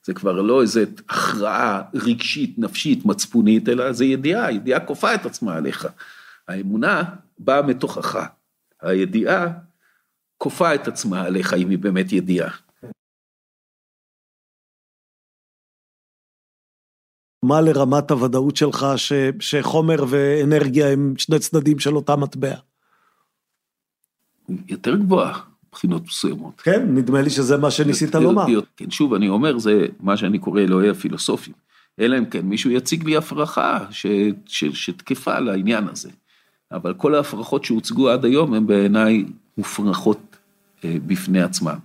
[0.06, 5.56] זה כבר לא איזה הכרעה רגשית, נפשית, מצפונית, אלא זה ידיעה, ידיעה כופה את עצמה
[5.56, 5.88] עליך.
[6.48, 7.02] האמונה
[7.38, 8.18] באה מתוכך,
[8.80, 9.46] הידיעה
[10.38, 12.50] כופה את עצמה עליך אם היא באמת ידיעה.
[17.42, 22.54] מה לרמת הוודאות שלך ש, שחומר ואנרגיה הם שני צדדים של אותה מטבע?
[24.68, 25.55] יותר גבוהה.
[25.76, 26.60] מבחינות מסוימות.
[26.60, 28.46] כן, נדמה לי שזה מה שניסית לומר.
[28.76, 31.54] כן, שוב, אני אומר, זה מה שאני קורא אלוהי הפילוסופים.
[32.00, 34.06] אלא אם כן מישהו יציג לי הפרחה ש,
[34.46, 36.10] ש, שתקפה לעניין הזה.
[36.72, 39.24] אבל כל ההפרחות שהוצגו עד היום הן בעיניי
[39.58, 40.36] מופרכות
[40.84, 41.78] אה, בפני עצמן.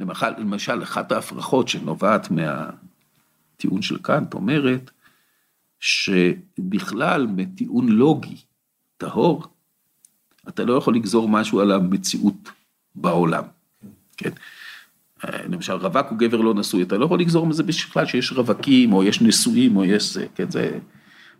[0.00, 4.90] למשל, למשל, אחת ההפרחות שנובעת מהטיעון של קאנט אומרת,
[5.80, 8.36] שבכלל מטיעון לוגי
[8.96, 9.46] טהור,
[10.48, 12.50] אתה לא יכול לגזור משהו על המציאות
[12.94, 13.44] בעולם,
[14.16, 14.30] כן.
[15.32, 19.04] למשל רווק הוא גבר לא נשוי, אתה לא יכול לגזור מזה בכלל שיש רווקים או
[19.04, 20.78] יש נשואים או יש זה, כן, זה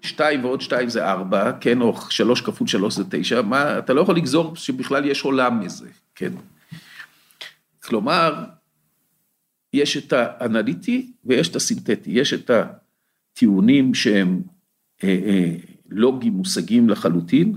[0.03, 4.01] שתיים ועוד שתיים זה ארבע, כן, או שלוש כפול שלוש זה תשע, מה, אתה לא
[4.01, 6.33] יכול לגזור שבכלל יש עולם מזה, כן.
[7.83, 8.45] כלומר,
[9.73, 14.43] יש את האנליטי ויש את הסינתטי, יש את הטיעונים שהם
[15.05, 15.55] אה, אה,
[15.91, 17.57] לוגיים, מושגים לחלוטין,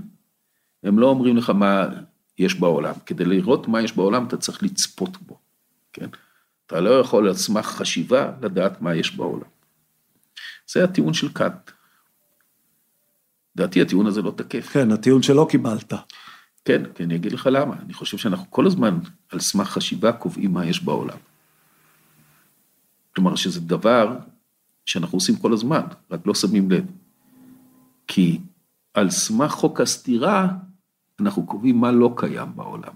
[0.82, 1.86] הם לא אומרים לך מה
[2.38, 2.94] יש בעולם.
[3.06, 5.38] כדי לראות מה יש בעולם אתה צריך לצפות בו,
[5.92, 6.08] כן?
[6.66, 9.48] אתה לא יכול על סמך חשיבה לדעת מה יש בעולם.
[10.66, 11.70] זה הטיעון של קאנט.
[13.56, 14.68] לדעתי הטיעון הזה לא תקף.
[14.72, 15.92] כן, הטיעון שלא קיבלת.
[16.64, 17.74] כן, כי אני אגיד לך למה.
[17.84, 18.98] אני חושב שאנחנו כל הזמן
[19.32, 21.18] על סמך חשיבה קובעים מה יש בעולם.
[23.14, 24.18] כלומר שזה דבר
[24.86, 26.84] שאנחנו עושים כל הזמן, רק לא שמים לב.
[28.06, 28.40] כי
[28.94, 30.48] על סמך חוק הסתירה,
[31.20, 32.92] אנחנו קובעים מה לא קיים בעולם.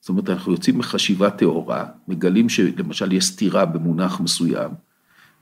[0.00, 4.70] זאת אומרת, אנחנו יוצאים מחשיבה טהורה, מגלים שלמשל יש סתירה במונח מסוים,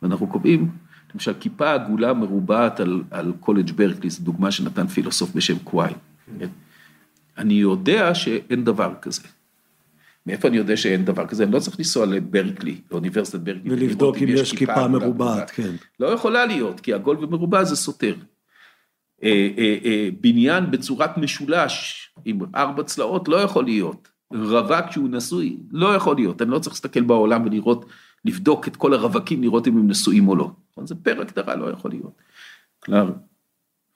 [0.02, 0.70] ואנחנו קובעים,
[1.15, 5.97] למשל כיפה עגולה מרובעת על, על קולג' ברקלי, זו דוגמה שנתן פילוסוף בשם קוויין.
[6.39, 6.48] כן?
[7.39, 9.23] אני יודע שאין דבר כזה.
[10.27, 11.44] מאיפה אני יודע שאין דבר כזה?
[11.44, 13.70] אני לא צריך לנסוע לברקלי, לאוניברסיטת ברקלי.
[13.70, 15.74] ולבדוק אם יש כיפה מרובעת, כן.
[16.01, 18.15] לא יכולה להיות, כי עגול ומרובע זה סותר.
[19.24, 24.09] אה, אה, אה, בניין בצורת משולש עם ארבע צלעות לא יכול להיות.
[24.30, 27.84] רווק שהוא נשוי לא יכול להיות, אני לא צריך להסתכל בעולם ולראות,
[28.24, 30.51] לבדוק את כל הרווקים, לראות אם הם נשואים או לא.
[30.84, 32.12] זה פר הגדרה לא יכול להיות.
[32.78, 33.12] כלומר,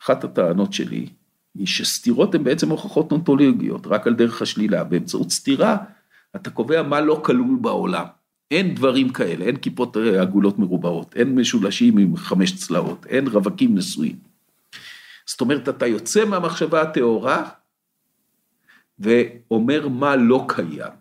[0.02, 1.06] אחת הטענות שלי
[1.54, 4.84] היא שסתירות הן בעצם הוכחות נונטולוגיות, רק על דרך השלילה.
[4.84, 5.76] באמצעות סתירה
[6.36, 8.04] אתה קובע מה לא כלול בעולם.
[8.50, 14.27] אין דברים כאלה, אין כיפות עגולות מרובעות, אין משולשים עם חמש צלעות, אין רווקים נשואים.
[15.28, 17.50] זאת אומרת, אתה יוצא מהמחשבה הטהורה
[18.98, 20.92] ואומר מה לא קיים.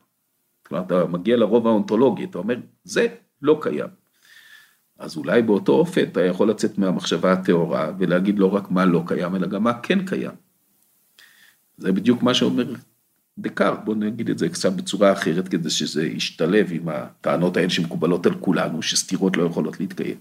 [0.68, 3.08] כלומר, אתה מגיע לרוב האונתולוגי, אתה אומר, זה
[3.42, 3.88] לא קיים.
[5.00, 9.36] אז אולי באותו אופן אתה יכול לצאת מהמחשבה הטהורה ולהגיד לא רק מה לא קיים,
[9.36, 10.32] אלא גם מה כן קיים.
[11.78, 12.74] זה בדיוק מה שאומר
[13.38, 18.26] דקארט, בואו נגיד את זה קצת בצורה אחרת כדי שזה ישתלב עם הטענות האלה שמקובלות
[18.26, 20.18] על כולנו, שסתירות לא יכולות להתקיים.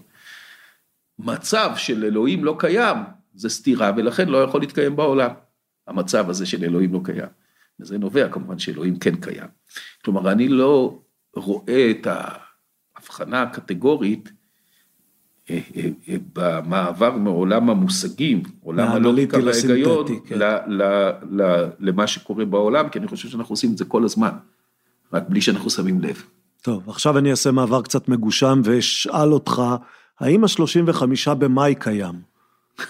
[1.19, 2.97] מצב של אלוהים לא קיים,
[3.37, 5.31] זה סתירה ולכן לא יכול להתקיים בעולם.
[5.87, 7.29] המצב הזה של אלוהים לא קיים.
[7.79, 9.47] וזה נובע כמובן שאלוהים כן קיים.
[10.05, 10.99] כלומר, אני לא
[11.35, 14.31] רואה את ההבחנה הקטגורית
[15.49, 20.39] אה, אה, אה, במעבר מעולם המושגים, עולם הלוגיקה וההיגיון, כן.
[21.79, 24.31] למה שקורה בעולם, כי אני חושב שאנחנו עושים את זה כל הזמן,
[25.13, 26.23] רק בלי שאנחנו שמים לב.
[26.61, 29.61] טוב, עכשיו אני אעשה מעבר קצת מגושם ואשאל אותך,
[30.19, 32.15] האם ה-35 במאי קיים?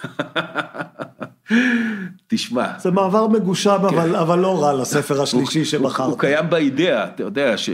[2.27, 2.79] תשמע.
[2.79, 3.95] זה מעבר מגושם, כן.
[3.95, 6.09] אבל, אבל לא רע לספר השלישי שבחרת.
[6.09, 7.69] הוא, קיים באידאה, אתה יודע ש...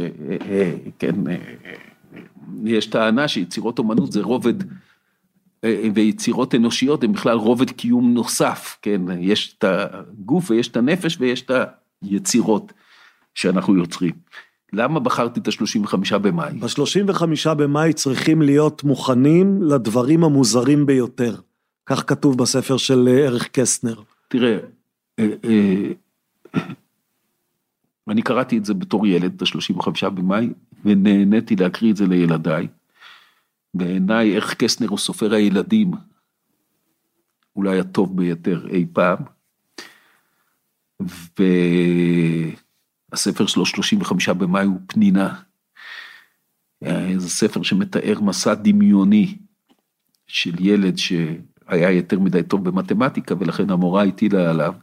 [0.99, 1.15] כן,
[2.65, 4.53] יש טענה שיצירות אומנות זה רובד,
[5.63, 11.17] אה, ויצירות אנושיות הן בכלל רובד קיום נוסף, כן, יש את הגוף ויש את הנפש
[11.19, 11.51] ויש את
[12.01, 12.73] היצירות
[13.35, 14.13] שאנחנו יוצרים.
[14.73, 16.53] למה בחרתי את ה-35 במאי?
[16.53, 21.35] ב-35 במאי צריכים להיות מוכנים לדברים המוזרים ביותר.
[21.85, 24.01] כך כתוב בספר של אה, ערך קסטנר.
[24.27, 24.57] תראה,
[25.19, 25.91] אה,
[28.07, 30.49] אני קראתי את זה בתור ילד, את ה-35 במאי,
[30.85, 32.67] ונהניתי להקריא את זה לילדיי.
[33.73, 35.91] בעיניי ערך קסטנר הוא סופר הילדים,
[37.55, 39.17] אולי הטוב ביותר אי פעם.
[43.11, 45.39] והספר שלו, 35 במאי, הוא פנינה.
[47.17, 49.37] זה ספר שמתאר מסע דמיוני
[50.27, 50.97] של ילד
[51.69, 54.73] שהיה יותר מדי טוב במתמטיקה, ולכן המורה הטילה עליו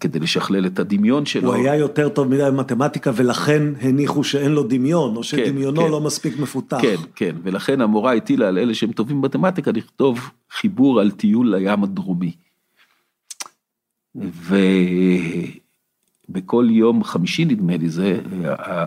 [0.00, 1.48] כדי לשכלל את הדמיון שלו.
[1.48, 5.86] הוא היה יותר טוב מדי במתמטיקה ולכן הניחו שאין לו דמיון, או כן, שדמיונו כן,
[5.86, 5.92] כן.
[5.92, 6.78] לא מספיק מפותח.
[6.82, 11.84] כן, כן, ולכן המורה הטילה על אלה שהם טובים במתמטיקה לכתוב חיבור על טיול לים
[11.84, 12.32] הדרומי.
[16.28, 18.20] ובכל יום חמישי נדמה לי זה,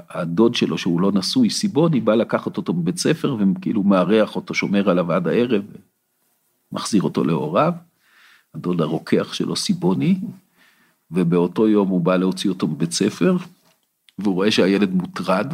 [0.09, 4.89] הדוד שלו שהוא לא נשוי, סיבוני, בא לקחת אותו מבית ספר וכאילו מארח אותו, שומר
[4.89, 5.63] עליו עד הערב,
[6.71, 7.73] מחזיר אותו להוריו.
[8.55, 10.19] הדוד הרוקח שלו סיבוני,
[11.11, 13.37] ובאותו יום הוא בא להוציא אותו מבית ספר,
[14.19, 15.53] והוא רואה שהילד מוטרד,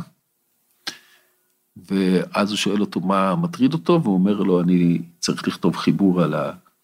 [1.77, 6.35] ואז הוא שואל אותו מה מטריד אותו, והוא אומר לו, אני צריך לכתוב חיבור על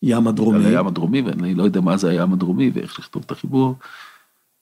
[0.01, 3.31] הים הדרומי, על הים הדרומי, ואני לא יודע מה זה הים הדרומי ואיך לכתוב את
[3.31, 3.75] החיבור.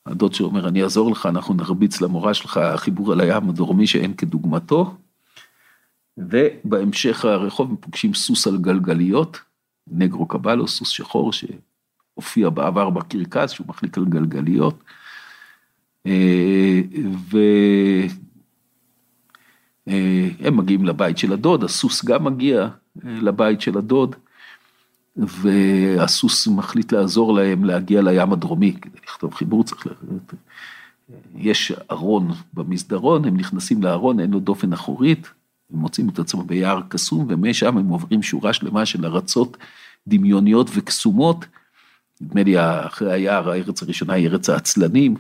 [0.06, 4.96] הדוד שאומר, אני אעזור לך, אנחנו נרביץ למורה שלך חיבור על הים הדרומי שאין כדוגמתו.
[6.18, 9.40] ובהמשך הרחוב הם פוגשים סוס על גלגליות,
[9.92, 11.46] נגרו קבלו, סוס שחור ש...
[12.14, 14.84] הופיע בעבר בקרקס, שהוא מחליק על גלגליות.
[16.08, 16.82] אה,
[19.88, 22.70] והם מגיעים לבית של הדוד, הסוס גם מגיע אה,
[23.22, 24.16] לבית של הדוד,
[25.16, 29.90] והסוס מחליט לעזור להם להגיע לים הדרומי, כדי לכתוב חיבור צריך ל...
[31.36, 35.30] יש ארון במסדרון, הם נכנסים לארון, אין לו דופן אחורית,
[35.74, 39.58] הם מוצאים את עצמם ביער קסום, ומשם הם עוברים שורה שלמה של ארצות
[40.08, 41.46] דמיוניות וקסומות,
[42.22, 45.16] נדמה לי אחרי היער, הארץ הראשונה היא ארץ העצלנים,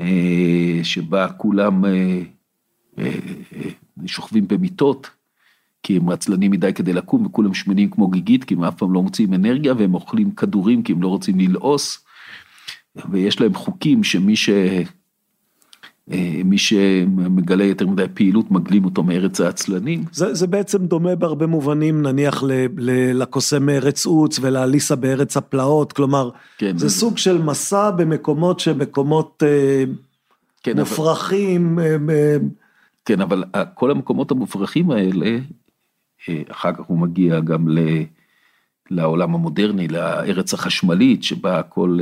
[0.00, 2.22] אה, שבה כולם אה,
[2.98, 3.10] אה,
[4.06, 5.10] שוכבים במיטות,
[5.82, 9.02] כי הם עצלנים מדי כדי לקום וכולם שמנים כמו גיגית, כי הם אף פעם לא
[9.02, 12.04] מוצאים אנרגיה והם אוכלים כדורים כי הם לא רוצים ללעוס,
[13.10, 14.50] ויש להם חוקים שמי ש...
[16.12, 20.04] אה, מי שמגלה יותר מדי פעילות מגלים אותו מארץ העצלנים.
[20.12, 25.92] זה, זה בעצם דומה בהרבה מובנים נניח ל, ל, לקוסם מארץ עוץ ולאליסה בארץ הפלאות,
[25.92, 29.84] כלומר כן, זה, זה סוג של מסע במקומות שמקומות אה,
[30.62, 31.78] כן, מופרכים.
[31.78, 32.36] אבל, אה,
[33.04, 33.44] כן, אבל
[33.74, 35.38] כל המקומות המופרכים האלה,
[36.50, 37.78] אחר כך הוא מגיע גם ל,
[38.90, 41.98] לעולם המודרני, לארץ החשמלית שבה הכל...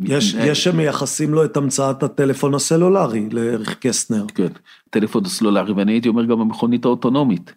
[0.00, 4.26] יש, יש שמייחסים לו את המצאת הטלפון הסלולרי לערך קסטנר.
[4.34, 4.48] כן,
[4.90, 7.54] טלפון הסלולרי, ואני הייתי אומר גם המכונית האוטונומית.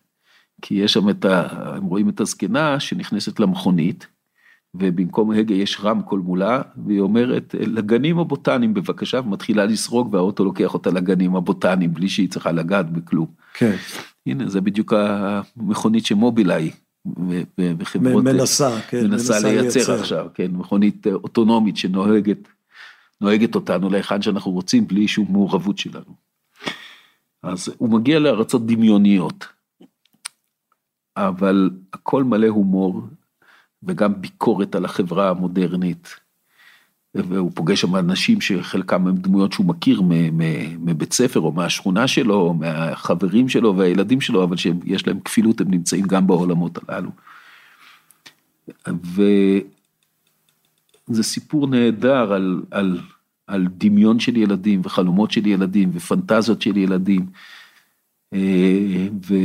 [0.61, 1.47] כי יש שם את ה...
[1.75, 4.07] הם רואים את הזקנה שנכנסת למכונית,
[4.73, 10.89] ובמקום הגה יש רמקול מולה, והיא אומרת, לגנים הבוטניים בבקשה, ומתחילה לסרוג, והאוטו לוקח אותה
[10.89, 13.27] לגנים הבוטניים, בלי שהיא צריכה לגעת בכלום.
[13.53, 13.75] כן.
[14.25, 16.71] הנה, זה בדיוק המכונית שמובילאיי,
[17.77, 18.23] וחברות...
[18.23, 19.07] מנסה, כן.
[19.07, 22.47] מנסה לייצר עכשיו, כן, מכונית אוטונומית שנוהגת,
[23.21, 26.15] נוהגת אותנו להיכן שאנחנו רוצים, בלי שום מעורבות שלנו.
[27.43, 29.47] אז הוא מגיע לארצות דמיוניות,
[31.17, 33.01] אבל הכל מלא הומור,
[33.83, 36.15] וגם ביקורת על החברה המודרנית.
[37.15, 40.01] והוא פוגש שם אנשים שחלקם הם דמויות שהוא מכיר
[40.79, 45.71] מבית ספר או מהשכונה שלו, או מהחברים שלו והילדים שלו, אבל שיש להם כפילות, הם
[45.71, 47.11] נמצאים גם בעולמות הללו.
[51.07, 52.99] וזה סיפור נהדר על, על,
[53.47, 57.25] על דמיון של ילדים וחלומות של ילדים ופנטזיות של ילדים.
[58.33, 59.35] אה, ו...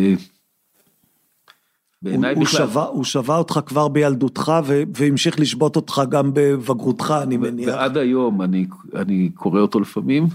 [2.06, 2.46] בעיניי בכלל.
[2.46, 4.52] שווה, הוא שווה אותך כבר בילדותך
[4.94, 7.68] והמשיך לשבות אותך גם בבגרותך, אני מניח.
[7.68, 10.26] ועד היום אני, אני קורא אותו לפעמים,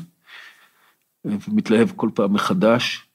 [1.25, 3.05] ומתלהב כל פעם מחדש.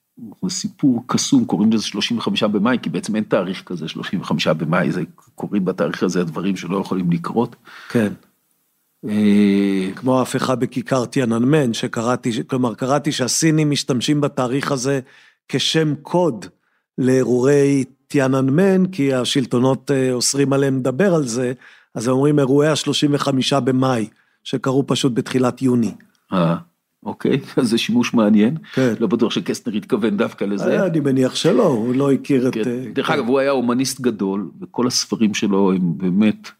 [0.43, 5.03] זה סיפור קסום, קוראים לזה 35 במאי, כי בעצם אין תאריך כזה 35 במאי, זה
[5.35, 7.57] קוראים בתאריך הזה הדברים שלא יכולים לקרות.
[7.89, 8.12] כן.
[9.09, 15.01] אה, כמו ההפיכה בכיכר טיאננמן, שקראתי, כלומר קראתי שהסינים משתמשים בתאריך הזה
[15.49, 16.47] כשם קוד
[16.99, 21.53] לאירועי טיאננמן, כי השלטונות אה, אוסרים עליהם לדבר על זה,
[21.95, 24.09] אז הם אומרים אירועי ה-35 במאי,
[24.45, 25.95] שקרו פשוט בתחילת יוני.
[26.33, 26.57] אה,
[27.07, 28.57] אוקיי, אז זה שימוש מעניין.
[28.73, 28.95] כן.
[29.01, 30.81] לא בטוח שקסטנר התכוון דווקא לזה.
[30.81, 32.61] אה, אני מניח שלא, הוא לא הכיר כן.
[32.61, 32.66] את...
[32.95, 36.51] דרך אגב, הוא היה הומניסט גדול, וכל הספרים שלו הם באמת,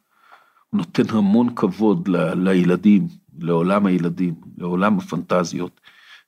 [0.70, 3.06] הוא נותן המון כבוד ל, לילדים,
[3.39, 5.81] לעולם הילדים, לעולם הפנטזיות.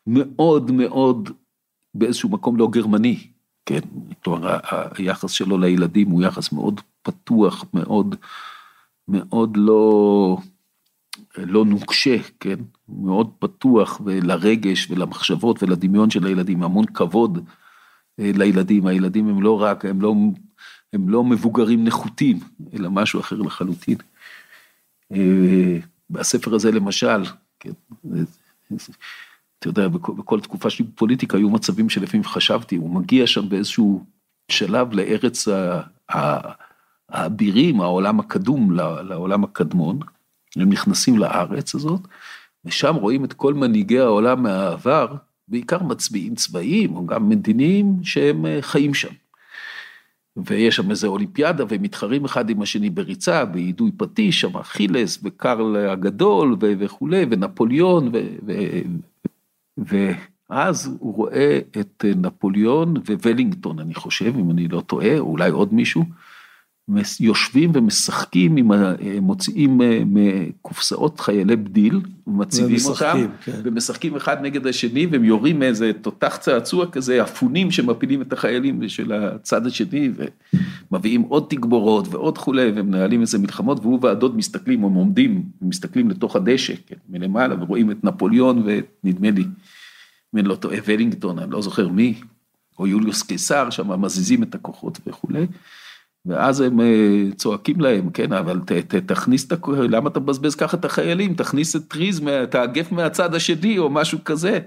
[0.07, 1.31] מאוד מאוד
[1.95, 3.19] באיזשהו מקום לא גרמני.
[3.69, 3.81] כן,
[4.24, 4.59] כלומר
[4.99, 8.15] היחס שלו לילדים הוא יחס מאוד פתוח, מאוד,
[9.09, 10.39] מאוד לא,
[11.36, 12.57] לא נוקשה, כן,
[12.89, 17.49] מאוד פתוח לרגש ולמחשבות ולדמיון של הילדים, המון כבוד
[18.20, 20.15] אה, לילדים, הילדים הם לא רק, הם לא,
[20.93, 22.39] הם לא מבוגרים נחותים,
[22.74, 23.99] אלא משהו אחר לחלוטין.
[25.12, 25.78] אה,
[26.11, 27.23] בספר הזה למשל,
[27.61, 27.73] כן,
[29.59, 34.05] אתה יודע, בכל, בכל תקופה שלי בפוליטיקה היו מצבים שלפעמים חשבתי, הוא מגיע שם באיזשהו
[34.51, 35.48] שלב לארץ
[37.10, 38.72] האבירים, העולם הקדום
[39.09, 39.98] לעולם הקדמון,
[40.56, 42.01] הם נכנסים לארץ הזאת,
[42.64, 45.14] ושם רואים את כל מנהיגי העולם מהעבר,
[45.48, 49.12] בעיקר מצביעים צבאיים או גם מדיניים שהם אה, חיים שם.
[50.36, 55.76] ויש שם איזה אולימפיאדה והם מתחרים אחד עם השני בריצה, ביידוי פטיש, שם אכילס וקרל
[55.76, 58.12] הגדול וכולי, ונפוליאון
[59.86, 62.94] ואז הוא רואה את נפוליאון
[63.24, 66.05] וולינגטון, אני חושב, אם אני לא טועה, או אולי עוד מישהו,
[67.20, 68.70] יושבים ומשחקים, עם,
[69.20, 73.60] מוציאים אה, מקופסאות חיילי בדיל, ומציבים אותם, כן.
[73.65, 79.12] ומשחקים אחד נגד השני, והם יורים מאיזה תותח צעצוע כזה, אפונים שמפילים את החיילים של
[79.12, 80.10] הצד השני,
[80.93, 86.36] ומביאים עוד תגבורות ועוד כולי, ומנהלים איזה מלחמות, והוא והדוד מסתכלים, הם עומדים, מסתכלים לתוך
[86.36, 89.43] הדשא, כן, מלמעלה, ורואים את נפוליאון, ונדמה לי,
[90.35, 92.15] אם אני לא טועה, ולינגטון, אני לא זוכר מי,
[92.78, 95.47] או יוליוס קיסר, שם מזיזים את הכוחות וכולי.
[96.28, 99.52] ואז הם אה, צועקים להם, כן, אבל ת, ת, תכניס את,
[99.88, 101.34] למה אתה מבזבז ככה את החיילים?
[101.34, 104.59] תכניס את טריז, תאגף מהצד השני או משהו כזה.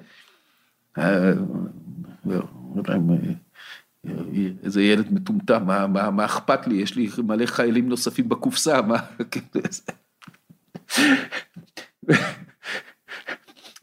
[0.98, 1.34] אה,
[4.64, 6.76] איזה ילד מטומטם, מה, מה, מה אכפת לי?
[6.76, 8.98] יש לי מלא חיילים נוספים בקופסה, מה...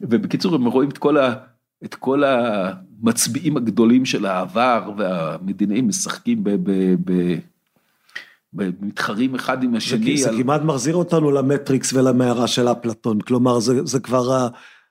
[0.01, 1.35] ובקיצור, הם רואים את כל, ה,
[1.85, 6.49] את כל המצביעים הגדולים של העבר והמדינאים משחקים ב...
[6.49, 7.39] ב, ב
[8.53, 10.17] מתחרים אחד עם השני.
[10.17, 10.35] זה, על...
[10.35, 14.47] זה כמעט מחזיר אותנו למטריקס ולמערה של אפלטון, כלומר זה, זה כבר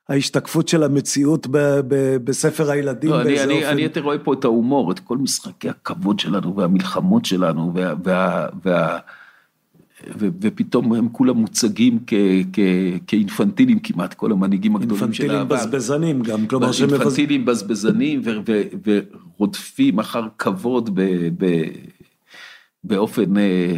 [0.08, 1.58] ההשתקפות של המציאות ב,
[1.88, 3.10] ב, בספר הילדים.
[3.10, 7.24] לא, אני, אני, אני יותר רואה פה את ההומור, את כל משחקי הכבוד שלנו והמלחמות
[7.24, 8.98] שלנו, וה, וה, וה,
[10.18, 12.14] ו, ופתאום הם כולם מוצגים כ,
[12.52, 12.58] כ,
[13.06, 15.56] כאינפנטילים כמעט, כל המנהיגים הגדולים של העבר.
[15.56, 18.22] אינפנטילים בזבזנים גם, כלומר אינפנטילים בזבזנים
[18.84, 21.28] ורודפים אחר כבוד ב...
[21.38, 21.62] ב
[22.88, 23.76] באופן, אה,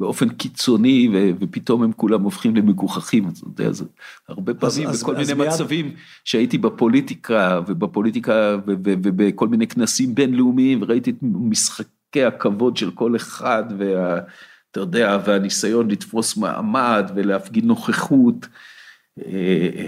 [0.00, 1.08] באופן קיצוני
[1.40, 3.84] ופתאום הם כולם הופכים למגוחכים, אתה יודע, זה
[4.28, 5.96] הרבה פעמים אז, בכל אז, מיני אז מצבים מיד...
[6.24, 14.20] שהייתי בפוליטיקה ובפוליטיקה ובכל מיני כנסים בינלאומיים וראיתי את משחקי הכבוד של כל אחד וה...
[14.74, 18.46] אתה יודע, והניסיון לתפוס מעמד ולהפגין נוכחות.
[19.18, 19.86] אה,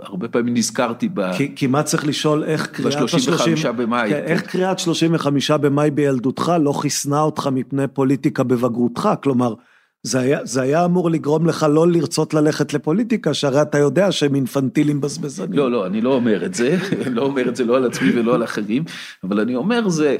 [0.00, 1.20] הרבה פעמים נזכרתי ב...
[1.56, 4.10] כמעט צריך לשאול איך קריאת ה-35 במאי.
[4.10, 9.54] כן, איך קריאת 35 במאי בילדותך לא חיסנה אותך מפני פוליטיקה בבגרותך, כלומר,
[10.02, 14.34] זה היה, זה היה אמור לגרום לך לא לרצות ללכת לפוליטיקה, שהרי אתה יודע שהם
[14.34, 15.58] אינפנטילים בזבזנים.
[15.58, 16.76] לא, לא, אני לא אומר את זה,
[17.16, 18.84] לא אומר את זה לא על עצמי ולא על אחרים,
[19.24, 20.16] אבל אני אומר זה,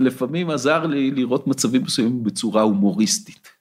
[0.00, 3.55] לפעמים עזר לי לראות מצבים מסוימים בצורה הומוריסטית.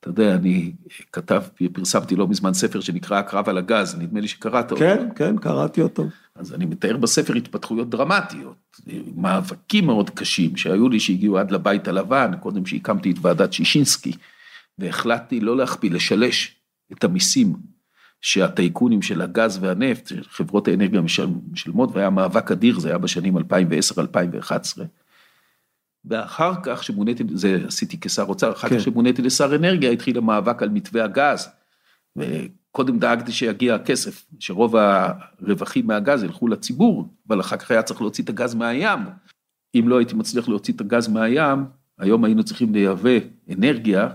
[0.00, 0.72] אתה יודע, אני
[1.12, 4.80] כתב, פרסמתי לא מזמן ספר שנקרא הקרב על הגז, נדמה לי שקראת אותו.
[4.80, 6.06] כן, כן, קראתי אותו.
[6.34, 8.80] אז אני מתאר בספר התפתחויות דרמטיות,
[9.16, 14.12] מאבקים מאוד קשים שהיו לי שהגיעו עד לבית הלבן, קודם שהקמתי את ועדת שישינסקי,
[14.78, 16.56] והחלטתי לא להכפיל, לשלש
[16.92, 17.52] את המיסים
[18.20, 21.00] שהטייקונים של הגז והנפט, חברות האנרגיה
[21.52, 23.40] משלמות, והיה מאבק אדיר, זה היה בשנים 2010-2011.
[26.04, 28.78] ואחר כך שמוניתי, זה עשיתי כשר אוצר, אחר כן.
[28.78, 31.48] כך שמוניתי לשר אנרגיה, התחיל המאבק על מתווה הגז.
[32.16, 38.24] וקודם דאגתי שיגיע הכסף, שרוב הרווחים מהגז ילכו לציבור, אבל אחר כך היה צריך להוציא
[38.24, 38.98] את הגז מהים.
[39.74, 41.64] אם לא הייתי מצליח להוציא את הגז מהים,
[41.98, 43.10] היום היינו צריכים לייבא
[43.50, 44.08] אנרגיה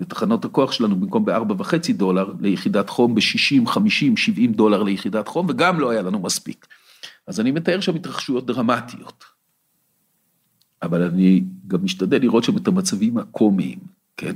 [0.00, 5.80] לתחנות הכוח שלנו במקום ב-4.5 דולר ליחידת חום, ב-60, 50, 70 דולר ליחידת חום, וגם
[5.80, 6.66] לא היה לנו מספיק.
[7.26, 9.24] אז אני מתאר שם התרחשויות דרמטיות.
[10.84, 13.78] אבל אני גם משתדל לראות שם את המצבים הקומיים,
[14.16, 14.34] כן?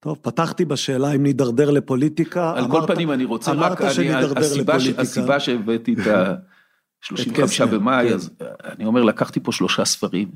[0.00, 2.50] טוב, פתחתי בשאלה אם נידרדר לפוליטיקה.
[2.50, 5.02] על אמרת, כל פנים, אני רוצה אמרת רק, שנידרדר הסיבה, לפוליטיקה.
[5.02, 8.14] הסיבה שהבאתי את ה-35 במאי, כן.
[8.14, 8.30] אז
[8.64, 10.28] אני אומר, לקחתי פה שלושה ספרים.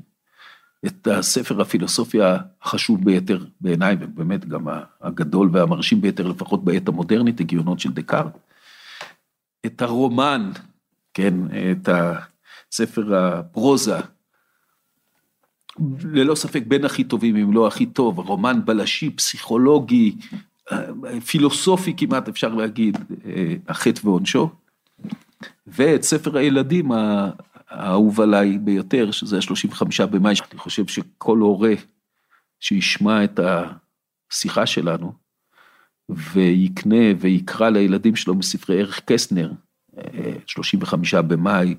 [0.85, 4.67] את הספר הפילוסופיה החשוב ביותר בעיניי, ובאמת גם
[5.01, 8.37] הגדול והמרשים ביותר, לפחות בעת המודרנית, הגיונות של דקארט.
[9.65, 10.51] את הרומן,
[11.13, 11.33] כן,
[11.71, 11.89] את
[12.71, 13.97] הספר הפרוזה,
[16.03, 20.15] ללא ספק בין הכי טובים, אם לא הכי טוב, רומן בלשי, פסיכולוגי,
[21.25, 22.97] פילוסופי כמעט אפשר להגיד,
[23.67, 24.49] החטא ועונשו,
[25.67, 26.91] ואת ספר הילדים
[27.69, 31.73] האהוב עליי ביותר, שזה ה-35 במאי, אני חושב שכל הורה
[32.59, 33.39] שישמע את
[34.31, 35.13] השיחה שלנו,
[36.09, 39.51] ויקנה ויקרא לילדים שלו מספרי ערך קסטנר,
[40.45, 41.75] 35 במאי,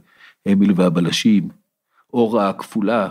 [0.52, 1.48] אמיל והבלשים,
[2.14, 3.08] אורה הכפולה,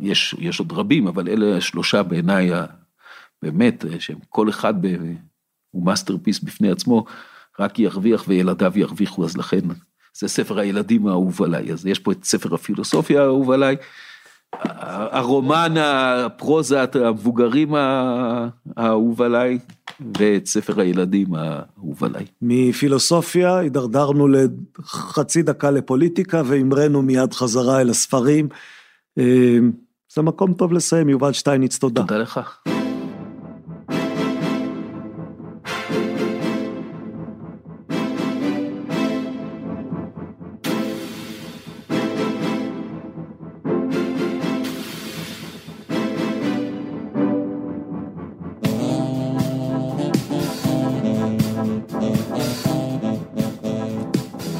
[0.00, 2.50] יש, יש עוד רבים, אבל אלה השלושה בעיניי,
[3.42, 4.74] באמת, שהם כל אחד
[5.70, 7.04] הוא masterpiece בפני עצמו,
[7.60, 9.60] רק ירוויח וילדיו ירוויחו, אז לכן
[10.14, 13.76] זה ספר הילדים האהוב עליי, אז יש פה את ספר הפילוסופיה האהוב עליי,
[14.52, 17.74] הרומן, הפרוזה, המבוגרים
[18.76, 19.58] האהוב עליי,
[20.18, 22.24] ואת ספר הילדים האהוב עליי.
[22.42, 28.48] מפילוסופיה הידרדרנו לחצי דקה לפוליטיקה והמראנו מיד חזרה אל הספרים.
[30.16, 32.02] זה מקום טוב לסיים, יובל שטייניץ, תודה.
[32.02, 32.40] תודה לך.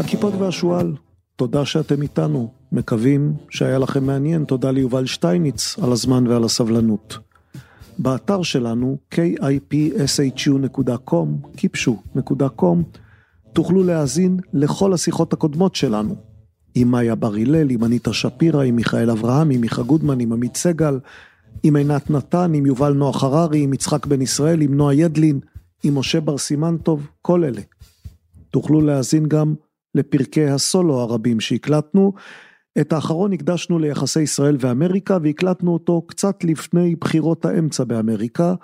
[0.00, 0.92] הכיפות והשועל,
[1.36, 7.18] תודה שאתם איתנו, מקווים שהיה לכם מעניין, תודה ליובל שטייניץ על הזמן ועל הסבלנות.
[7.98, 9.98] באתר שלנו, kipshu.com,
[11.56, 12.98] kipshu.com,
[13.52, 16.16] תוכלו להאזין לכל השיחות הקודמות שלנו.
[16.74, 20.56] עם מאיה בר הלל, עם אניטה שפירא, עם מיכאל אברהם, עם מיכה גודמן, עם עמית
[20.56, 20.98] סגל,
[21.62, 25.40] עם עינת נתן, עם יובל נוח הררי, עם יצחק בן ישראל, עם נועה ידלין,
[25.82, 27.62] עם משה בר סימן טוב, כל אלה.
[28.50, 29.54] תוכלו להאזין גם
[29.96, 32.12] לפרקי הסולו הרבים שהקלטנו.
[32.80, 38.54] את האחרון הקדשנו ליחסי ישראל ואמריקה והקלטנו אותו קצת לפני בחירות האמצע באמריקה,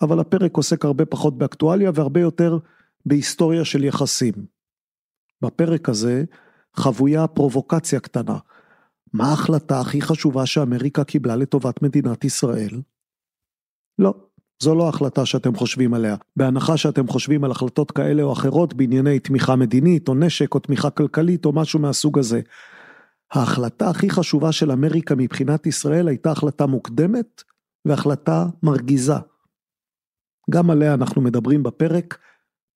[0.00, 2.58] אבל הפרק עוסק הרבה פחות באקטואליה והרבה יותר
[3.06, 4.34] בהיסטוריה של יחסים.
[5.42, 6.24] בפרק הזה
[6.76, 8.38] חבויה פרובוקציה קטנה.
[9.12, 12.80] מה ההחלטה הכי חשובה שאמריקה קיבלה לטובת מדינת ישראל?
[13.98, 14.14] לא,
[14.62, 16.16] זו לא החלטה שאתם חושבים עליה.
[16.36, 20.90] בהנחה שאתם חושבים על החלטות כאלה או אחרות בענייני תמיכה מדינית או נשק או תמיכה
[20.90, 22.40] כלכלית או משהו מהסוג הזה.
[23.32, 27.42] ההחלטה הכי חשובה של אמריקה מבחינת ישראל הייתה החלטה מוקדמת
[27.84, 29.18] והחלטה מרגיזה.
[30.50, 32.18] גם עליה אנחנו מדברים בפרק,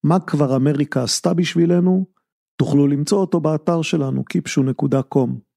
[0.04, 2.06] מה כבר אמריקה עשתה בשבילנו?
[2.56, 5.51] תוכלו למצוא אותו באתר שלנו, kipshu.com.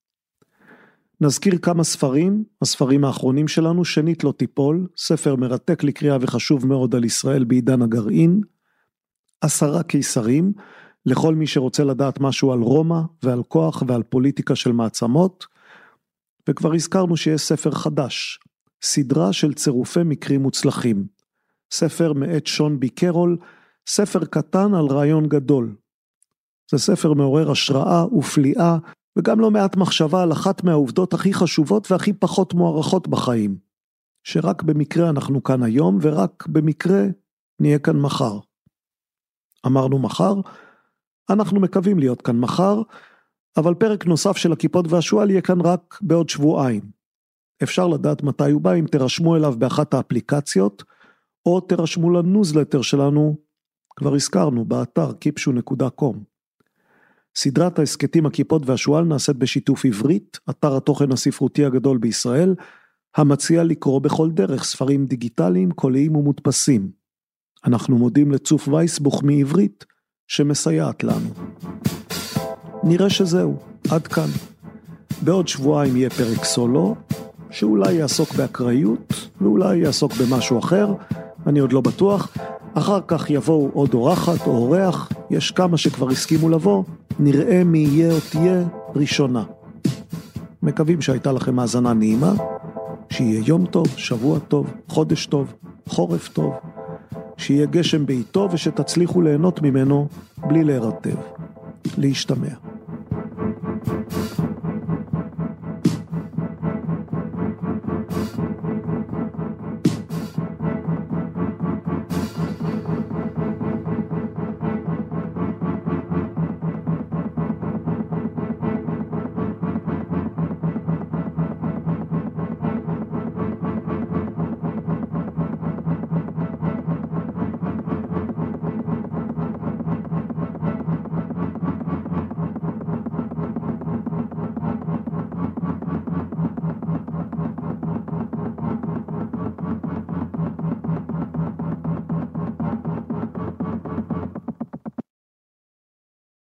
[1.21, 7.03] נזכיר כמה ספרים, הספרים האחרונים שלנו, שנית לא תיפול, ספר מרתק לקריאה וחשוב מאוד על
[7.03, 8.41] ישראל בעידן הגרעין,
[9.41, 10.53] עשרה קיסרים,
[11.05, 15.45] לכל מי שרוצה לדעת משהו על רומא ועל כוח ועל פוליטיקה של מעצמות,
[16.49, 18.39] וכבר הזכרנו שיש ספר חדש,
[18.83, 21.07] סדרה של צירופי מקרים מוצלחים,
[21.71, 23.37] ספר מאת שון בי קרול,
[23.87, 25.75] ספר קטן על רעיון גדול.
[26.71, 28.77] זה ספר מעורר השראה ופליאה,
[29.17, 33.57] וגם לא מעט מחשבה על אחת מהעובדות הכי חשובות והכי פחות מוערכות בחיים.
[34.23, 37.01] שרק במקרה אנחנו כאן היום, ורק במקרה
[37.59, 38.39] נהיה כאן מחר.
[39.65, 40.33] אמרנו מחר,
[41.29, 42.81] אנחנו מקווים להיות כאן מחר,
[43.57, 46.81] אבל פרק נוסף של הקיפוד והשועל יהיה כאן רק בעוד שבועיים.
[47.63, 50.83] אפשר לדעת מתי הוא בא אם תירשמו אליו באחת האפליקציות,
[51.45, 53.37] או תירשמו לניוזלטר שלנו,
[53.95, 56.34] כבר הזכרנו, באתר kipshu.com.
[57.37, 62.55] סדרת ההסכתים הקיפוד והשועל נעשית בשיתוף עברית, אתר התוכן הספרותי הגדול בישראל,
[63.15, 66.91] המציע לקרוא בכל דרך ספרים דיגיטליים, קוליים ומודפסים.
[67.65, 69.85] אנחנו מודים לצוף וייסבוך מעברית,
[70.27, 71.29] שמסייעת לנו.
[72.83, 73.57] נראה שזהו,
[73.91, 74.29] עד כאן.
[75.21, 76.95] בעוד שבועיים יהיה פרק סולו,
[77.51, 80.93] שאולי יעסוק באקראיות, ואולי יעסוק במשהו אחר,
[81.47, 82.37] אני עוד לא בטוח.
[82.77, 86.83] אחר כך יבואו עוד אורחת או אורח, יש כמה שכבר הסכימו לבוא,
[87.19, 88.63] נראה מי יהיה או תהיה
[88.95, 89.43] ראשונה.
[90.63, 92.33] מקווים שהייתה לכם האזנה נעימה,
[93.09, 95.53] שיהיה יום טוב, שבוע טוב, חודש טוב,
[95.87, 96.53] חורף טוב,
[97.37, 100.07] שיהיה גשם בעיתו ושתצליחו ליהנות ממנו
[100.47, 101.15] בלי להירטב.
[101.97, 102.74] להשתמע.